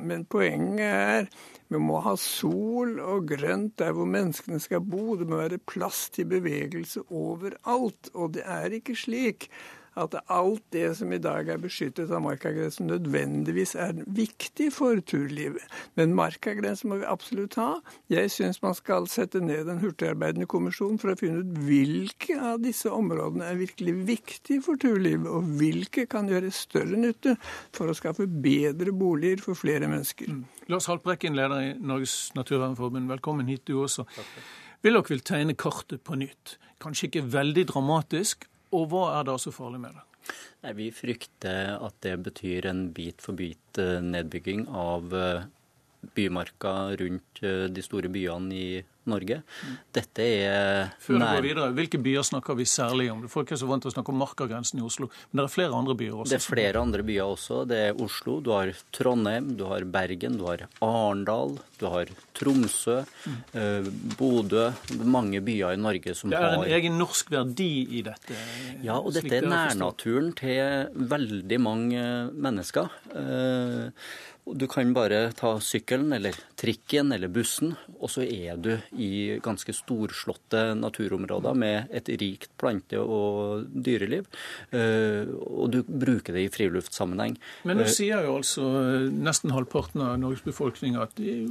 Men 0.01 0.25
poenget 0.29 0.85
er 0.89 1.29
vi 1.69 1.81
må 1.81 2.01
ha 2.01 2.15
sol 2.17 2.97
og 2.97 3.29
grønt 3.29 3.75
der 3.81 3.93
hvor 3.93 4.09
menneskene 4.09 4.61
skal 4.61 4.81
bo. 4.81 5.13
Det 5.19 5.29
må 5.29 5.43
være 5.43 5.61
plass 5.69 6.07
til 6.15 6.29
bevegelse 6.31 7.05
overalt. 7.09 8.09
Og 8.15 8.33
det 8.37 8.47
er 8.49 8.79
ikke 8.79 8.97
slik 8.97 9.51
at 9.99 10.15
alt 10.31 10.63
det 10.73 10.87
som 10.97 11.11
i 11.13 11.19
dag 11.21 11.49
er 11.51 11.61
beskyttet 11.61 12.11
av 12.13 12.23
markagrensen, 12.23 12.87
nødvendigvis 12.89 13.75
er 13.79 13.97
viktig 14.05 14.69
for 14.75 14.99
turlivet. 15.05 15.63
Men 15.99 16.15
markagrensen 16.17 16.91
må 16.91 16.99
vi 17.01 17.09
absolutt 17.09 17.57
ha. 17.59 17.79
Jeg 18.11 18.31
syns 18.33 18.61
man 18.63 18.77
skal 18.77 19.09
sette 19.11 19.41
ned 19.43 19.69
en 19.69 19.81
hurtigarbeidende 19.83 20.47
kommisjon 20.49 20.99
for 21.01 21.13
å 21.13 21.17
finne 21.19 21.43
ut 21.43 21.59
hvilke 21.67 22.37
av 22.51 22.61
disse 22.63 22.91
områdene 22.93 23.49
er 23.49 23.59
virkelig 23.59 23.95
viktige 24.09 24.63
for 24.65 24.79
turlivet, 24.81 25.27
og 25.29 25.49
hvilke 25.59 26.07
kan 26.09 26.29
gjøre 26.31 26.53
større 26.55 26.99
nytte 26.99 27.35
for 27.75 27.89
å 27.89 27.97
skaffe 27.97 28.27
bedre 28.29 28.93
boliger 28.95 29.43
for 29.43 29.59
flere 29.59 29.89
mennesker. 29.91 30.31
Mm. 30.31 30.45
Lars 30.69 30.87
Haltbrekken, 30.89 31.35
leder 31.37 31.65
i 31.65 31.75
Norges 31.79 32.29
Naturvernforbund, 32.37 33.09
velkommen 33.09 33.49
hit 33.49 33.67
du 33.67 33.79
også. 33.81 34.05
Vil 34.85 34.95
dere 34.95 35.11
vil 35.11 35.25
tegne 35.25 35.57
kartet 35.59 36.03
på 36.07 36.15
nytt. 36.19 36.55
Kanskje 36.79 37.09
ikke 37.09 37.25
veldig 37.33 37.65
dramatisk, 37.73 38.45
og 38.75 38.89
hva 38.91 39.05
er 39.17 39.27
da 39.29 39.37
så 39.41 39.53
farlig 39.53 39.81
med 39.83 39.95
det? 39.97 40.05
Nei, 40.63 40.73
vi 40.77 40.89
frykter 40.93 41.77
at 41.79 41.95
det 42.05 42.17
betyr 42.25 42.67
en 42.69 42.89
bit-for-bit-nedbygging 42.95 44.67
av 44.75 45.15
eh, 45.15 45.47
bymarka 46.15 46.73
rundt 46.99 47.41
eh, 47.43 47.65
de 47.71 47.85
store 47.85 48.11
byene 48.11 48.55
i 48.55 48.67
Norge. 49.09 49.41
Dette 49.95 50.25
er 50.25 50.93
Før 51.03 51.19
du 51.19 51.25
går 51.25 51.47
videre, 51.47 51.69
Hvilke 51.79 52.01
byer 52.01 52.25
snakker 52.27 52.57
vi 52.59 52.67
særlig 52.69 53.09
om? 53.13 53.25
Folk 53.31 53.51
er 53.51 53.59
så 53.61 53.69
vant 53.69 53.83
til 53.83 53.91
å 53.91 53.95
snakke 53.95 54.13
om 54.13 54.21
markagrensen 54.21 54.81
i 54.81 54.85
Oslo, 54.85 55.09
men 55.31 55.41
det 55.41 55.47
er 55.47 55.55
flere 55.55 55.79
andre 55.79 55.95
byer 55.99 56.15
også? 56.21 56.29
Det 56.31 56.39
er 56.39 56.45
flere 56.45 56.83
andre 56.83 57.05
byer 57.07 57.33
også. 57.35 57.59
Det 57.69 57.81
er 57.89 58.03
Oslo, 58.05 58.39
du 58.45 58.51
har 58.55 58.73
Trondheim, 58.95 59.53
du 59.59 59.65
har 59.69 59.85
Bergen, 59.89 60.39
du 60.39 60.45
har 60.47 60.65
Arendal, 60.85 61.57
du 61.79 61.85
har 61.89 62.11
Tromsø, 62.37 63.01
mm. 63.25 63.91
Bodø. 64.19 64.69
Mange 65.03 65.41
byer 65.45 65.75
i 65.75 65.81
Norge 65.81 66.15
som 66.15 66.31
har 66.31 66.39
Det 66.39 66.49
er 66.49 66.57
en 66.63 66.79
egen 66.79 66.99
norsk 66.99 67.31
verdi 67.33 67.71
i 67.99 68.03
dette? 68.05 68.37
Ja, 68.85 68.99
og 68.99 69.13
dette 69.15 69.39
er 69.39 69.47
nærnaturen 69.49 70.33
til 70.37 71.05
veldig 71.09 71.59
mange 71.63 72.03
mennesker. 72.33 72.91
Eh, 73.15 74.09
du 74.49 74.65
kan 74.67 74.93
bare 74.93 75.29
ta 75.37 75.51
sykkelen 75.61 76.13
eller 76.15 76.37
trikken 76.57 77.13
eller 77.13 77.29
bussen, 77.31 77.75
og 77.99 78.09
så 78.09 78.23
er 78.25 78.57
du 78.57 78.71
i 78.99 79.39
ganske 79.43 79.73
storslåtte 79.75 80.73
naturområder 80.79 81.57
med 81.57 81.93
et 81.95 82.09
rikt 82.21 82.51
plante- 82.59 82.99
og 82.99 83.67
dyreliv. 83.71 84.27
Eh, 84.75 85.29
og 85.29 85.71
du 85.73 85.79
bruker 85.83 86.35
det 86.35 86.45
i 86.45 86.51
friluftssammenheng. 86.53 87.37
Men 87.69 87.79
nå 87.79 87.87
eh, 87.87 87.93
sier 87.93 88.27
jo 88.27 88.39
altså 88.39 88.65
nesten 89.09 89.55
halvparten 89.55 90.03
av 90.05 90.17
Norges 90.21 90.43
befolkning 90.45 90.99
at 90.99 91.15
de 91.19 91.41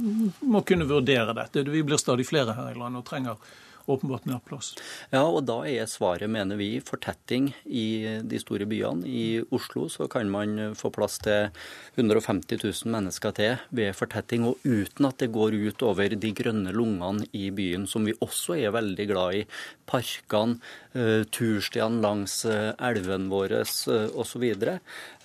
må 0.41 0.63
kunne 0.67 0.87
vurdere 0.89 1.35
dette. 1.37 1.65
Vi 1.69 1.85
blir 1.85 2.01
stadig 2.01 2.27
flere 2.29 2.57
her 2.57 2.73
i 2.73 2.79
landet 2.79 3.03
og 3.03 3.09
trenger 3.09 3.49
åpenbart 3.89 4.27
mer 4.29 4.41
plass. 4.45 4.73
Ja, 5.13 5.23
og 5.25 5.43
da 5.49 5.61
er 5.67 5.89
svaret, 5.89 6.29
mener 6.31 6.59
vi, 6.59 6.71
fortetting 6.85 7.51
i 7.65 8.19
de 8.23 8.41
store 8.41 8.67
byene. 8.69 9.07
I 9.07 9.41
Oslo 9.55 9.87
så 9.91 10.07
kan 10.11 10.29
man 10.31 10.75
få 10.77 10.91
plass 10.93 11.19
til 11.23 11.49
150 11.97 12.61
000 12.63 12.93
mennesker 12.93 13.35
til 13.35 13.57
ved 13.75 13.95
fortetting, 13.97 14.45
og 14.47 14.59
uten 14.63 15.09
at 15.09 15.19
det 15.21 15.31
går 15.35 15.57
ut 15.57 15.83
over 15.85 16.15
de 16.15 16.33
grønne 16.35 16.73
lungene 16.75 17.27
i 17.33 17.49
byen, 17.55 17.87
som 17.89 18.05
vi 18.07 18.15
også 18.21 18.57
er 18.59 18.75
veldig 18.75 19.07
glad 19.09 19.41
i. 19.41 19.43
Parkene, 19.89 20.59
eh, 20.93 21.23
turstiene 21.33 22.01
langs 22.03 22.43
eh, 22.45 22.71
elvene 22.89 23.29
våre 23.31 23.63
osv. 23.63 24.45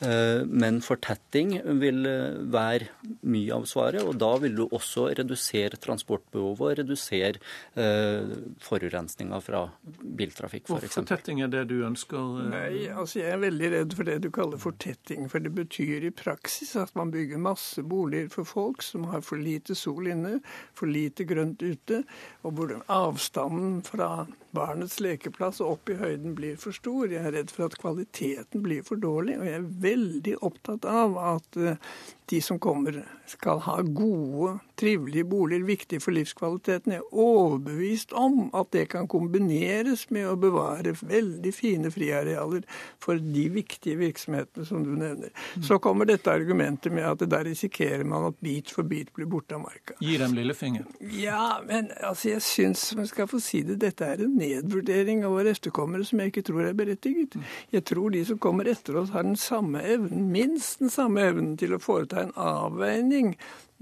Eh, 0.05 0.45
men 0.47 0.81
fortetting 0.85 1.57
vil 1.81 2.05
være 2.53 2.91
mye 3.27 3.55
av 3.57 3.69
svaret, 3.71 4.03
og 4.05 4.19
da 4.21 4.33
vil 4.43 4.57
du 4.59 4.65
også 4.67 5.09
redusere 5.19 5.81
transportbehovet 5.81 6.65
og 6.65 6.79
redusere 6.83 7.41
forurensninga 8.65 9.39
fra 9.45 9.65
biltrafikk, 9.85 10.69
f.eks. 10.69 10.95
For 10.95 11.01
fortetting 11.01 11.43
er 11.45 11.51
det 11.53 11.65
du 11.71 11.77
ønsker? 11.87 12.19
Eh? 12.19 12.51
Nei, 12.53 12.85
altså 12.93 13.21
jeg 13.21 13.35
er 13.35 13.43
veldig 13.43 13.71
redd 13.75 13.97
for 13.99 14.09
det 14.09 14.19
du 14.25 14.31
kaller 14.35 14.61
fortetting. 14.61 15.29
For 15.33 15.43
det 15.45 15.55
betyr 15.57 16.07
i 16.09 16.13
praksis 16.15 16.75
at 16.81 16.95
man 16.99 17.13
bygger 17.15 17.43
masse 17.43 17.83
boliger 17.83 18.31
for 18.33 18.49
folk 18.49 18.85
som 18.85 19.09
har 19.13 19.25
for 19.27 19.41
lite 19.41 19.77
sol 19.79 20.09
inne, 20.11 20.39
for 20.77 20.91
lite 20.91 21.27
grønt 21.29 21.63
ute, 21.65 22.03
og 22.45 22.57
hvor 22.59 22.75
avstanden 22.93 23.81
fra 23.87 24.27
barnets 24.55 25.01
lekeplass 25.03 25.61
og 25.65 25.77
opp 25.77 25.91
i 25.91 25.99
høyden 25.99 26.37
blir 26.39 26.59
for 26.61 26.77
stor. 26.77 27.09
Jeg 27.11 27.23
er 27.25 27.35
redd 27.35 27.53
for 27.55 27.67
at 27.67 27.79
kvaliteten 27.81 28.63
blir 28.65 28.85
for 28.87 29.01
dårlig, 29.01 29.39
og 29.41 29.49
jeg 29.49 29.59
er 29.59 29.71
veldig 29.95 30.37
opptatt 30.45 30.85
av 30.85 31.17
at 31.19 31.57
eh, 31.57 31.79
de 32.27 32.41
som 32.43 32.59
kommer, 32.59 33.05
skal 33.27 33.59
ha 33.65 33.81
gode, 33.83 34.59
trivelige 34.81 35.25
boliger, 35.25 35.65
viktig 35.65 36.01
for 36.03 36.17
livskvaliteten. 36.17 36.93
Jeg 36.97 37.03
er 37.03 37.19
overbevist 37.25 38.13
om 38.17 38.49
at 38.57 38.71
det 38.73 38.87
kan 38.95 39.09
kombineres 39.11 40.07
med 40.15 40.29
å 40.31 40.37
bevare 40.41 40.95
veldig 40.99 41.53
fine 41.55 41.93
friarealer 41.93 42.65
for 43.03 43.21
de 43.21 43.45
viktige 43.53 44.01
virksomhetene 44.01 44.65
som 44.69 44.85
du 44.85 44.95
nevner. 44.97 45.33
Så 45.65 45.79
kommer 45.85 46.09
dette 46.09 46.33
argumentet 46.33 46.93
med 46.93 47.07
at 47.09 47.27
da 47.29 47.43
risikerer 47.45 48.05
man 48.09 48.31
at 48.31 48.41
bit 48.45 48.73
for 48.73 48.89
bit 48.89 49.13
blir 49.17 49.29
borte 49.31 49.59
av 49.59 49.65
marka. 49.67 49.99
Gi 50.01 50.17
dem 50.21 50.37
lillefingeren. 50.37 50.89
Ja, 51.21 51.61
men 51.69 51.91
altså, 52.01 52.35
jeg 52.35 52.45
syns, 52.45 52.87
om 52.95 53.05
jeg 53.05 53.13
skal 53.13 53.31
få 53.31 53.41
si 53.45 53.63
det, 53.69 53.79
dette 53.85 54.09
er 54.09 54.25
en 54.25 54.37
nedvurdering 54.41 55.25
av 55.25 55.37
våre 55.37 55.53
efterkommere 55.53 56.09
som 56.09 56.25
jeg 56.25 56.33
ikke 56.33 56.47
tror 56.49 56.65
er 56.71 56.77
berettiget. 56.79 57.37
Jeg 57.73 57.85
tror 57.89 58.17
de 58.17 58.25
som 58.25 58.41
kommer 58.41 58.69
etter 58.73 58.97
oss, 59.01 59.13
har 59.15 59.27
den 59.27 59.39
samme 59.41 59.85
evnen, 59.85 60.29
minst 60.33 60.81
den 60.81 60.93
samme 60.93 61.25
evnen 61.29 61.55
til 61.61 61.77
å 61.77 61.83
foreta 61.83 62.14
en 62.17 62.33
avveining 62.37 63.35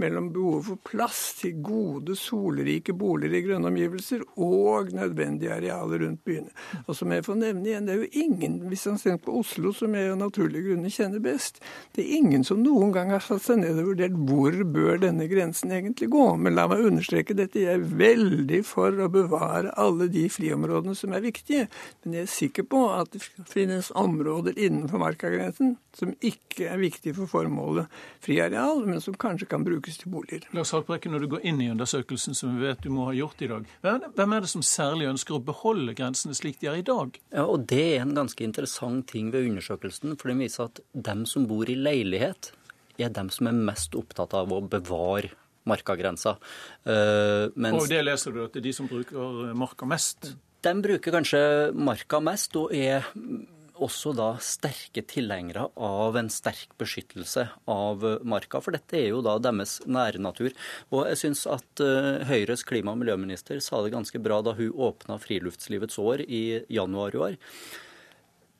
mellom 0.03 0.31
behovet 0.35 0.67
for 0.67 0.81
plass 0.91 1.21
til 1.41 1.61
gode, 1.65 2.17
solrike 2.19 2.95
boliger 2.99 3.39
i 3.39 3.43
grønne 3.47 3.71
omgivelser 3.71 4.25
og 4.37 4.93
nødvendige 4.97 5.55
arealer 5.55 6.05
rundt 6.05 6.23
byene. 6.27 6.53
Og 6.87 6.97
som 6.99 7.13
jeg 7.15 7.25
får 7.27 7.39
nevne 7.41 7.69
igjen, 7.69 7.89
det 7.89 7.95
er 7.95 8.03
jo 8.03 8.25
ingen, 8.25 8.59
hvis 8.71 8.87
man 8.91 9.01
ser 9.03 9.19
på 9.23 9.37
Oslo, 9.41 9.73
som 9.77 9.95
jeg 9.97 10.13
av 10.13 10.19
naturlige 10.21 10.67
grunner 10.69 10.93
kjenner 10.93 11.23
best, 11.23 11.63
det 11.97 12.05
er 12.05 12.17
ingen 12.19 12.47
som 12.47 12.63
noen 12.63 12.93
gang 12.95 13.13
har 13.15 13.25
satt 13.25 13.45
seg 13.47 13.63
ned 13.63 13.79
og 13.81 13.93
vurdert 13.93 14.19
hvor 14.29 14.59
bør 14.75 15.03
denne 15.07 15.29
grensen 15.31 15.73
egentlig 15.75 16.11
gå. 16.13 16.27
Men 16.37 16.57
la 16.59 16.67
meg 16.71 16.85
understreke 16.89 17.37
dette, 17.39 17.63
jeg 17.63 17.79
er 17.79 17.87
veldig 18.03 18.63
for 18.67 19.05
å 19.05 19.11
bevare 19.13 19.75
alle 19.81 20.09
de 20.13 20.27
friområdene 20.33 20.97
som 20.99 21.15
er 21.15 21.25
viktige. 21.25 21.69
Men 22.03 22.19
jeg 22.19 22.27
er 22.27 22.35
sikker 22.37 22.69
på 22.69 22.85
at 22.97 23.15
det 23.15 23.23
finnes 23.51 23.93
områder 23.99 24.59
innenfor 24.59 25.03
markagrensen 25.03 25.77
som 25.97 26.15
ikke 26.25 26.71
er 26.73 26.81
viktige 26.81 27.17
for 27.17 27.29
formålet 27.31 27.91
friareal, 28.25 28.85
men 28.87 29.01
som 29.05 29.17
kanskje 29.19 29.49
kan 29.51 29.65
brukes 29.67 29.92
til 30.01 30.13
boliger. 30.13 30.47
Lars 30.57 30.73
Haltbrekken, 30.75 31.13
når 31.15 31.25
du 31.25 31.29
går 31.35 31.45
inn 31.49 31.61
i 31.63 31.69
undersøkelsen 31.73 32.37
som 32.39 32.57
vi 32.57 32.67
vet 32.69 32.83
du 32.85 32.91
må 32.95 33.09
ha 33.09 33.15
gjort 33.17 33.45
i 33.45 33.51
dag, 33.51 33.69
hvem 33.83 34.37
er 34.37 34.45
det 34.45 34.51
som 34.53 34.65
særlig 34.67 35.11
ønsker 35.11 35.37
å 35.37 35.43
beholde 35.45 35.97
grensene 35.99 36.37
slik 36.39 36.61
de 36.63 36.71
er 36.73 36.81
i 36.81 36.87
dag? 36.87 37.19
Ja, 37.35 37.47
og 37.47 37.67
Det 37.73 37.83
er 37.97 38.03
en 38.03 38.17
ganske 38.17 38.45
interessant 38.45 39.09
ting 39.13 39.31
ved 39.33 39.49
undersøkelsen, 39.51 40.17
for 40.21 40.33
den 40.33 40.43
viser 40.45 40.71
at 40.71 40.83
dem 40.93 41.27
som 41.27 41.47
bor 41.51 41.69
i 41.71 41.79
leilighet, 41.79 42.53
er 43.01 43.13
dem 43.13 43.31
som 43.33 43.49
er 43.49 43.57
mest 43.57 43.97
opptatt 43.99 44.35
av 44.37 44.53
å 44.53 44.61
bevare 44.61 45.33
markagrensa. 45.69 46.37
Uh, 46.87 47.49
mens, 47.55 47.85
og 47.85 47.91
det 47.91 48.03
leser 48.05 48.35
du 48.35 48.43
at 48.45 48.55
det 48.55 48.63
er 48.63 48.69
de 48.69 48.75
som 48.77 48.89
bruker 48.91 49.53
marka 49.59 49.87
mest? 49.89 50.33
De 50.63 50.73
bruker 50.83 51.15
kanskje 51.15 51.43
marka 51.75 52.21
mest, 52.23 52.57
og 52.59 52.75
er 52.75 53.07
også 53.81 54.13
da 54.17 54.29
sterke 54.43 55.05
tilhengere 55.09 55.69
av 55.81 56.17
en 56.19 56.29
sterk 56.33 56.75
beskyttelse 56.81 57.47
av 57.71 58.05
marka. 58.29 58.61
For 58.63 58.75
dette 58.75 58.99
er 58.99 59.09
jo 59.11 59.23
da 59.25 59.39
deres 59.43 59.79
nærnatur. 59.87 60.53
Og 60.93 61.07
jeg 61.11 61.21
syns 61.23 61.47
at 61.51 61.83
uh, 61.85 62.23
Høyres 62.29 62.67
klima- 62.69 62.95
og 62.95 63.01
miljøminister 63.03 63.63
sa 63.65 63.83
det 63.83 63.95
ganske 63.95 64.21
bra 64.23 64.43
da 64.45 64.57
hun 64.59 64.73
åpna 64.73 65.19
Friluftslivets 65.23 65.99
år 66.03 66.25
i 66.27 66.63
januar 66.73 67.17
i 67.17 67.23
år. 67.29 67.39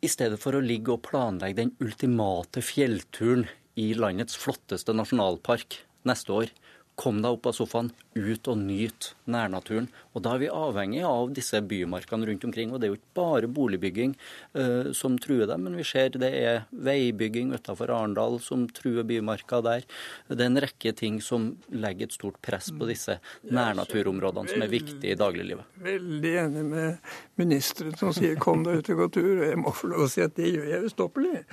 I 0.03 0.11
stedet 0.11 0.41
for 0.43 0.59
å 0.59 0.65
ligge 0.65 0.97
og 0.97 1.05
planlegge 1.07 1.61
den 1.61 1.77
ultimate 1.83 2.65
fjellturen 2.65 3.47
i 3.79 3.93
landets 3.95 4.37
flotteste 4.37 4.95
nasjonalpark 4.97 5.79
neste 6.09 6.35
år, 6.35 6.51
kom 6.99 7.23
deg 7.23 7.39
opp 7.39 7.47
av 7.49 7.55
sofaen, 7.57 7.93
ut 8.15 8.49
og 8.51 8.59
nyte 8.61 9.15
nærnaturen. 9.31 9.89
Og 10.13 10.23
Da 10.23 10.35
er 10.35 10.43
vi 10.43 10.49
avhengig 10.53 11.03
av 11.07 11.33
disse 11.33 11.61
bymarkene 11.65 12.27
rundt 12.29 12.45
omkring. 12.45 12.73
Og 12.73 12.81
det 12.81 12.87
er 12.87 12.93
jo 12.93 12.99
ikke 12.99 13.17
bare 13.17 13.49
boligbygging 13.49 14.15
uh, 14.59 14.93
som 14.93 15.17
truer 15.19 15.47
dem, 15.49 15.65
men 15.65 15.77
vi 15.79 15.87
ser 15.87 16.13
det 16.13 16.33
er 16.37 16.65
veibygging 16.73 17.53
utenfor 17.55 17.91
Arendal 17.91 18.39
som 18.45 18.67
truer 18.69 19.07
bymarka 19.09 19.63
der. 19.65 19.87
Det 20.29 20.41
er 20.41 20.51
en 20.51 20.61
rekke 20.61 20.93
ting 20.97 21.21
som 21.25 21.53
legger 21.73 22.11
et 22.11 22.17
stort 22.17 22.41
press 22.45 22.71
på 22.73 22.89
disse 22.91 23.19
nærnaturområdene 23.49 24.53
som 24.53 24.65
er 24.65 24.73
viktige 24.73 25.15
i 25.15 25.19
dagliglivet. 25.19 25.65
Veldig 25.83 26.35
enig 26.45 26.65
med 26.69 27.15
ministeren 27.41 27.97
som 27.97 28.13
sier 28.13 28.37
'kom 28.37 28.65
deg 28.65 28.83
ut 28.83 28.91
og 28.91 28.97
gå 28.97 29.09
tur'. 29.17 29.41
Og 29.43 29.47
jeg 29.49 29.59
må 29.59 29.73
få 29.73 29.89
lov 29.89 30.05
å 30.07 30.11
si 30.11 30.21
at 30.21 30.35
det 30.35 30.53
gjør 30.53 30.69
jeg 30.69 30.85
ustoppelig. 30.85 31.45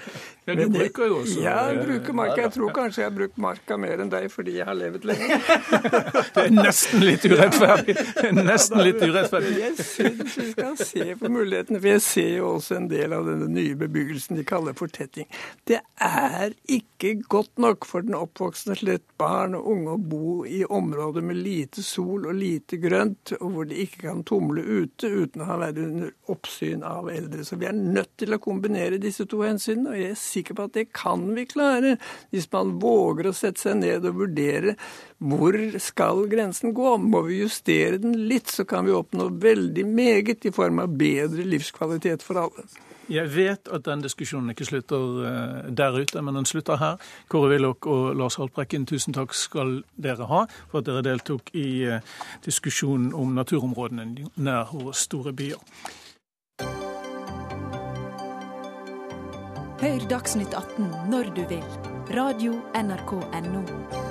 Ja, 0.46 0.56
du 0.56 0.70
bruker 0.70 1.08
jo 1.08 1.20
også 1.24 1.42
Ja, 1.42 1.70
jeg 1.72 1.86
bruker 1.88 2.14
marka. 2.14 2.42
Jeg 2.42 2.52
tror 2.52 2.74
kanskje 2.74 3.04
jeg 3.04 3.12
har 3.12 3.18
brukt 3.18 3.38
marka 3.38 3.78
mer 3.78 4.00
enn 4.00 4.10
deg 4.10 4.30
fordi 4.32 4.58
jeg 4.58 4.66
har 4.66 4.76
levd 4.76 5.06
lenge. 5.06 5.40
Nesten 6.56 7.04
litt 7.06 7.26
urettferdig. 7.26 7.96
Nesten 8.50 8.84
litt 8.86 9.02
urettferdig. 9.04 9.56
Jeg 9.60 9.76
syns 9.78 10.38
vi 10.40 10.48
skal 10.52 10.78
se 10.80 11.16
på 11.20 11.32
mulighetene, 11.34 11.80
for 11.80 11.92
jeg 11.94 12.06
ser 12.06 12.32
jo 12.40 12.54
også 12.56 12.80
en 12.80 12.90
del 12.92 13.16
av 13.18 13.28
denne 13.30 13.50
nye 13.54 13.78
bebyggelsen 13.80 14.40
de 14.40 14.46
kaller 14.48 14.78
fortetting. 14.78 15.30
Det 15.70 15.82
er 16.04 16.56
ikke 16.66 16.89
godt 17.00 17.58
nok 17.58 17.86
for 17.88 18.04
den 18.04 18.16
oppvoksende 18.18 18.76
slett 18.80 19.06
barn 19.20 19.56
og 19.56 19.68
unge 19.72 19.94
å 19.94 20.02
bo 20.12 20.32
i 20.46 20.62
områder 20.66 21.24
med 21.26 21.40
lite 21.40 21.84
sol 21.86 22.28
og 22.28 22.36
lite 22.36 22.80
grønt, 22.82 23.34
og 23.40 23.54
hvor 23.54 23.70
de 23.70 23.78
ikke 23.86 24.02
kan 24.04 24.24
tumle 24.28 24.62
ute 24.62 25.08
uten 25.08 25.44
å 25.44 25.48
ha 25.48 25.58
vært 25.62 25.80
under 25.84 26.12
oppsyn 26.32 26.84
av 26.84 27.08
eldre. 27.12 27.46
Så 27.48 27.60
vi 27.60 27.70
er 27.70 27.78
nødt 27.78 28.12
til 28.20 28.36
å 28.36 28.42
kombinere 28.44 29.00
disse 29.02 29.26
to 29.30 29.42
hensynene, 29.46 29.94
og 29.94 30.02
jeg 30.02 30.12
er 30.12 30.20
sikker 30.20 30.60
på 30.60 30.68
at 30.68 30.76
det 30.76 30.86
kan 30.92 31.24
vi 31.38 31.48
klare 31.50 31.96
hvis 32.34 32.50
man 32.52 32.76
våger 32.84 33.32
å 33.32 33.36
sette 33.38 33.64
seg 33.64 33.80
ned 33.80 34.08
og 34.10 34.20
vurdere 34.26 34.76
hvor 35.20 35.56
skal 35.84 36.26
grensen 36.32 36.76
gå? 36.76 36.98
Må 37.00 37.24
vi 37.28 37.42
justere 37.42 38.00
den 38.00 38.16
litt, 38.28 38.52
så 38.52 38.68
kan 38.68 38.88
vi 38.88 38.96
oppnå 38.96 39.32
veldig 39.40 39.88
meget 39.88 40.48
i 40.48 40.56
form 40.56 40.84
av 40.84 40.96
bedre 41.00 41.48
livskvalitet 41.48 42.24
for 42.24 42.46
alle. 42.48 42.68
Jeg 43.10 43.30
vet 43.34 43.70
at 43.74 43.86
den 43.88 44.04
diskusjonen 44.06 44.54
ikke 44.54 44.68
slutter 44.68 45.24
eh, 45.26 45.70
der 45.78 45.96
ute, 45.98 46.22
men 46.22 46.36
den 46.38 46.46
slutter 46.46 46.78
her. 46.78 47.00
Kåre 47.28 47.50
Willoch 47.50 47.88
og 47.90 48.16
Lars 48.16 48.38
Haltbrekken, 48.38 48.86
tusen 48.86 49.16
takk 49.18 49.34
skal 49.34 49.80
dere 49.98 50.28
ha 50.30 50.44
for 50.70 50.82
at 50.82 50.90
dere 50.90 51.02
deltok 51.06 51.50
i 51.58 51.84
eh, 51.90 52.06
diskusjonen 52.46 53.14
om 53.18 53.34
naturområdene 53.38 54.30
nær 54.38 54.70
våre 54.74 54.94
store 54.94 55.34
byer. 55.34 55.58
Hør 59.80 60.06
Dagsnytt 60.12 60.54
18 60.54 60.92
når 61.10 61.34
du 61.38 61.46
vil. 61.50 61.66
Radio 62.14 62.60
NRK 62.76 63.14
Radio.nrk.no. 63.34 64.09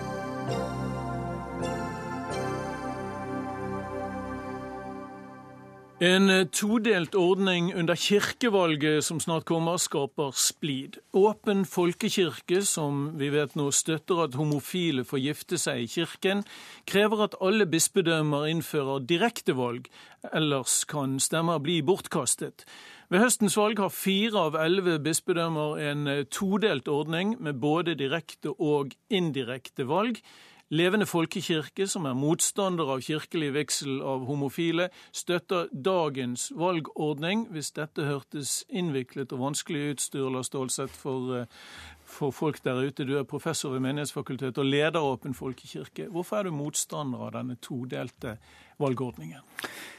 En 5.98 6.30
eh, 6.30 6.44
todelt 6.46 7.16
ordning 7.18 7.72
under 7.74 7.96
kirkevalget 7.98 9.02
som 9.02 9.18
snart 9.18 9.48
kommer, 9.50 9.80
skaper 9.82 10.30
splid. 10.30 11.00
Åpen 11.10 11.64
folkekirke, 11.66 12.60
som 12.62 13.16
vi 13.18 13.32
vet 13.34 13.56
nå 13.58 13.72
støtter 13.74 14.20
at 14.22 14.36
homofile 14.38 15.02
får 15.02 15.18
gifte 15.24 15.58
seg 15.58 15.82
i 15.82 15.88
kirken, 15.90 16.44
krever 16.86 17.24
at 17.26 17.34
alle 17.42 17.66
bispedømmer 17.66 18.46
innfører 18.46 19.02
direktevalg, 19.10 19.88
ellers 20.30 20.84
kan 20.86 21.18
stemmer 21.18 21.58
bli 21.58 21.80
bortkastet. 21.82 22.62
Ved 23.10 23.24
høstens 23.24 23.58
valg 23.58 23.82
har 23.82 23.90
fire 23.90 24.38
av 24.38 24.60
elleve 24.62 25.00
bispedømmer 25.02 25.82
en 25.82 26.06
eh, 26.06 26.22
todelt 26.30 26.86
ordning 26.86 27.34
med 27.42 27.58
både 27.58 27.98
direkte 27.98 28.54
og 28.54 28.94
indirekte 29.10 29.90
valg. 29.90 30.22
Levende 30.68 31.06
folkekirke, 31.08 31.86
som 31.88 32.04
er 32.04 32.16
motstander 32.18 32.90
av 32.92 33.00
kirkelig 33.00 33.54
vigsel 33.54 34.02
av 34.04 34.26
homofile, 34.28 34.90
støtter 35.16 35.70
dagens 35.72 36.50
valgordning. 36.52 37.46
Hvis 37.54 37.70
dette 37.78 38.04
hørtes 38.04 38.66
innviklet 38.68 39.32
og 39.32 39.46
vanskelig 39.46 39.84
ut, 39.94 40.04
Sturla 40.04 40.42
Stålseth, 40.44 40.92
for, 40.92 41.38
eh, 41.38 41.46
for 42.04 42.30
folk 42.30 42.60
der 42.64 42.82
ute. 42.84 43.06
Du 43.06 43.16
er 43.16 43.24
professor 43.24 43.72
ved 43.72 43.80
Menighetsfakultetet 43.80 44.58
og 44.58 44.68
leder 44.68 45.00
Åpen 45.00 45.32
folkekirke. 45.34 46.10
Hvorfor 46.12 46.36
er 46.36 46.42
du 46.42 46.50
motstander 46.50 47.18
av 47.18 47.32
denne 47.32 47.56
todelte 47.56 48.36
valgordningen? 48.78 49.40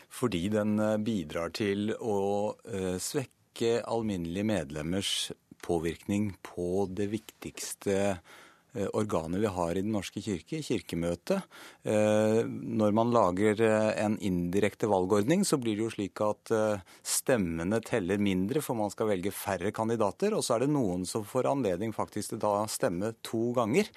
Fordi 0.10 0.50
den 0.50 0.80
eh, 0.80 0.98
bidrar 0.98 1.50
til 1.50 1.96
å 1.98 2.56
eh, 2.66 2.98
svekke 2.98 3.82
alminnelige 3.90 4.46
medlemmers 4.46 5.32
påvirkning 5.66 6.36
på 6.44 6.88
det 6.94 7.10
viktigste 7.10 7.98
Eh, 8.10 8.18
organet 8.94 9.42
vi 9.42 9.50
har 9.50 9.78
i 9.78 9.82
Den 9.82 9.94
norske 9.96 10.22
kirke, 10.22 10.62
Kirkemøtet. 10.66 11.46
Eh, 11.84 12.42
når 12.46 12.94
man 12.96 13.14
lager 13.14 13.62
eh, 13.66 13.90
en 14.04 14.18
indirekte 14.22 14.90
valgordning, 14.90 15.46
så 15.48 15.58
blir 15.58 15.78
det 15.78 15.86
jo 15.88 15.94
slik 15.94 16.22
at 16.22 16.54
stemmene 17.06 17.80
teller 17.86 18.22
mindre, 18.22 18.62
for 18.62 18.78
man 18.78 18.92
skal 18.94 19.10
velge 19.12 19.34
færre 19.34 19.72
kandidater. 19.76 20.36
Og 20.38 20.44
så 20.46 20.56
er 20.56 20.66
det 20.66 20.72
noen 20.74 21.06
som 21.10 21.26
får 21.28 21.50
anledning 21.50 21.94
faktisk 21.96 22.36
til 22.36 22.46
å 22.46 22.68
stemme 22.70 23.14
to 23.26 23.50
ganger. 23.58 23.90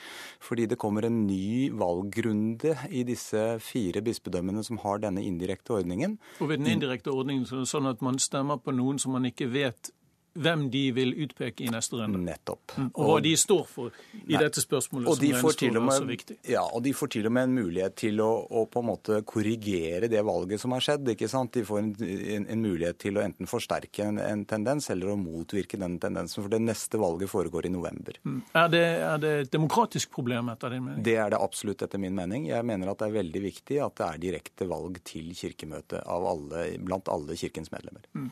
Fordi 0.43 0.69
det 0.71 0.81
kommer 0.81 1.07
en 1.09 1.23
ny 1.27 1.71
valgrunde 1.77 2.77
i 2.91 3.05
disse 3.09 3.59
fire 3.63 4.03
bispedømmene 4.05 4.65
som 4.67 4.81
har 4.85 5.03
denne 5.03 5.25
indirekte 5.25 5.77
ordningen. 5.81 6.19
Og 6.41 6.53
ved 6.53 6.63
den 6.63 6.73
indirekte 6.77 7.13
ordningen 7.13 7.67
sånn 7.69 7.91
at 7.91 8.03
man 8.05 8.21
stemmer 8.23 8.61
på 8.63 8.75
noen 8.75 9.01
som 9.03 9.15
man 9.17 9.29
ikke 9.29 9.51
vet 9.53 9.93
hvem 10.33 10.67
de 10.73 10.83
vil 10.97 11.13
utpeke 11.25 11.65
i 11.67 11.71
neste 11.73 11.99
runde. 11.99 12.21
Nettopp. 12.25 12.75
Mm. 12.79 12.89
Og 12.95 13.09
hva 13.09 13.19
de 13.25 13.33
står 13.39 13.65
for 13.69 13.93
i 13.93 14.33
nei. 14.33 14.41
dette 14.41 14.63
spørsmålet, 14.65 15.11
og 15.13 15.19
de 15.21 15.33
som 15.35 15.45
får 15.45 15.57
med, 15.77 15.81
er 15.83 15.99
så 15.99 16.09
viktig. 16.09 16.37
Ja, 16.49 16.63
og 16.65 16.83
de 16.87 16.95
får 16.97 17.13
til 17.17 17.29
og 17.29 17.35
med 17.37 17.49
en 17.49 17.57
mulighet 17.59 17.97
til 18.01 18.23
å, 18.25 18.31
å, 18.49 18.65
på 18.71 18.83
en 18.83 18.89
måte 18.89 19.21
korrigere 19.29 20.09
det 20.13 20.23
valget 20.27 20.63
som 20.63 20.75
har 20.77 20.85
skjedd. 20.85 21.13
ikke 21.15 21.29
sant? 21.31 21.53
De 21.55 21.65
får 21.69 21.83
en, 21.83 21.93
en, 22.09 22.49
en 22.57 22.65
mulighet 22.65 23.01
til 23.05 23.21
å 23.21 23.25
enten 23.25 23.51
forsterke 23.51 24.09
en, 24.09 24.21
en, 24.23 24.45
tendens 24.49 24.89
eller 24.95 25.13
å 25.13 25.19
motvirke 25.21 25.81
den 25.81 25.99
tendensen. 26.03 26.41
For 26.41 26.53
det 26.53 26.63
neste 26.65 27.01
valget 27.03 27.33
foregår 27.33 27.69
i 27.69 27.75
november. 27.75 28.19
Mm. 28.25 28.41
Er, 28.53 28.73
det, 28.73 28.85
er, 29.03 29.23
det, 29.23 29.35
et 29.47 29.53
demokratisk 29.53 30.13
problem, 30.17 30.53
etter 30.55 30.77
din 30.77 30.87
mening? 30.89 31.05
Det 31.07 31.19
er 31.21 31.35
det 31.35 31.43
absolutt, 31.43 31.85
etter 31.85 32.01
min 32.01 32.17
mening. 32.17 32.49
Jeg 32.51 32.69
mener 32.69 32.93
at 32.93 33.03
det 33.03 33.11
er 33.11 33.19
veldig 33.21 33.45
viktig 33.49 33.83
at 33.85 33.99
det 34.01 34.09
er 34.09 34.23
direkte 34.27 34.69
valg 34.71 35.03
til 35.09 35.33
Kirkemøtet 35.37 36.01
alle, 36.09 36.67
blant 36.81 37.11
alle 37.13 37.37
Kirkens 37.39 37.73
medlemmer. 37.75 38.07
Mm. 38.17 38.31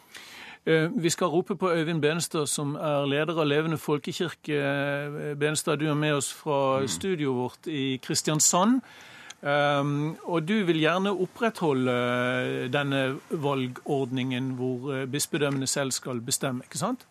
Eh, 0.66 0.90
vi 1.02 1.10
skal 1.10 1.26
rope 1.26 1.56
på 1.56 1.70
Øyvind 1.70 2.02
Benestad, 2.02 2.46
som 2.46 2.74
er 2.74 3.06
leder 3.06 3.38
av 3.40 3.46
Levende 3.46 3.78
folkekirke. 3.78 4.56
Eh, 4.56 5.38
Benestad, 5.38 5.76
du 5.76 5.86
er 5.88 5.94
med 5.94 6.14
oss 6.14 6.32
fra 6.32 6.80
mm. 6.80 6.88
studioet 6.88 7.36
vårt 7.36 7.66
i 7.66 8.00
Kristiansand. 8.02 8.80
Um, 9.42 10.18
og 10.28 10.48
du 10.48 10.58
vil 10.68 10.82
gjerne 10.82 11.14
opprettholde 11.16 11.92
denne 12.68 12.98
valgordningen 13.30 14.50
hvor 14.58 15.06
bispedømmene 15.08 15.66
selv 15.66 15.94
skal 15.96 16.20
bestemme, 16.20 16.60
ikke 16.68 16.78
sant? 16.78 17.06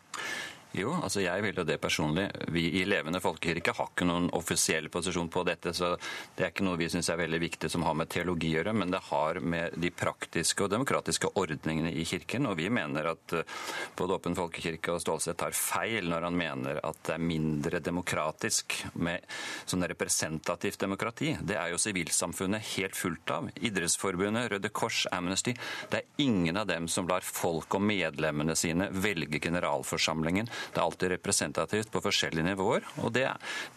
Jo, 0.77 0.91
altså 1.01 1.23
jeg 1.23 1.41
vil 1.41 1.57
jo 1.57 1.63
det 1.65 1.79
personlig. 1.81 2.27
Vi 2.53 2.61
i 2.77 2.83
Levende 2.85 3.17
folkekirke 3.23 3.73
har 3.73 3.87
ikke 3.89 4.05
noen 4.05 4.27
offisiell 4.37 4.85
posisjon 4.93 5.31
på 5.33 5.41
dette, 5.47 5.71
så 5.73 5.95
det 6.37 6.43
er 6.45 6.51
ikke 6.51 6.65
noe 6.67 6.77
vi 6.77 6.89
syns 6.93 7.09
er 7.09 7.17
veldig 7.17 7.39
viktig 7.41 7.71
som 7.73 7.81
har 7.87 7.95
med 7.97 8.11
teologi 8.13 8.51
å 8.53 8.59
gjøre, 8.59 8.75
men 8.77 8.93
det 8.93 9.01
har 9.07 9.39
med 9.41 9.79
de 9.81 9.89
praktiske 9.89 10.67
og 10.67 10.69
demokratiske 10.69 11.31
ordningene 11.41 11.89
i 11.89 12.05
Kirken. 12.05 12.45
Og 12.51 12.59
vi 12.59 12.67
mener 12.69 13.09
at 13.15 13.33
eh, 13.33 13.55
både 13.97 14.19
Åpen 14.19 14.37
folkekirke 14.37 14.93
og 14.93 15.01
Stålsett 15.01 15.39
tar 15.41 15.57
feil 15.57 16.05
når 16.11 16.27
han 16.27 16.37
mener 16.37 16.81
at 16.85 17.01
det 17.07 17.17
er 17.17 17.25
mindre 17.31 17.81
demokratisk 17.81 18.77
med 19.01 19.25
sånn 19.65 19.87
representativt 19.89 20.85
demokrati. 20.85 21.33
Det 21.41 21.57
er 21.57 21.73
jo 21.73 21.81
sivilsamfunnet 21.81 22.75
helt 22.75 22.99
fullt 22.99 23.33
av. 23.33 23.49
Idrettsforbundet, 23.57 24.51
Røde 24.53 24.69
Kors, 24.69 25.07
Amnesty. 25.17 25.57
Det 25.89 26.03
er 26.03 26.23
ingen 26.29 26.61
av 26.61 26.69
dem 26.69 26.85
som 26.91 27.09
lar 27.09 27.25
folk 27.25 27.73
og 27.73 27.85
medlemmene 27.89 28.53
sine 28.59 28.91
velge 28.93 29.41
generalforsamlingen. 29.41 30.45
Det 30.73 30.79
er 30.79 30.85
alltid 30.85 31.13
representativt 31.15 31.91
på 31.93 32.01
forskjellige 32.03 32.47
nivåer. 32.47 32.85
og 33.03 33.13
Det, 33.13 33.25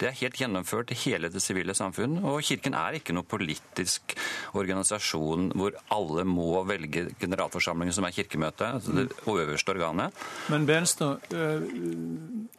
det 0.00 0.08
er 0.08 0.18
helt 0.22 0.38
gjennomført 0.40 0.92
i 0.92 0.98
hele 1.04 1.30
det 1.32 1.42
sivile 1.42 1.74
samfunn. 1.74 2.18
Og 2.24 2.42
Kirken 2.46 2.76
er 2.78 2.98
ikke 2.98 3.14
noe 3.16 3.26
politisk 3.28 4.16
organisasjon 4.58 5.50
hvor 5.58 5.76
alle 5.94 6.26
må 6.28 6.62
velge 6.68 7.08
generalforsamlingen, 7.20 7.94
som 7.96 8.06
er 8.08 8.16
Kirkemøtet, 8.16 8.66
altså 8.78 8.96
det 8.96 9.08
øverste 9.26 9.74
organet. 9.74 10.22
Men 10.52 10.66
Benstad, 10.66 11.32
øh, 11.32 11.62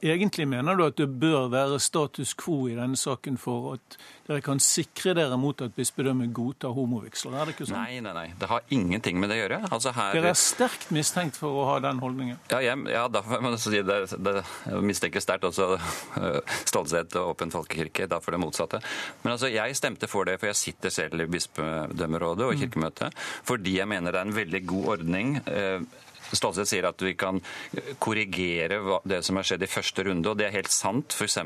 egentlig 0.02 0.48
mener 0.48 0.76
du 0.76 0.86
at 0.86 0.98
det 0.98 1.10
bør 1.20 1.50
være 1.54 1.80
status 1.80 2.34
quo 2.34 2.68
i 2.68 2.78
denne 2.78 2.98
saken 2.98 3.38
for 3.38 3.74
at 3.78 3.98
dere 4.28 4.40
kan 4.44 4.62
sikre 4.64 5.12
dere 5.18 5.36
mot 5.40 5.60
at 5.66 5.74
bispedømmet 5.76 6.32
godtar 6.36 6.72
homovigsler? 6.76 7.36
Er 7.36 7.50
det 7.50 7.56
ikke 7.58 7.68
sånn? 7.68 7.82
Nei, 7.82 8.00
nei, 8.04 8.14
nei. 8.16 8.28
Det 8.40 8.48
har 8.48 8.64
ingenting 8.72 9.20
med 9.20 9.34
det 9.34 9.40
å 9.40 9.42
gjøre. 9.42 9.60
Altså 9.68 9.92
her... 9.98 10.16
Dere 10.16 10.32
er 10.32 10.40
sterkt 10.40 10.94
mistenkt 10.96 11.40
for 11.40 11.60
å 11.60 11.66
ha 11.68 11.80
den 11.84 12.00
holdningen? 12.04 12.40
Ja, 12.54 12.62
jeg, 12.64 12.80
ja 12.94 13.04
da 13.12 13.24
man 13.44 13.58
si 13.60 13.82
det 13.84 14.00
det 14.14 14.44
mistenker 14.84 15.24
sterkt 15.24 15.48
også 15.50 15.76
stolthet 16.70 17.18
og 17.20 17.34
Åpen 17.34 17.52
folkekirke, 17.54 18.08
da 18.08 18.22
for 18.24 18.36
det 18.36 18.42
motsatte. 18.44 18.80
Men 19.24 19.36
altså, 19.36 19.52
jeg 19.52 19.76
stemte 19.80 20.10
for 20.12 20.30
det, 20.30 20.38
for 20.40 20.52
jeg 20.52 20.60
sitter 20.60 20.94
selv 20.94 21.26
i 21.26 21.30
bispedømmerådet 21.34 22.48
og 22.48 22.54
i 22.54 22.58
mm. 22.58 22.64
kirkemøtet, 22.64 23.22
fordi 23.48 23.78
jeg 23.80 23.90
mener 23.92 24.14
det 24.14 24.24
er 24.24 24.30
en 24.30 24.40
veldig 24.40 24.66
god 24.70 24.90
ordning. 24.98 25.36
Uh, 25.48 26.12
Stålsett 26.34 26.70
sier 26.70 26.88
at 26.90 27.02
vi 27.04 27.14
kan 27.20 27.40
korrigere 28.04 28.80
det 29.10 29.22
som 29.26 29.38
har 29.40 29.48
skjedd 29.48 29.66
i 29.66 29.70
første 29.72 30.06
runde, 30.08 30.30
og 30.30 30.40
det 30.40 30.48
er 30.48 30.58
helt 30.58 30.72
sant. 30.74 31.14
F.eks. 31.14 31.38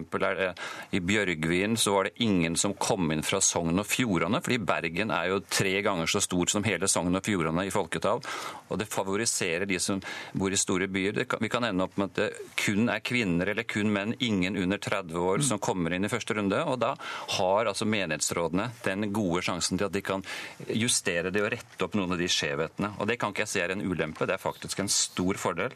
i 0.95 1.01
Bjørgvin 1.03 1.77
så 1.79 1.95
var 1.95 2.07
det 2.07 2.23
ingen 2.23 2.57
som 2.59 2.75
kom 2.77 3.11
inn 3.13 3.25
fra 3.25 3.41
Sogn 3.43 3.79
og 3.79 3.87
Fjordane, 3.89 4.41
fordi 4.43 4.59
Bergen 4.63 5.13
er 5.13 5.31
jo 5.31 5.41
tre 5.43 5.75
ganger 5.85 6.09
så 6.09 6.21
stort 6.23 6.53
som 6.53 6.65
hele 6.67 6.89
Sogn 6.91 7.15
og 7.15 7.25
Fjordane 7.25 7.67
i 7.67 7.73
folketall. 7.73 8.23
Og 8.67 8.79
det 8.79 8.89
favoriserer 8.91 9.67
de 9.69 9.79
som 9.81 10.01
bor 10.33 10.53
i 10.53 10.59
store 10.59 10.87
byer. 10.91 11.25
vi 11.39 11.49
kan 11.49 11.63
ende 11.63 11.83
opp 11.83 11.97
med 11.97 12.11
at 12.11 12.15
det 12.19 12.55
kun 12.57 12.89
er 12.89 13.03
kvinner 13.05 13.51
eller 13.51 13.63
kun 13.63 13.91
menn, 13.93 14.15
ingen 14.19 14.57
under 14.57 14.77
30 14.77 15.17
år, 15.19 15.43
som 15.45 15.59
kommer 15.59 15.93
inn 15.93 16.05
i 16.05 16.11
første 16.11 16.33
runde. 16.37 16.63
Og 16.65 16.79
da 16.79 16.93
har 17.37 17.65
altså 17.65 17.85
menighetsrådene 17.85 18.69
den 18.85 19.11
gode 19.13 19.43
sjansen 19.45 19.77
til 19.77 19.87
at 19.87 19.95
de 19.95 20.03
kan 20.05 20.23
justere 20.67 21.31
det 21.33 21.43
og 21.43 21.51
rette 21.53 21.85
opp 21.85 21.95
noen 21.97 22.15
av 22.15 22.21
de 22.21 22.29
skjevhetene. 22.31 22.93
Og 22.97 23.09
det 23.09 23.19
kan 23.21 23.33
ikke 23.33 23.45
jeg 23.45 23.53
se 23.53 23.63
er 23.63 23.75
en 23.75 23.85
ulempe. 23.85 24.27
Det 24.27 24.37
er 24.37 24.41
faktisk 24.41 24.76
faktisk 24.77 24.79
en 24.79 24.89
stor 24.89 25.33
fordel. 25.37 25.71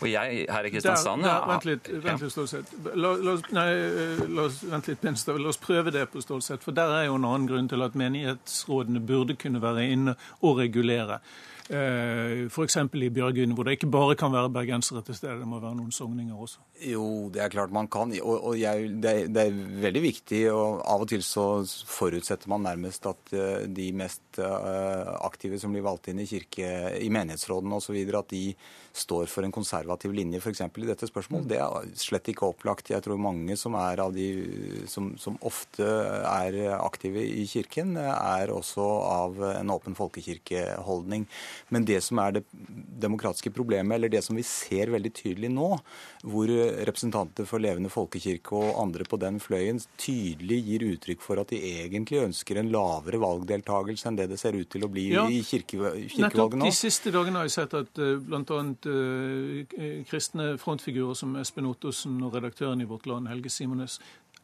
Og 0.00 0.08
jeg 0.10 0.46
her 0.48 0.64
i 0.64 0.70
Kristiansand 0.70 1.22
der, 1.22 1.28
der, 1.28 1.48
Vent 1.50 1.64
litt, 1.64 1.90
vent 2.04 2.22
litt 2.22 2.32
Stålsett. 2.32 2.72
La, 2.94 3.14
la, 3.16 3.36
nei, 3.50 3.68
eh, 3.70 4.24
la 4.28 4.48
vent 4.48 4.88
litt, 4.88 5.00
Pinstad. 5.00 5.38
La 5.38 5.48
oss 5.48 5.58
prøve 5.58 5.90
det 5.90 6.10
på 6.10 6.20
Stålsett. 6.20 6.62
For 6.62 6.72
der 6.72 6.90
er 6.90 7.06
jo 7.08 7.16
en 7.18 7.24
annen 7.24 7.48
grunn 7.48 7.68
til 7.68 7.82
at 7.82 7.94
menighetsrådene 7.94 9.00
burde 9.00 9.36
kunne 9.36 9.60
være 9.62 9.86
inne 9.90 10.16
og 10.42 10.58
regulere. 10.58 11.20
Eh, 11.70 12.48
F.eks. 12.50 12.76
i 12.98 13.10
Bjørgvin, 13.14 13.52
hvor 13.54 13.66
det 13.66 13.76
ikke 13.76 13.90
bare 13.94 14.16
kan 14.18 14.32
være 14.34 14.50
bergensere 14.50 15.04
til 15.06 15.14
stede, 15.14 15.36
det 15.38 15.46
må 15.46 15.60
være 15.62 15.76
noen 15.78 15.92
sogninger 15.94 16.34
også. 16.34 16.64
Jo, 16.82 17.04
det 17.30 17.44
er 17.44 17.52
klart 17.52 17.70
man 17.70 17.86
kan. 17.86 18.10
Og, 18.18 18.34
og 18.50 18.58
jeg, 18.58 18.88
det, 18.98 19.10
er, 19.10 19.30
det, 19.30 19.44
er, 19.44 19.60
veldig 19.84 20.02
viktig. 20.02 20.40
og 20.50 20.80
Av 20.82 21.04
og 21.04 21.10
til 21.12 21.22
så 21.22 21.46
forutsetter 21.86 22.50
man 22.50 22.66
nærmest 22.66 23.06
at 23.06 23.34
eh, 23.36 23.68
de 23.70 23.86
mest 23.94 24.40
eh, 24.42 25.14
aktive 25.22 25.60
som 25.62 25.76
blir 25.76 25.86
valgt 25.86 26.10
inn 26.10 26.24
i 26.24 26.26
kirke, 26.26 26.66
i 26.98 27.10
menighetsrådene 27.12 27.78
osv., 27.78 28.00
at 28.18 28.34
de 28.34 28.44
står 28.90 29.30
for 29.30 29.46
en 29.46 29.54
konservativ 29.54 30.10
linje 30.10 30.40
f.eks. 30.42 30.64
i 30.66 30.88
dette 30.88 31.06
spørsmålet. 31.06 31.52
Det 31.52 31.60
er 31.62 31.94
slett 31.94 32.32
ikke 32.32 32.48
opplagt. 32.50 32.90
Jeg 32.90 33.04
tror 33.06 33.20
mange 33.22 33.54
som 33.54 33.76
er 33.78 34.02
av 34.02 34.10
de 34.16 34.26
som, 34.90 35.12
som, 35.22 35.38
ofte 35.46 35.86
er 35.86 36.58
aktive 36.80 37.22
i 37.22 37.46
Kirken, 37.46 37.94
er 38.00 38.50
også 38.50 38.88
av 39.06 39.38
en 39.54 39.70
åpen 39.70 39.94
folkekirkeholdning. 39.94 41.28
Men 41.68 41.84
det 41.88 42.00
som 42.04 42.18
er 42.22 42.38
det 42.38 42.44
demokratiske 43.00 43.52
problemet, 43.54 43.96
eller 43.96 44.12
det 44.12 44.22
som 44.24 44.38
vi 44.38 44.44
ser 44.46 44.92
veldig 44.94 45.12
tydelig 45.16 45.52
nå, 45.52 45.70
hvor 46.24 46.50
representanter 46.88 47.48
for 47.48 47.62
Levende 47.62 47.92
folkekirke 47.92 48.56
og 48.56 48.80
andre 48.80 49.04
på 49.08 49.18
den 49.20 49.40
fløyen 49.42 49.80
tydelig 50.00 50.60
gir 50.66 50.86
uttrykk 50.90 51.24
for 51.24 51.40
at 51.42 51.52
de 51.52 51.60
egentlig 51.84 52.22
ønsker 52.24 52.60
en 52.60 52.70
lavere 52.72 53.20
valgdeltakelse 53.20 54.08
enn 54.08 54.18
det 54.18 54.30
det 54.32 54.40
ser 54.40 54.56
ut 54.56 54.70
til 54.70 54.86
å 54.86 54.90
bli 54.92 55.08
ja, 55.12 55.26
i 55.28 55.42
kirke, 55.46 55.92
kirkevalget 56.08 56.60
nå. 56.60 56.70
De 56.70 56.76
siste 56.76 57.12
dagene 57.14 57.40
har 57.40 57.48
jeg 57.48 57.56
sett 57.58 57.76
at 57.78 58.00
uh, 58.00 58.16
bl.a. 58.24 58.62
Uh, 58.86 60.02
kristne 60.08 60.52
frontfigurer 60.60 61.18
som 61.18 61.36
Espen 61.40 61.68
Ottosen 61.70 62.18
og 62.26 62.36
redaktøren 62.36 62.82
i 62.82 62.88
Vårt 62.88 63.08
Land, 63.10 63.30
Helge 63.30 63.52
Simones, 63.52 64.00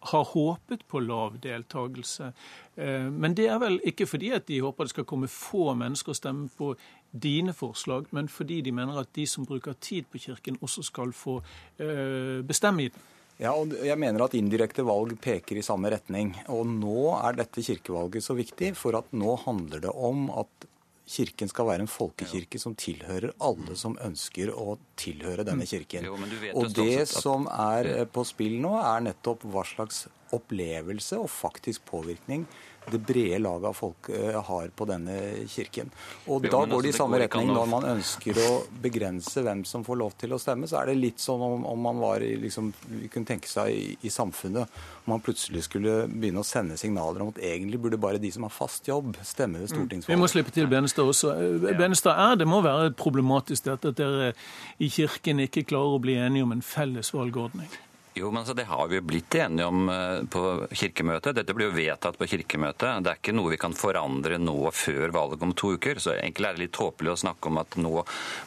har 0.07 0.25
håpet 0.25 0.87
på 0.89 1.01
lav 1.01 1.39
deltakelse. 1.43 2.33
Eh, 2.77 3.09
men 3.11 3.35
det 3.35 3.49
er 3.51 3.59
vel 3.63 3.79
ikke 3.87 4.07
fordi 4.07 4.31
at 4.37 4.47
de 4.49 4.61
håper 4.63 4.87
det 4.87 4.95
skal 4.95 5.07
komme 5.09 5.31
få 5.31 5.73
mennesker 5.79 6.13
og 6.13 6.19
stemme 6.19 6.49
på 6.59 6.75
dine 7.11 7.55
forslag, 7.57 8.09
men 8.17 8.29
fordi 8.29 8.61
de 8.67 8.73
mener 8.75 8.99
at 9.01 9.13
de 9.17 9.27
som 9.29 9.47
bruker 9.49 9.77
tid 9.81 10.09
på 10.11 10.21
Kirken, 10.23 10.59
også 10.61 10.85
skal 10.87 11.13
få 11.17 11.39
eh, 11.81 12.43
bestemme 12.47 12.87
i 12.87 12.89
den. 12.93 13.13
Ja, 13.37 13.53
og 13.53 13.75
jeg 13.85 13.99
mener 14.01 14.25
at 14.25 14.35
indirekte 14.39 14.85
valg 14.87 15.13
peker 15.21 15.59
i 15.61 15.65
samme 15.65 15.91
retning. 15.93 16.33
Og 16.53 16.65
nå 16.71 17.11
er 17.19 17.37
dette 17.37 17.65
kirkevalget 17.65 18.25
så 18.25 18.37
viktig, 18.37 18.73
for 18.81 18.97
at 18.97 19.13
nå 19.13 19.35
handler 19.45 19.85
det 19.85 19.93
om 19.93 20.31
at 20.33 20.71
Kirken 21.07 21.47
skal 21.47 21.69
være 21.69 21.85
en 21.85 21.91
folkekirke 21.91 22.59
som 22.59 22.73
tilhører 22.75 23.31
alle 23.47 23.77
som 23.79 23.93
ønsker 24.03 24.51
å 24.51 24.73
tilhøre 24.99 25.45
denne 25.47 25.63
mm. 25.63 25.71
kirken. 25.71 26.09
Jo, 26.09 26.17
og 26.59 26.73
det 26.75 27.05
som 27.07 27.47
er 27.47 28.09
på 28.11 28.25
spill 28.27 28.57
nå, 28.65 28.73
er 28.81 29.05
nettopp 29.07 29.45
hva 29.47 29.63
slags 29.69 30.09
opplevelse 30.35 31.21
og 31.23 31.31
faktisk 31.31 31.87
påvirkning 31.87 32.49
det 32.91 33.01
brede 33.07 33.39
laget 33.43 33.69
av 33.71 33.77
folk 33.77 34.09
eh, 34.09 34.37
har 34.49 34.69
på 34.77 34.87
denne 34.89 35.17
kirken. 35.51 35.91
Og 36.27 36.45
jo, 36.45 36.51
Da 36.51 36.63
går 36.65 36.83
det 36.83 36.91
i 36.91 36.93
altså, 36.93 37.03
samme 37.03 37.21
retning 37.23 37.53
når 37.53 37.71
man 37.71 37.87
ønsker 37.97 38.41
å 38.43 38.51
begrense 38.83 39.43
hvem 39.43 39.65
som 39.69 39.85
får 39.87 39.99
lov 40.03 40.17
til 40.21 40.37
å 40.37 40.41
stemme. 40.41 40.69
Så 40.71 40.79
er 40.81 40.91
det 40.91 40.99
litt 41.01 41.23
sånn 41.23 41.43
om, 41.43 41.67
om 41.67 41.83
man 41.89 42.01
var 42.03 42.25
i, 42.25 42.35
liksom, 42.43 42.73
vi 42.91 43.11
kunne 43.13 43.29
tenke 43.29 43.51
seg 43.51 43.73
i, 43.75 43.97
i, 44.07 44.13
samfunnet 44.13 44.79
om 45.07 45.15
man 45.15 45.25
plutselig 45.25 45.67
skulle 45.67 46.05
begynne 46.11 46.43
å 46.43 46.47
sende 46.47 46.79
signaler 46.81 47.25
om 47.25 47.33
at 47.35 47.43
egentlig 47.43 47.81
burde 47.83 48.01
bare 48.01 48.23
de 48.23 48.31
som 48.33 48.47
har 48.47 48.55
fast 48.55 48.87
jobb, 48.89 49.17
stemme 49.27 49.61
ved 49.63 49.71
mm. 49.71 49.75
stortingsvalget. 49.75 50.15
Vi 50.15 50.21
må 50.23 50.31
slippe 50.31 50.55
til 50.55 50.71
Benestad 50.71 51.11
også. 51.11 51.35
Benestad, 51.79 52.15
er, 52.15 52.39
Det 52.41 52.49
må 52.49 52.63
være 52.65 52.95
problematisk 52.99 53.67
dette 53.71 53.95
at 53.95 54.01
dere 54.01 54.33
i 54.79 54.91
Kirken 54.93 55.43
ikke 55.45 55.67
klarer 55.67 55.99
å 55.99 56.03
bli 56.03 56.17
enige 56.21 56.47
om 56.47 56.55
en 56.55 56.65
felles 56.65 57.13
valgordning? 57.15 57.71
Jo, 58.17 58.31
men 58.31 58.41
altså, 58.41 58.55
Det 58.55 58.65
har 58.65 58.89
vi 58.89 59.01
blitt 59.01 59.35
enige 59.35 59.67
om 59.67 59.89
eh, 59.93 60.23
på 60.33 60.43
kirkemøtet. 60.73 61.35
Dette 61.37 61.53
blir 61.55 61.69
jo 61.69 61.77
vedtatt 61.77 62.17
på 62.17 62.29
kirkemøtet. 62.31 63.03
Det 63.05 63.11
er 63.13 63.19
ikke 63.21 63.35
noe 63.37 63.53
vi 63.53 63.59
kan 63.61 63.77
forandre 63.77 64.39
nå 64.41 64.57
før 64.73 65.13
valget 65.13 65.45
om 65.45 65.53
to 65.53 65.75
uker. 65.77 66.01
Så 66.01 66.15
egentlig 66.15 66.49
er 66.49 66.57
det 66.57 66.65
litt 66.65 66.75
tåpelig 66.79 67.13
å 67.13 67.19
snakke 67.27 67.51
om 67.51 67.61
at 67.61 67.77
nå 67.77 67.93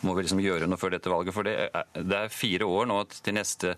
må 0.02 0.16
vi 0.18 0.26
liksom 0.26 0.42
gjøre 0.42 0.66
noe 0.66 0.82
før 0.82 0.96
dette 0.96 1.14
valget. 1.14 1.36
For 1.36 1.46
det 1.46 1.54
er, 1.68 1.86
det 2.02 2.18
er 2.18 2.34
fire 2.34 2.66
år 2.66 2.90
nå 2.90 2.98
til 3.14 3.38
neste 3.38 3.76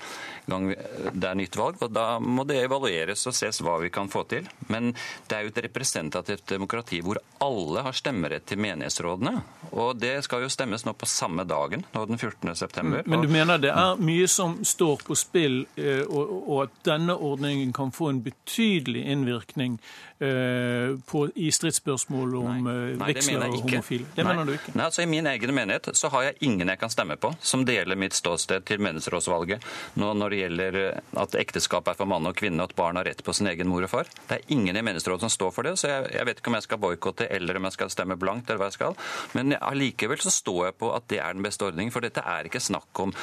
gang 0.47 0.69
det 0.71 1.27
er 1.27 1.39
nytt 1.41 1.57
valg, 1.59 1.83
og 1.83 1.91
da 1.91 2.05
må 2.23 2.45
det 2.47 2.61
evalueres 2.63 3.27
og 3.27 3.35
ses 3.35 3.59
hva 3.59 3.75
vi 3.83 3.91
kan 3.91 4.07
få 4.11 4.23
til. 4.31 4.47
Men 4.71 4.93
det 5.27 5.35
er 5.35 5.43
jo 5.43 5.51
et 5.51 5.61
representativt 5.67 6.47
demokrati 6.55 7.01
hvor 7.03 7.19
alle 7.43 7.83
har 7.83 7.97
stemmerett 7.97 8.47
til 8.47 8.63
menighetsrådene. 8.63 9.35
Og 9.75 9.99
det 9.99 10.15
skal 10.23 10.45
jo 10.45 10.51
stemmes 10.51 10.87
nå 10.87 10.95
på 10.95 11.09
samme 11.09 11.43
dagen, 11.47 11.83
nå 11.91 12.07
den 12.07 12.19
14. 12.19 12.55
september. 12.55 13.03
Men 13.05 13.27
du 13.27 13.31
mener 13.31 13.59
det 13.59 13.75
er 13.75 13.99
mye 13.99 14.31
som 14.31 14.59
står 14.67 15.03
på 15.07 15.19
spill 15.19 15.65
Eh, 15.81 16.05
og 16.07 16.63
at 16.63 16.73
denne 16.85 17.15
ordningen 17.15 17.73
kan 17.73 17.91
få 17.91 18.09
en 18.11 18.23
betydelig 18.23 19.05
innvirkning 19.05 19.79
på, 20.21 21.23
i 21.35 21.49
stridsspørsmål 21.53 22.35
om 22.41 22.67
veksler 23.01 23.31
vigsler 23.31 23.45
og 23.47 23.65
homofile. 23.65 24.07
Det 24.15 24.25
Nei. 24.25 24.31
mener 24.31 24.49
du 24.49 24.53
ikke? 24.55 24.73
Nei, 24.75 24.85
altså 24.85 25.03
I 25.03 25.09
min 25.09 25.27
egen 25.31 25.53
menighet 25.55 25.89
så 25.97 26.11
har 26.13 26.27
jeg 26.29 26.37
ingen 26.47 26.71
jeg 26.71 26.81
kan 26.81 26.93
stemme 26.93 27.17
på 27.21 27.33
som 27.41 27.65
deler 27.67 27.99
mitt 27.99 28.15
ståsted 28.17 28.65
til 28.67 28.81
menighetsrådsvalget 28.83 29.65
nå 29.99 30.11
når 30.17 30.33
det 30.33 30.41
gjelder 30.41 30.79
at 31.21 31.37
ekteskap 31.39 31.89
er 31.91 31.97
for 31.97 32.09
mann 32.09 32.27
og 32.29 32.37
kvinne, 32.37 32.61
og 32.61 32.71
at 32.71 32.77
barn 32.77 32.99
har 32.99 33.07
rett 33.09 33.23
på 33.25 33.33
sin 33.35 33.49
egen 33.51 33.69
mor 33.71 33.85
og 33.85 33.91
far. 33.91 34.09
Det 34.29 34.37
er 34.37 34.53
ingen 34.53 34.77
i 34.77 34.83
menighetsrådet 34.85 35.25
som 35.25 35.33
står 35.33 35.53
for 35.55 35.67
det, 35.67 35.75
så 35.79 35.89
jeg, 35.91 36.11
jeg 36.15 36.27
vet 36.29 36.41
ikke 36.41 36.51
om 36.51 36.57
jeg 36.59 36.67
skal 36.67 36.81
boikotte 36.81 37.27
eller 37.31 37.59
om 37.59 37.67
jeg 37.67 37.77
skal 37.77 37.93
stemme 37.93 38.17
blankt, 38.19 38.49
eller 38.49 38.61
hva 38.61 38.69
jeg 38.71 38.77
skal. 38.77 38.97
Men 39.37 39.55
allikevel 39.57 40.21
så 40.21 40.33
står 40.33 40.61
jeg 40.69 40.77
på 40.81 40.91
at 40.95 41.07
det 41.11 41.21
er 41.23 41.37
den 41.37 41.45
beste 41.45 41.67
ordningen, 41.67 41.93
for 41.93 42.05
dette 42.05 42.23
er 42.23 42.49
ikke 42.49 42.63
snakk 42.63 43.03
om, 43.03 43.13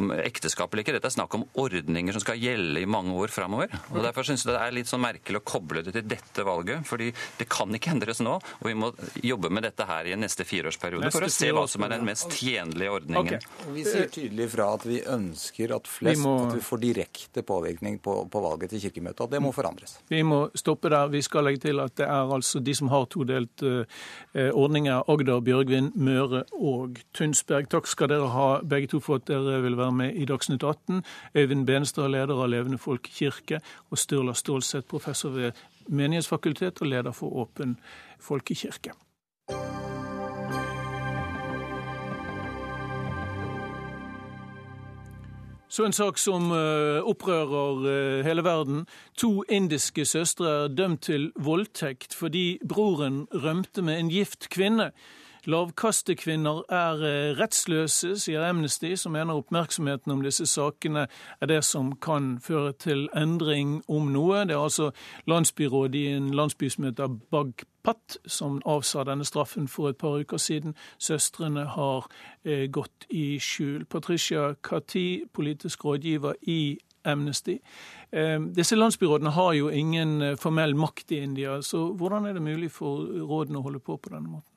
om 0.00 0.12
ekteskap 0.16 0.72
eller 0.72 0.84
ikke, 0.84 0.96
dette 0.98 1.10
er 1.10 1.16
snakk 1.16 1.36
om 1.38 1.46
ordninger 1.60 2.16
som 2.16 2.24
skal 2.24 2.40
gjelde 2.40 2.82
i 2.82 2.88
mange 2.90 3.14
år 3.18 3.32
framover. 3.34 3.72
Og 3.92 4.00
derfor 4.04 4.26
syns 4.26 4.46
jeg 4.46 4.54
det 4.54 4.62
er 4.62 4.76
litt 4.76 4.90
sånn 4.90 5.04
merkelig 5.04 5.40
å 5.40 5.46
koble 5.46 5.84
det 5.84 5.96
til 5.96 6.06
dette 6.14 6.43
valget. 6.44 6.86
fordi 6.86 7.10
det 7.38 7.48
kan 7.48 7.74
ikke 7.74 7.90
endres 7.94 8.20
nå. 8.24 8.36
Og 8.60 8.68
vi 8.68 8.74
må 8.78 8.92
jobbe 9.22 9.50
med 9.50 9.66
dette 9.66 9.86
her 9.88 10.10
i 10.10 10.16
neste 10.18 10.46
fireårsperiode 10.48 11.10
for 11.14 11.26
å 11.26 11.32
se 11.32 11.50
hva 11.54 11.66
som 11.70 11.84
er 11.86 11.94
den 11.96 12.06
mest 12.06 12.32
tjenlige 12.38 12.92
ordningen. 12.92 13.38
Okay. 13.38 13.72
Vi 13.74 13.84
sier 13.86 14.10
tydelig 14.12 14.50
fra 14.54 14.70
at 14.76 14.86
vi 14.88 15.00
ønsker 15.00 15.74
at 15.76 15.90
flest 15.90 16.20
vi 16.20 16.24
må... 16.24 16.34
at 16.48 16.58
vi 16.58 16.64
får 16.64 16.82
direkte 16.82 17.44
påvirkning 17.46 17.98
på, 18.04 18.16
på 18.30 18.44
valget 18.44 18.74
til 18.74 18.84
Kirkemøtet. 18.86 19.24
og 19.26 19.30
det 19.32 19.42
må 19.42 19.52
forandres. 19.54 19.98
Vi 20.08 20.22
må 20.26 20.44
stoppe 20.54 20.92
der. 20.92 21.08
Vi 21.12 21.22
skal 21.24 21.48
legge 21.48 21.64
til 21.66 21.80
at 21.82 21.96
det 22.00 22.08
er 22.08 22.34
altså 22.36 22.60
de 22.64 22.74
som 22.74 22.90
har 22.92 23.06
todelt 23.12 23.64
uh, 23.64 23.84
ordninger, 24.52 25.02
Agder, 25.10 25.40
Bjørgvin, 25.44 25.92
Møre 25.94 26.44
og 26.52 27.00
Tunsberg. 27.16 27.68
Takk 27.72 27.88
skal 27.90 28.10
dere 28.12 28.30
ha 28.34 28.48
begge 28.64 28.90
to 28.94 29.00
for 29.04 29.20
at 29.20 29.28
dere 29.30 29.60
vil 29.64 29.78
være 29.78 29.92
med 29.92 30.18
i 30.20 30.26
Dagsnytt 30.28 30.64
18. 30.64 31.02
Øyvind 31.34 31.66
Benestad, 31.66 32.10
leder 32.12 32.34
av 32.34 32.50
Levende 32.50 32.78
Folk 32.78 33.08
kirke, 33.14 33.60
og 33.90 34.00
Sturla 34.00 34.34
Stålseth, 34.34 34.88
professor 34.88 35.34
ved 35.34 35.64
Menighetsfakultet 35.88 36.80
og 36.80 36.90
leder 36.90 37.12
for 37.12 37.32
Åpen 37.44 37.78
folkekirke. 38.20 38.92
Så 45.74 45.82
en 45.82 45.92
sak 45.92 46.20
som 46.22 46.52
uh, 46.54 47.02
opprører 47.02 47.80
uh, 47.82 48.24
hele 48.24 48.44
verden. 48.46 48.84
To 49.18 49.42
indiske 49.50 50.04
søstre 50.06 50.46
er 50.46 50.68
dømt 50.70 51.02
til 51.08 51.32
voldtekt 51.34 52.14
fordi 52.14 52.60
broren 52.68 53.24
rømte 53.34 53.82
med 53.82 53.98
en 53.98 54.10
gift 54.12 54.46
kvinne. 54.54 54.92
Lavkastekvinner 55.46 56.62
er 56.72 57.02
eh, 57.04 57.36
rettsløse, 57.36 58.14
sier 58.20 58.44
Amnesty, 58.46 58.94
som 58.96 59.12
mener 59.12 59.36
oppmerksomheten 59.36 60.12
om 60.14 60.22
disse 60.24 60.46
sakene 60.48 61.06
er 61.40 61.50
det 61.50 61.60
som 61.68 61.92
kan 62.00 62.38
føre 62.40 62.72
til 62.72 63.08
endring 63.16 63.82
om 63.88 64.08
noe. 64.14 64.44
Det 64.48 64.56
er 64.56 64.62
altså 64.62 64.90
landsbyrådet 65.28 66.00
i 66.00 66.06
en 66.16 66.30
landsby 66.34 66.70
som 66.72 66.88
heter 66.88 67.12
Bagpat, 67.34 68.16
som 68.26 68.56
avsa 68.64 69.04
denne 69.04 69.26
straffen 69.28 69.68
for 69.68 69.92
et 69.92 70.00
par 70.00 70.16
uker 70.16 70.40
siden. 70.40 70.72
Søstrene 70.98 71.66
har 71.76 72.08
eh, 72.44 72.64
gått 72.72 73.04
i 73.10 73.36
skjul. 73.36 73.84
Patricia 73.84 74.54
Kati, 74.64 75.24
politisk 75.32 75.84
rådgiver 75.84 76.40
i 76.48 76.78
Amnesty. 77.04 77.58
Eh, 78.12 78.40
disse 78.56 78.80
landsbyrådene 78.80 79.36
har 79.36 79.52
jo 79.52 79.68
ingen 79.68 80.22
eh, 80.22 80.36
formell 80.40 80.76
makt 80.76 81.12
i 81.12 81.20
India, 81.20 81.60
så 81.62 81.90
hvordan 81.92 82.26
er 82.26 82.32
det 82.32 82.42
mulig 82.42 82.72
for 82.72 83.04
rådene 83.04 83.60
å 83.60 83.68
holde 83.68 83.84
på 83.84 84.00
på 84.00 84.16
denne 84.16 84.28
måten? 84.30 84.53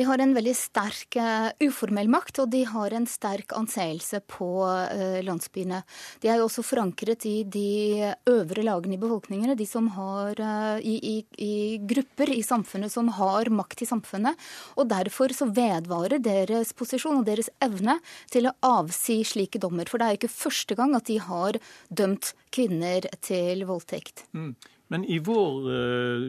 De 0.00 0.06
har 0.08 0.16
en 0.22 0.30
veldig 0.32 0.52
sterk 0.56 1.16
uh, 1.20 1.50
uformell 1.60 2.08
makt, 2.08 2.38
og 2.40 2.48
de 2.54 2.62
har 2.64 2.94
en 2.96 3.04
sterk 3.04 3.52
anseelse 3.52 4.22
på 4.32 4.48
uh, 4.64 5.18
landsbyene. 5.26 5.82
De 6.22 6.30
er 6.32 6.40
jo 6.40 6.46
også 6.46 6.64
forankret 6.64 7.26
i 7.28 7.34
de 7.44 8.08
øvre 8.30 8.64
lagene 8.64 8.96
i 8.96 9.00
befolkningene, 9.02 9.58
de 9.60 9.66
som 9.68 9.90
har 9.98 10.40
uh, 10.40 10.80
i, 10.80 10.96
i, 11.04 11.14
i, 11.44 11.52
grupper 11.84 12.32
i 12.32 12.40
samfunnet 12.40 12.94
som 12.94 13.12
har 13.18 13.52
makt 13.52 13.84
i 13.84 13.90
samfunnet. 13.90 14.40
Og 14.80 14.88
derfor 14.88 15.36
så 15.36 15.50
vedvarer 15.52 16.24
deres 16.24 16.72
posisjon 16.72 17.20
og 17.20 17.28
deres 17.28 17.52
evne 17.60 17.98
til 18.32 18.48
å 18.48 18.56
avsi 18.64 19.20
slike 19.28 19.60
dommer. 19.60 19.84
For 19.84 20.00
det 20.00 20.08
er 20.08 20.20
ikke 20.22 20.32
første 20.32 20.80
gang 20.80 20.96
at 20.96 21.12
de 21.12 21.20
har 21.20 21.60
dømt 21.92 22.32
kvinner 22.56 23.04
til 23.20 23.68
voldtekt. 23.68 24.24
Mm. 24.32 24.54
Men 24.90 25.04
i 25.06 25.20
vår 25.22 25.68
uh, 25.70 26.24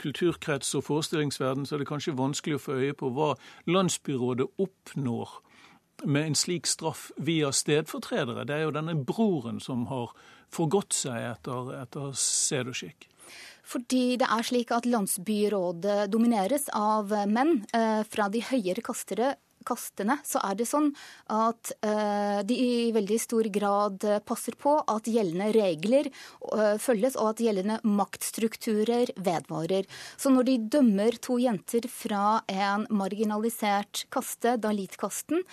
kulturkrets 0.00 0.74
og 0.78 0.84
forestillingsverden 0.88 1.64
så 1.66 1.76
er 1.76 1.82
det 1.82 1.88
kanskje 1.88 2.16
vanskelig 2.18 2.58
å 2.58 2.64
få 2.66 2.76
øye 2.80 2.96
på 2.98 3.08
hva 3.16 3.32
landsbyrådet 3.72 4.50
oppnår 4.60 5.38
med 6.04 6.26
en 6.26 6.36
slik 6.36 6.66
straff 6.66 7.10
via 7.16 7.52
stedfortredere. 7.54 8.44
Det 8.48 8.56
er 8.56 8.66
jo 8.66 8.74
denne 8.74 8.96
broren 9.06 9.60
som 9.62 9.86
har 9.90 10.12
forgått 10.52 10.96
seg 10.96 11.30
etter, 11.30 11.72
etter 11.78 12.12
sed 12.18 12.68
og 12.72 12.76
skikk. 12.76 13.08
Fordi 13.62 14.18
det 14.20 14.26
er 14.26 14.44
slik 14.44 14.72
at 14.74 14.88
landsbyrådet 14.90 16.10
domineres 16.12 16.66
av 16.74 17.12
menn 17.30 17.60
eh, 17.72 18.02
fra 18.10 18.26
de 18.32 18.42
høyere 18.44 18.82
kastere 18.84 19.36
kastene, 19.66 20.18
så 20.26 20.40
er 20.46 20.56
det 20.58 20.66
sånn 20.68 20.90
at 21.32 21.72
uh, 21.84 22.40
de 22.46 22.56
i 22.56 22.90
veldig 22.94 23.18
stor 23.20 23.48
grad 23.52 24.04
eh, 24.06 24.20
passer 24.24 24.56
på 24.58 24.74
at 24.90 25.08
gjeldende 25.10 25.50
regler 25.54 26.08
uh, 26.08 26.78
følges, 26.82 27.16
og 27.20 27.32
at 27.32 27.42
gjeldende 27.44 27.78
maktstrukturer 27.86 29.14
vedvarer. 29.16 29.88
Så 30.16 30.32
når 30.32 30.48
de 30.48 30.58
dømmer 30.76 31.18
to 31.22 31.38
jenter 31.42 31.88
fra 31.90 32.42
en 32.50 32.86
marginalisert 32.90 34.06
kaste, 34.12 34.56
dalitkasten, 34.62 35.46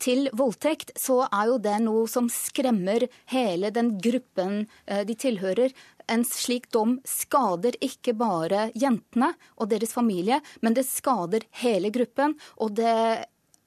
til 0.00 0.30
voldtekt, 0.32 0.94
så 0.96 1.26
er 1.26 1.50
jo 1.50 1.58
det 1.60 1.74
noe 1.84 2.06
som 2.08 2.30
skremmer 2.32 3.04
hele 3.28 3.68
den 3.68 3.98
gruppen 4.00 4.62
de 4.88 5.16
tilhører 5.20 5.74
en 6.10 6.24
slik 6.26 6.70
dom 6.74 6.98
skader 7.06 7.76
ikke 7.84 8.14
bare 8.18 8.68
jentene 8.78 9.32
og 9.56 9.70
deres 9.70 9.94
familie, 9.94 10.40
men 10.60 10.76
det 10.76 10.88
skader 10.88 11.46
hele 11.62 11.92
gruppen. 11.94 12.36
Og 12.58 12.74
det 12.78 12.94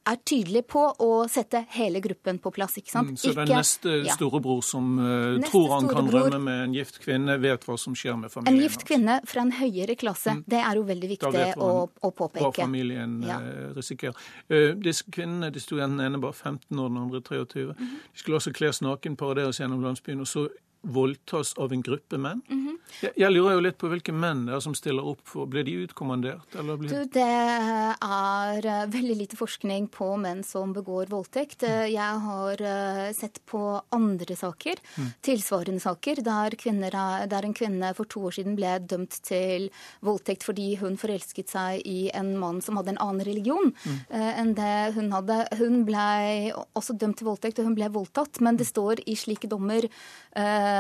er 0.04 0.20
tydelig 0.28 0.64
på 0.68 0.82
å 1.04 1.10
sette 1.32 1.64
hele 1.76 2.02
gruppen 2.04 2.40
på 2.44 2.52
plass. 2.52 2.76
ikke 2.80 2.92
sant? 2.92 3.14
Mm, 3.14 3.20
så 3.20 3.32
det 3.32 3.44
er 3.46 3.52
neste 3.52 3.94
storebror 4.16 4.60
som 4.66 4.98
uh, 5.00 5.38
tror 5.48 5.70
han 5.78 5.88
kan 5.92 6.10
rømme 6.12 6.40
med 6.44 6.64
en 6.66 6.76
gift 6.76 7.00
kvinne, 7.04 7.38
vet 7.44 7.64
hva 7.68 7.78
som 7.80 7.96
skjer 7.98 8.18
med 8.20 8.34
familien? 8.34 8.60
En 8.60 8.66
gift 8.66 8.84
kvinne 8.88 9.20
fra 9.30 9.46
en 9.46 9.54
høyere 9.56 9.96
klasse. 10.00 10.36
Mm. 10.36 10.44
Det 10.56 10.60
er 10.60 10.82
jo 10.82 10.86
veldig 10.90 11.12
viktig 11.14 11.46
å, 11.56 11.72
å, 11.88 12.12
påpeke. 12.12 12.44
Hva 12.44 12.52
familien 12.66 13.16
ja. 13.28 13.40
uh, 13.40 13.72
risikerer. 13.78 14.28
Uh, 14.52 14.74
disse 14.84 15.08
kvinnene, 15.08 15.54
de 15.54 15.64
sto 15.64 15.80
den 15.80 15.96
ene 16.04 16.20
bare 16.24 16.36
15 16.36 16.68
år, 16.84 16.92
den 16.92 17.02
andre 17.06 17.24
23. 17.24 17.70
Mm. 17.72 17.96
De 18.12 18.24
skulle 18.24 18.42
også 18.42 18.56
kles 18.56 18.84
naken, 18.84 19.18
paraderes 19.20 19.64
gjennom 19.64 19.84
landsbyen. 19.86 20.24
og 20.24 20.30
så 20.30 20.48
voldtas 20.84 21.54
av 21.58 21.74
en 21.74 21.82
gruppe 21.82 22.18
menn? 22.18 22.42
Mm 22.50 22.68
-hmm. 22.68 22.78
jeg, 23.02 23.12
jeg, 23.16 23.32
lurer 23.32 23.54
jo 23.54 23.60
litt 23.60 23.78
på 23.78 23.88
hvilke 23.88 24.12
menn 24.12 24.46
det 24.46 24.56
er 24.56 24.60
som 24.60 24.76
stiller 24.76 25.06
opp. 25.06 25.22
for. 25.24 25.46
Blir 25.46 25.64
de 25.64 25.72
utkommandert? 25.72 26.52
Blir... 26.52 26.90
Du, 26.90 27.06
det 27.06 27.24
er 27.24 28.66
eh, 28.66 28.86
veldig 28.88 29.18
lite 29.18 29.38
forskning 29.38 29.88
på 29.88 30.18
menn 30.18 30.44
som 30.44 30.74
begår 30.74 31.06
voldtekt. 31.10 31.64
Mm. 31.64 31.92
Jeg 31.94 32.20
har 32.20 32.62
uh, 32.62 33.14
sett 33.14 33.46
på 33.46 33.82
andre 33.90 34.36
saker, 34.36 34.76
mm. 34.98 35.10
tilsvarende 35.22 35.80
saker, 35.80 36.16
der, 36.22 36.56
kvinner, 36.56 36.92
der, 37.28 37.44
en 37.44 37.54
kvinne 37.54 37.94
for 37.94 38.06
to 38.06 38.26
år 38.28 38.32
siden 38.32 38.56
ble 38.56 38.80
dømt 38.80 39.22
til 39.24 39.70
voldtekt 40.02 40.44
fordi 40.44 40.76
hun 40.76 40.98
forelsket 40.98 41.50
seg 41.50 41.82
i 41.86 42.10
en 42.14 42.38
mann 42.38 42.62
som 42.62 42.78
hadde 42.78 42.90
en 42.90 43.02
annen 43.02 43.26
religion 43.26 43.74
uh, 43.88 44.40
enn 44.40 44.54
det 44.54 44.94
hun 44.96 45.12
hadde. 45.12 45.48
Hun 45.58 45.86
ble 45.86 46.54
også 46.74 46.94
dømt 46.94 47.18
til 47.18 47.28
voldtekt, 47.28 47.60
og 47.60 47.66
hun 47.66 47.76
ble 47.76 47.90
voldtatt. 47.94 48.42
Men 48.42 48.58
det 48.58 48.68
står 48.68 49.04
i 49.08 49.16
slike 49.16 49.48
dommer 49.48 49.88
uh, 49.88 50.73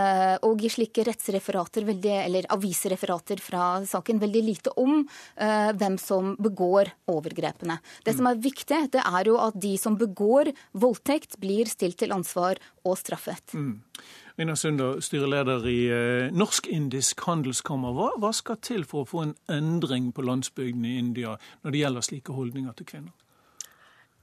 og 0.45 0.63
i 0.63 0.71
slike 0.71 1.05
rettsreferater, 1.07 1.85
veldig, 1.87 2.13
eller 2.25 2.47
avisreferater 2.53 3.41
fra 3.43 3.67
saken, 3.87 4.21
veldig 4.21 4.43
lite 4.43 4.73
om 4.79 5.01
uh, 5.03 5.71
hvem 5.77 5.97
som 6.01 6.33
begår 6.41 6.91
overgrepene. 7.11 7.79
Det 8.05 8.15
som 8.17 8.29
er 8.29 8.41
viktig, 8.41 8.79
det 8.93 9.03
er 9.03 9.29
jo 9.29 9.37
at 9.41 9.57
de 9.59 9.75
som 9.79 9.97
begår 9.99 10.53
voldtekt, 10.73 11.39
blir 11.41 11.69
stilt 11.71 11.99
til 12.01 12.13
ansvar 12.15 12.59
og 12.83 12.97
straffet. 12.99 13.55
Mm. 13.55 13.81
Rina 14.35 14.55
Sunder, 14.57 14.97
styreleder 14.99 15.67
i 15.69 15.79
eh, 15.93 16.31
Norsk-indisk 16.33 17.21
handelskammer. 17.27 17.93
Hva, 17.93 18.07
hva, 18.17 18.31
skal 18.33 18.57
til 18.65 18.85
for 18.89 19.03
å 19.03 19.09
få 19.09 19.25
en 19.27 19.35
endring 19.51 20.09
på 20.15 20.25
landsbygden 20.25 20.87
i 20.89 20.95
India 20.97 21.35
når 21.61 21.75
det 21.75 21.83
gjelder 21.83 22.07
slike 22.07 22.33
holdninger 22.33 22.79
til 22.79 22.89
kvinner? 22.89 23.13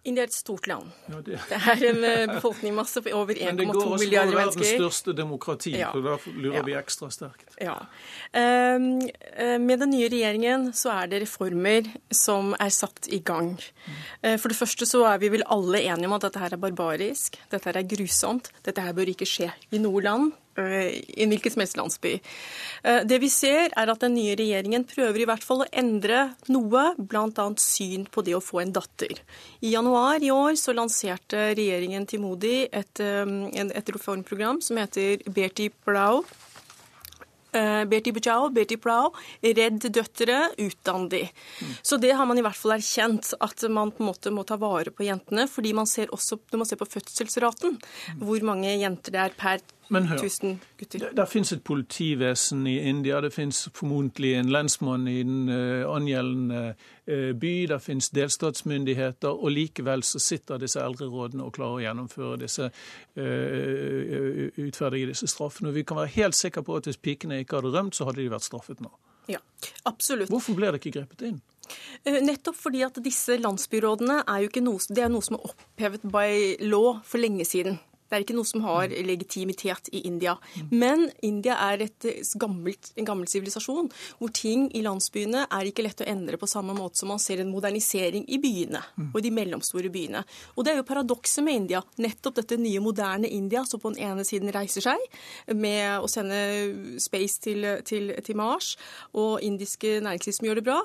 India 0.03 0.25
er 0.25 0.31
et 0.31 0.35
stort 0.35 0.65
land. 0.71 0.89
Ja, 1.11 1.19
det... 1.21 1.39
det... 1.51 1.57
er 1.59 1.83
en 1.91 2.05
eh, 2.09 2.23
befolkningsmasse 2.31 3.03
på 3.05 3.13
over 3.13 3.37
1,2 3.37 3.53
milliarder 3.53 3.67
mennesker. 3.67 3.67
Men 3.67 3.69
det 3.69 3.75
går 3.77 3.91
også 3.93 4.07
for 4.09 4.37
verdens 4.39 4.71
største 4.73 5.15
demokrati, 5.17 5.73
ja. 5.77 5.91
så 5.93 6.01
da 6.05 6.17
lurer 6.33 6.57
ja. 6.57 6.63
vi 6.65 6.77
ekstra 6.79 7.11
sterkt. 7.13 7.59
Ja. 7.61 7.77
Um, 8.33 8.89
med 9.61 9.85
den 9.85 9.93
nye 9.93 10.09
regjeringen 10.09 10.71
så 10.77 10.95
er 10.95 11.11
det 11.13 11.21
reformer 11.27 11.91
som 12.17 12.55
er 12.57 12.73
satt 12.73 13.11
i 13.13 13.21
gang. 13.21 13.53
Mm. 13.61 14.01
Uh, 14.25 14.37
for 14.41 14.49
det 14.49 14.57
første 14.63 14.89
så 14.89 15.05
er 15.11 15.21
vi 15.21 15.35
vel 15.37 15.45
alle 15.53 15.85
enige 15.85 16.09
om 16.09 16.17
at 16.17 16.25
dette 16.31 16.41
her 16.47 16.57
er 16.57 16.63
barbarisk, 16.65 17.37
dette 17.53 17.69
her 17.69 17.83
er 17.83 17.91
grusomt. 17.93 18.49
Dette 18.65 18.87
her 18.87 18.97
bør 18.97 19.13
ikke 19.13 19.29
skje 19.29 19.53
i 19.69 19.83
noe 19.85 20.01
land 20.07 20.33
i 20.59 21.23
en 21.23 21.31
hvilken 21.31 21.53
som 21.53 21.63
helst 21.63 21.79
landsby. 21.79 22.13
Eh, 22.83 23.01
det 23.07 23.21
vi 23.23 23.31
ser, 23.33 23.71
er 23.77 23.93
at 23.93 24.03
den 24.03 24.17
nye 24.17 24.37
regjeringen 24.39 24.85
prøver 24.89 25.23
i 25.23 25.29
hvert 25.29 25.47
fall 25.47 25.65
å 25.65 25.71
endre 25.71 26.31
noe, 26.51 26.85
bl.a. 26.99 27.47
syn 27.61 28.07
på 28.11 28.25
det 28.27 28.37
å 28.37 28.45
få 28.45 28.63
en 28.65 28.75
datter. 28.77 29.23
I 29.61 29.75
januar 29.75 30.23
i 30.23 30.33
år 30.35 30.59
så 30.61 30.75
lanserte 30.77 31.51
regjeringen 31.59 32.07
til 32.11 32.25
Modi 32.25 32.65
et, 32.67 33.01
eh, 33.01 33.35
et 33.71 33.97
reformprogram 33.97 34.63
som 34.65 34.81
heter 34.81 35.23
Berti 35.31 35.71
Blau. 35.87 36.25
Uh, 37.51 37.83
Berti 37.91 38.13
Bujao, 38.15 38.47
Berti 38.55 38.77
Plau, 38.79 39.09
redd 39.43 39.83
døtre, 39.91 40.37
utdann 40.63 41.09
de. 41.11 41.25
Så 41.83 41.99
det 41.99 42.13
har 42.15 42.29
man 42.31 42.39
i 42.39 42.45
hvert 42.47 42.55
fall 42.55 42.77
erkjent, 42.77 43.33
at 43.43 43.65
man 43.67 43.91
på 43.91 44.05
en 44.05 44.11
måte 44.13 44.31
må 44.31 44.45
ta 44.47 44.55
vare 44.61 44.93
på 44.95 45.03
jentene. 45.03 45.49
Fordi 45.51 45.73
man 45.75 45.91
ser 45.91 46.15
også, 46.15 46.39
når 46.53 46.63
man 46.63 46.71
ser 46.71 46.79
på 46.79 46.87
fødselsraten, 46.93 47.81
hvor 48.23 48.47
mange 48.47 48.71
jenter 48.79 49.17
det 49.17 49.25
er 49.25 49.35
per 49.35 49.67
men 49.91 50.07
hør, 50.07 50.23
det, 50.79 51.11
det 51.17 51.27
finnes 51.29 51.53
et 51.53 51.63
politivesen 51.67 52.63
i 52.71 52.77
India, 52.89 53.21
det 53.21 53.33
finnes 53.35 53.69
formodentlig 53.75 54.37
en 54.39 54.53
lensmann 54.55 55.09
i 55.11 55.19
den 55.27 55.51
uh, 55.51 55.89
angjeldende 55.91 56.63
uh, 56.71 57.33
by, 57.35 57.53
det 57.73 57.81
finnes 57.83 58.11
delstatsmyndigheter, 58.15 59.35
og 59.35 59.51
likevel 59.51 60.05
så 60.07 60.23
sitter 60.23 60.63
disse 60.63 60.81
eldrerådene 60.83 61.47
og 61.47 61.55
klarer 61.59 61.81
å 61.81 61.85
gjennomføre 61.85 62.41
disse, 62.45 62.71
uh, 62.71 64.49
utferdige 64.63 65.11
disse 65.11 65.31
straffene. 65.31 65.73
Og 65.73 65.81
vi 65.81 65.87
kan 65.87 65.99
være 66.01 66.15
helt 66.21 66.39
sikre 66.39 66.65
på 66.67 66.79
at 66.79 66.87
hvis 66.87 67.03
pikene 67.03 67.43
ikke 67.43 67.59
hadde 67.61 67.75
rømt, 67.75 67.99
så 67.99 68.07
hadde 68.09 68.23
de 68.23 68.31
vært 68.31 68.47
straffet 68.47 68.83
nå. 68.85 68.95
Ja, 69.31 69.43
absolutt. 69.91 70.31
Hvorfor 70.31 70.57
ble 70.59 70.71
det 70.71 70.81
ikke 70.81 71.01
grepet 71.01 71.27
inn? 71.29 71.43
Nettopp 72.07 72.57
fordi 72.59 72.81
at 72.87 72.97
disse 73.05 73.37
landsbyrådene 73.39 74.23
er 74.25 74.43
jo 74.43 74.51
ikke 74.51 74.65
noe, 74.65 74.83
det 74.91 75.05
er 75.05 75.13
noe 75.13 75.23
som 75.23 75.37
er 75.39 75.51
opphevet 75.51 76.07
by 76.11 76.33
law 76.71 76.99
for 77.07 77.23
lenge 77.23 77.47
siden. 77.47 77.79
Det 78.11 78.19
er 78.19 78.25
ikke 78.25 78.37
noe 78.37 78.49
som 78.49 78.65
har 78.67 78.91
legitimitet 78.91 79.91
i 79.95 80.03
India. 80.09 80.35
Men 80.71 81.07
India 81.23 81.57
er 81.71 81.87
et 81.87 82.09
gammelt, 82.41 82.91
en 82.99 83.07
gammel 83.07 83.31
sivilisasjon 83.31 83.91
hvor 84.19 84.33
ting 84.35 84.67
i 84.77 84.83
landsbyene 84.85 85.47
er 85.47 85.69
ikke 85.71 85.85
lett 85.87 86.03
å 86.03 86.09
endre 86.11 86.41
på 86.41 86.49
samme 86.51 86.75
måte 86.77 87.01
som 87.01 87.13
man 87.13 87.23
ser 87.23 87.43
en 87.43 87.53
modernisering 87.53 88.27
i 88.29 88.41
byene 88.43 88.83
og 89.11 89.21
i 89.21 89.25
de 89.29 89.33
mellomstore 89.35 89.93
byene. 89.93 90.25
Og 90.57 90.67
det 90.67 90.75
er 90.75 90.81
jo 90.81 90.89
paradokset 90.89 91.45
med 91.47 91.63
India. 91.63 91.83
Nettopp 92.03 92.41
dette 92.41 92.59
nye, 92.61 92.83
moderne 92.83 93.31
India 93.31 93.63
som 93.69 93.83
på 93.83 93.93
den 93.95 94.03
ene 94.11 94.27
siden 94.27 94.51
reiser 94.55 94.85
seg 94.85 95.55
med 95.55 96.03
å 96.03 96.11
sende 96.11 96.99
space 97.03 97.41
til, 97.45 97.67
til, 97.87 98.13
til 98.25 98.39
Mars, 98.39 98.75
og 99.15 99.41
indiske 99.45 99.99
næringsliv 100.05 100.37
som 100.37 100.49
gjør 100.49 100.61
det 100.61 100.67
bra. 100.67 100.79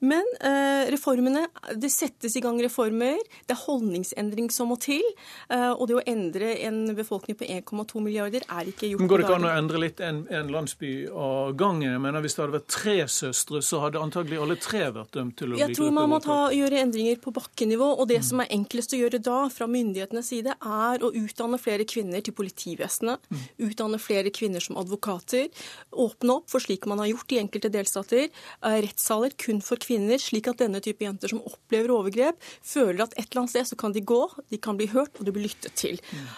Men 0.00 0.26
eh, 0.40 0.88
reformene 0.92 1.46
Det 1.80 1.90
settes 1.92 2.36
i 2.36 2.42
gang 2.44 2.58
reformer. 2.62 3.18
Det 3.46 3.54
er 3.54 3.64
holdningsendring 3.64 4.50
som 4.54 4.70
må 4.70 4.78
til. 4.80 5.04
Eh, 5.50 5.70
og 5.72 5.86
det 5.88 5.98
å 5.98 6.04
endre 6.08 6.52
en 6.66 6.69
en 6.70 6.96
befolkning 6.96 7.36
på 7.38 7.44
1,2 7.44 8.02
milliarder 8.04 8.44
er 8.46 8.70
ikke 8.70 8.88
gjort 8.90 9.02
Men 9.02 9.10
Går 9.10 9.20
det 9.20 9.26
ikke 9.26 9.38
an 9.38 9.46
å 9.48 9.52
endre 9.52 9.80
litt 9.82 10.00
en, 10.04 10.20
en 10.40 10.50
landsby 10.54 10.92
av 11.10 11.54
gangen? 11.58 11.88
Jeg 11.90 12.02
mener, 12.02 12.24
Hvis 12.24 12.36
det 12.36 12.44
hadde 12.44 12.56
vært 12.56 12.70
tre 12.74 12.96
søstre, 13.10 13.62
så 13.66 13.82
hadde 13.84 14.02
antagelig 14.02 14.40
alle 14.42 14.56
tre 14.60 14.82
vært 14.94 15.14
dømt 15.16 15.36
til 15.40 15.52
å 15.52 15.56
bli 15.56 15.62
Jeg 15.64 15.76
tror 15.78 15.94
man 15.96 16.10
må 16.12 16.20
ta, 16.24 16.38
gjøre 16.54 16.82
endringer 16.84 17.20
på 17.22 17.34
bakkenivå. 17.36 17.90
Og 17.96 18.08
det 18.10 18.20
mm. 18.22 18.26
som 18.30 18.44
er 18.44 18.52
enklest 18.56 18.94
å 18.96 19.00
gjøre 19.00 19.22
da, 19.30 19.38
fra 19.52 19.68
myndighetenes 19.70 20.30
side, 20.32 20.56
er 20.56 21.04
å 21.06 21.12
utdanne 21.22 21.60
flere 21.62 21.86
kvinner 21.88 22.24
til 22.24 22.36
politivesenet. 22.36 23.30
Mm. 23.30 23.44
Utdanne 23.68 24.00
flere 24.02 24.34
kvinner 24.34 24.64
som 24.64 24.78
advokater. 24.80 25.50
Åpne 25.90 26.38
opp 26.40 26.50
for 26.52 26.62
slik 26.62 26.88
man 26.90 27.02
har 27.02 27.10
gjort 27.12 27.36
i 27.36 27.40
enkelte 27.42 27.72
delstater. 27.72 28.28
Eh, 28.30 28.78
rettssaler 28.86 29.36
kun 29.40 29.62
for 29.64 29.80
kvinner, 29.82 30.20
slik 30.22 30.50
at 30.50 30.62
denne 30.62 30.82
type 30.84 31.04
jenter 31.04 31.32
som 31.32 31.42
opplever 31.44 31.92
overgrep, 31.94 32.40
føler 32.66 33.04
at 33.04 33.16
et 33.16 33.28
eller 33.28 33.44
annet 33.44 33.54
sted 33.54 33.72
så 33.72 33.80
kan 33.80 33.94
de 33.96 34.04
gå, 34.04 34.22
de 34.50 34.60
kan 34.62 34.78
bli 34.78 34.88
hørt, 34.92 35.18
og 35.18 35.26
de 35.26 35.34
blir 35.34 35.48
lyttet 35.48 35.76
til. 35.78 36.00
Mm 36.10 36.28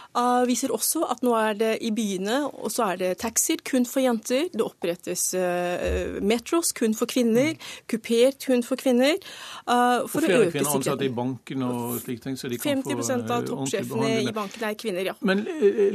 viser 0.49 0.73
også 0.75 1.05
at 1.13 1.23
nå 1.25 1.35
er 1.39 1.59
det 1.59 1.73
i 1.85 1.93
byene 1.95 2.43
og 2.49 2.71
så 2.73 2.93
er 2.93 3.01
det 3.01 3.11
taxier 3.23 3.63
kun 3.67 3.87
for 3.89 4.05
jenter. 4.05 4.49
Det 4.53 4.65
opprettes 4.65 5.29
uh, 5.39 6.19
metros 6.25 6.73
kun 6.77 6.97
for 6.99 7.11
kvinner, 7.11 7.55
kupert 7.91 8.43
kun 8.47 8.65
for 8.67 8.81
kvinner. 8.81 9.19
Uh, 9.67 10.05
for 10.11 10.23
og 10.23 10.27
flere 10.27 10.51
kvinner 10.53 10.77
ansatt 10.77 11.05
i 11.07 11.11
banken 11.13 11.67
og 11.67 11.99
slike 12.03 12.27
ting, 12.27 12.39
så 12.41 12.51
de 12.53 12.61
kan 12.61 12.83
50 12.83 13.03
få 13.03 13.19
av 13.37 13.47
toppsjefene 13.49 14.13
i 14.23 14.35
banken 14.35 14.67
er 14.69 14.79
kvinner, 14.79 15.13
ja. 15.13 15.17
Men 15.21 15.45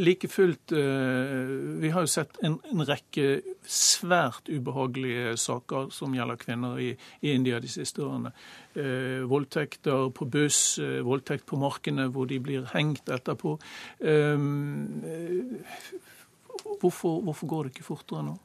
like 0.01 0.30
fullt, 0.32 0.73
vi 0.73 1.91
har 1.93 2.05
jo 2.05 2.11
sett 2.11 2.39
en, 2.45 2.59
en, 2.71 2.86
rekke 2.88 3.28
svært 3.68 4.49
ubehagelige 4.49 5.36
saker 5.38 5.91
som 5.93 6.15
gjelder 6.15 6.39
kvinner 6.41 6.80
i, 6.82 6.89
i 7.22 7.34
India 7.36 7.59
de 7.63 7.70
siste 7.72 8.03
årene 8.05 8.32
eh, 8.80 9.24
voldtekter 9.28 10.09
på 10.15 10.28
buss, 10.32 10.80
eh, 10.80 11.01
voldtekt 11.05 11.45
på 11.49 11.59
markene 11.61 12.07
hvor 12.13 12.30
de 12.30 12.39
blir 12.43 12.68
hengt 12.74 13.11
etterpå. 13.11 13.57
Eh, 13.99 14.38
hvorfor, 16.82 17.22
hvorfor 17.22 17.53
går 17.53 17.63
det 17.68 17.76
ikke 17.76 17.89
fortere 17.91 18.26
nå? 18.32 18.38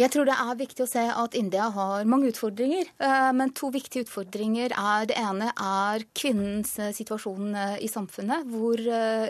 Jeg 0.00 0.08
tror 0.08 0.24
det 0.24 0.34
er 0.40 0.56
viktig 0.56 0.82
å 0.82 0.88
se 0.88 1.02
at 1.04 1.34
India 1.36 1.66
har 1.74 2.06
mange 2.08 2.30
utfordringer. 2.32 2.88
Eh, 2.96 3.28
men 3.36 3.52
to 3.54 3.68
viktige 3.74 4.06
utfordringer 4.06 4.72
er 4.72 5.06
Det 5.10 5.18
ene 5.20 5.50
er 5.52 6.06
kvinnens 6.16 6.72
eh, 6.80 6.94
situasjon 6.96 7.52
eh, 7.52 7.76
i 7.84 7.90
samfunnet, 7.92 8.48
hvor 8.48 8.80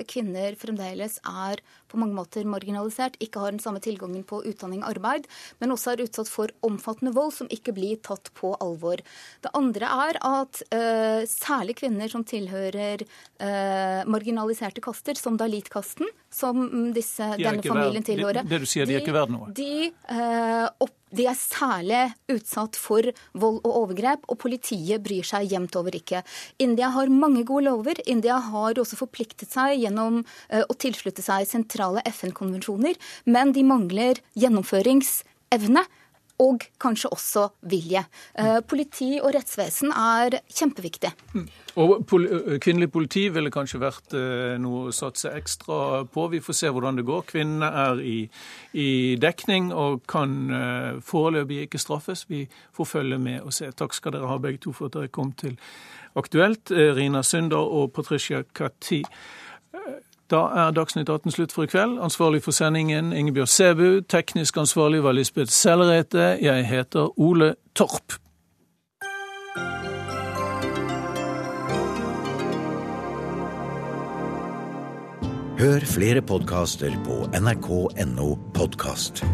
kvinner 0.08 0.54
fremdeles 0.60 1.18
er 1.26 1.60
på 1.92 2.00
mange 2.00 2.16
måter 2.16 2.48
marginalisert, 2.48 3.18
ikke 3.22 3.42
har 3.42 3.54
den 3.54 3.62
samme 3.62 3.82
tilgangen 3.84 4.24
på 4.28 4.40
utdanning 4.48 4.82
og 4.82 4.94
arbeid, 4.94 5.28
men 5.60 5.74
også 5.74 5.94
er 5.94 6.04
utsatt 6.06 6.30
for 6.32 6.52
omfattende 6.66 7.14
vold 7.16 7.34
som 7.36 7.50
ikke 7.52 7.74
blir 7.76 8.00
tatt 8.04 8.32
på 8.38 8.54
alvor. 8.62 9.02
Det 9.44 9.52
andre 9.58 9.90
er 10.08 10.20
at 10.26 10.62
uh, 10.72 11.20
særlig 11.28 11.76
kvinner 11.82 12.10
som 12.12 12.24
tilhører 12.28 13.04
uh, 13.04 14.02
marginaliserte 14.10 14.84
kaster, 14.84 15.18
som 15.18 15.38
Dalit-kasten, 15.40 16.08
som 16.32 16.64
disse, 16.96 17.34
denne 17.38 17.64
familien 17.64 18.04
tilhører, 18.06 18.42
det, 18.42 18.50
det, 18.54 18.64
du 18.64 18.70
sier, 18.70 18.88
de, 18.88 18.96
er 18.96 19.04
ikke 19.04 19.16
verdt 19.16 19.34
noe? 19.34 19.52
De, 19.56 19.92
uh, 20.08 20.66
opp, 20.82 20.96
de 21.12 21.26
er 21.28 21.38
særlig 21.38 22.02
utsatt 22.32 22.78
for 22.80 23.06
vold 23.38 23.60
og 23.62 23.78
overgrep, 23.82 24.24
og 24.28 24.40
politiet 24.42 25.02
bryr 25.04 25.26
seg 25.26 25.50
jevnt 25.52 25.76
over 25.78 25.94
ikke. 25.96 26.22
India 26.62 26.90
har 26.94 27.12
mange 27.12 27.44
gode 27.48 27.68
lover. 27.68 28.00
India 28.06 28.38
har 28.40 28.80
også 28.80 28.98
forpliktet 29.00 29.52
seg 29.52 29.78
gjennom 29.82 30.22
uh, 30.24 30.64
å 30.64 30.78
tilslutte 30.80 31.24
seg 31.24 31.48
sentrale 31.48 32.04
FN-konvensjoner, 32.08 32.96
men 33.28 33.52
de 33.56 33.66
mangler 33.66 34.22
gjennomføringsevne 34.38 35.84
og 36.40 36.64
kanskje 36.80 37.10
også 37.12 37.44
vilje. 37.68 38.02
Eh, 38.38 38.60
politi 38.68 39.18
og 39.22 39.32
rettsvesen 39.36 39.92
er 39.92 40.38
kjempeviktig. 40.48 41.12
Mm. 41.34 41.46
Og 41.82 42.04
pol 42.08 42.26
Kvinnelig 42.62 42.90
politi 42.92 43.26
ville 43.32 43.52
kanskje 43.52 43.80
vært 43.82 44.16
eh, 44.16 44.56
noe 44.62 44.88
å 44.88 44.94
satse 44.96 45.32
ekstra 45.36 46.04
på. 46.12 46.26
Vi 46.32 46.42
får 46.44 46.58
se 46.58 46.72
hvordan 46.72 46.98
det 46.98 47.06
går. 47.08 47.24
Kvinnene 47.28 47.70
er 47.84 48.02
i, 48.04 48.18
i 48.72 48.88
dekning 49.20 49.72
og 49.72 50.02
kan 50.10 50.36
eh, 50.56 51.02
foreløpig 51.04 51.66
ikke 51.66 51.82
straffes. 51.82 52.26
Vi 52.30 52.46
får 52.76 52.90
følge 52.96 53.20
med 53.22 53.42
og 53.42 53.54
se. 53.56 53.70
Takk 53.76 53.96
skal 53.96 54.16
dere 54.16 54.30
ha 54.30 54.40
begge 54.42 54.64
to 54.66 54.74
for 54.76 54.90
at 54.90 54.98
dere 54.98 55.12
kom 55.12 55.34
til 55.38 55.58
Aktuelt, 56.18 56.68
Rina 56.68 57.22
Sunder 57.24 57.70
og 57.72 57.94
Patricia 57.96 58.42
Kati. 58.52 58.98
Da 60.32 60.46
er 60.56 60.70
Dagsnytt 60.72 61.10
18 61.12 61.30
slutt 61.34 61.52
for 61.52 61.66
i 61.66 61.68
kveld. 61.68 61.98
Ansvarlig 62.00 62.40
for 62.40 62.56
sendingen 62.56 63.12
Ingebjørg 63.12 63.48
Sebu. 63.52 64.00
Teknisk 64.08 64.56
ansvarlig 64.56 65.02
var 65.04 65.12
Lisbeth 65.12 65.52
Sellerete. 65.52 66.38
Jeg 66.40 66.64
heter 66.68 67.20
Ole 67.20 67.54
Torp. 67.76 68.16
Hør 75.60 75.84
flere 75.86 76.22
podkaster 76.22 76.96
på 77.04 77.28
nrk.no 77.38 78.34
podkast. 78.54 79.24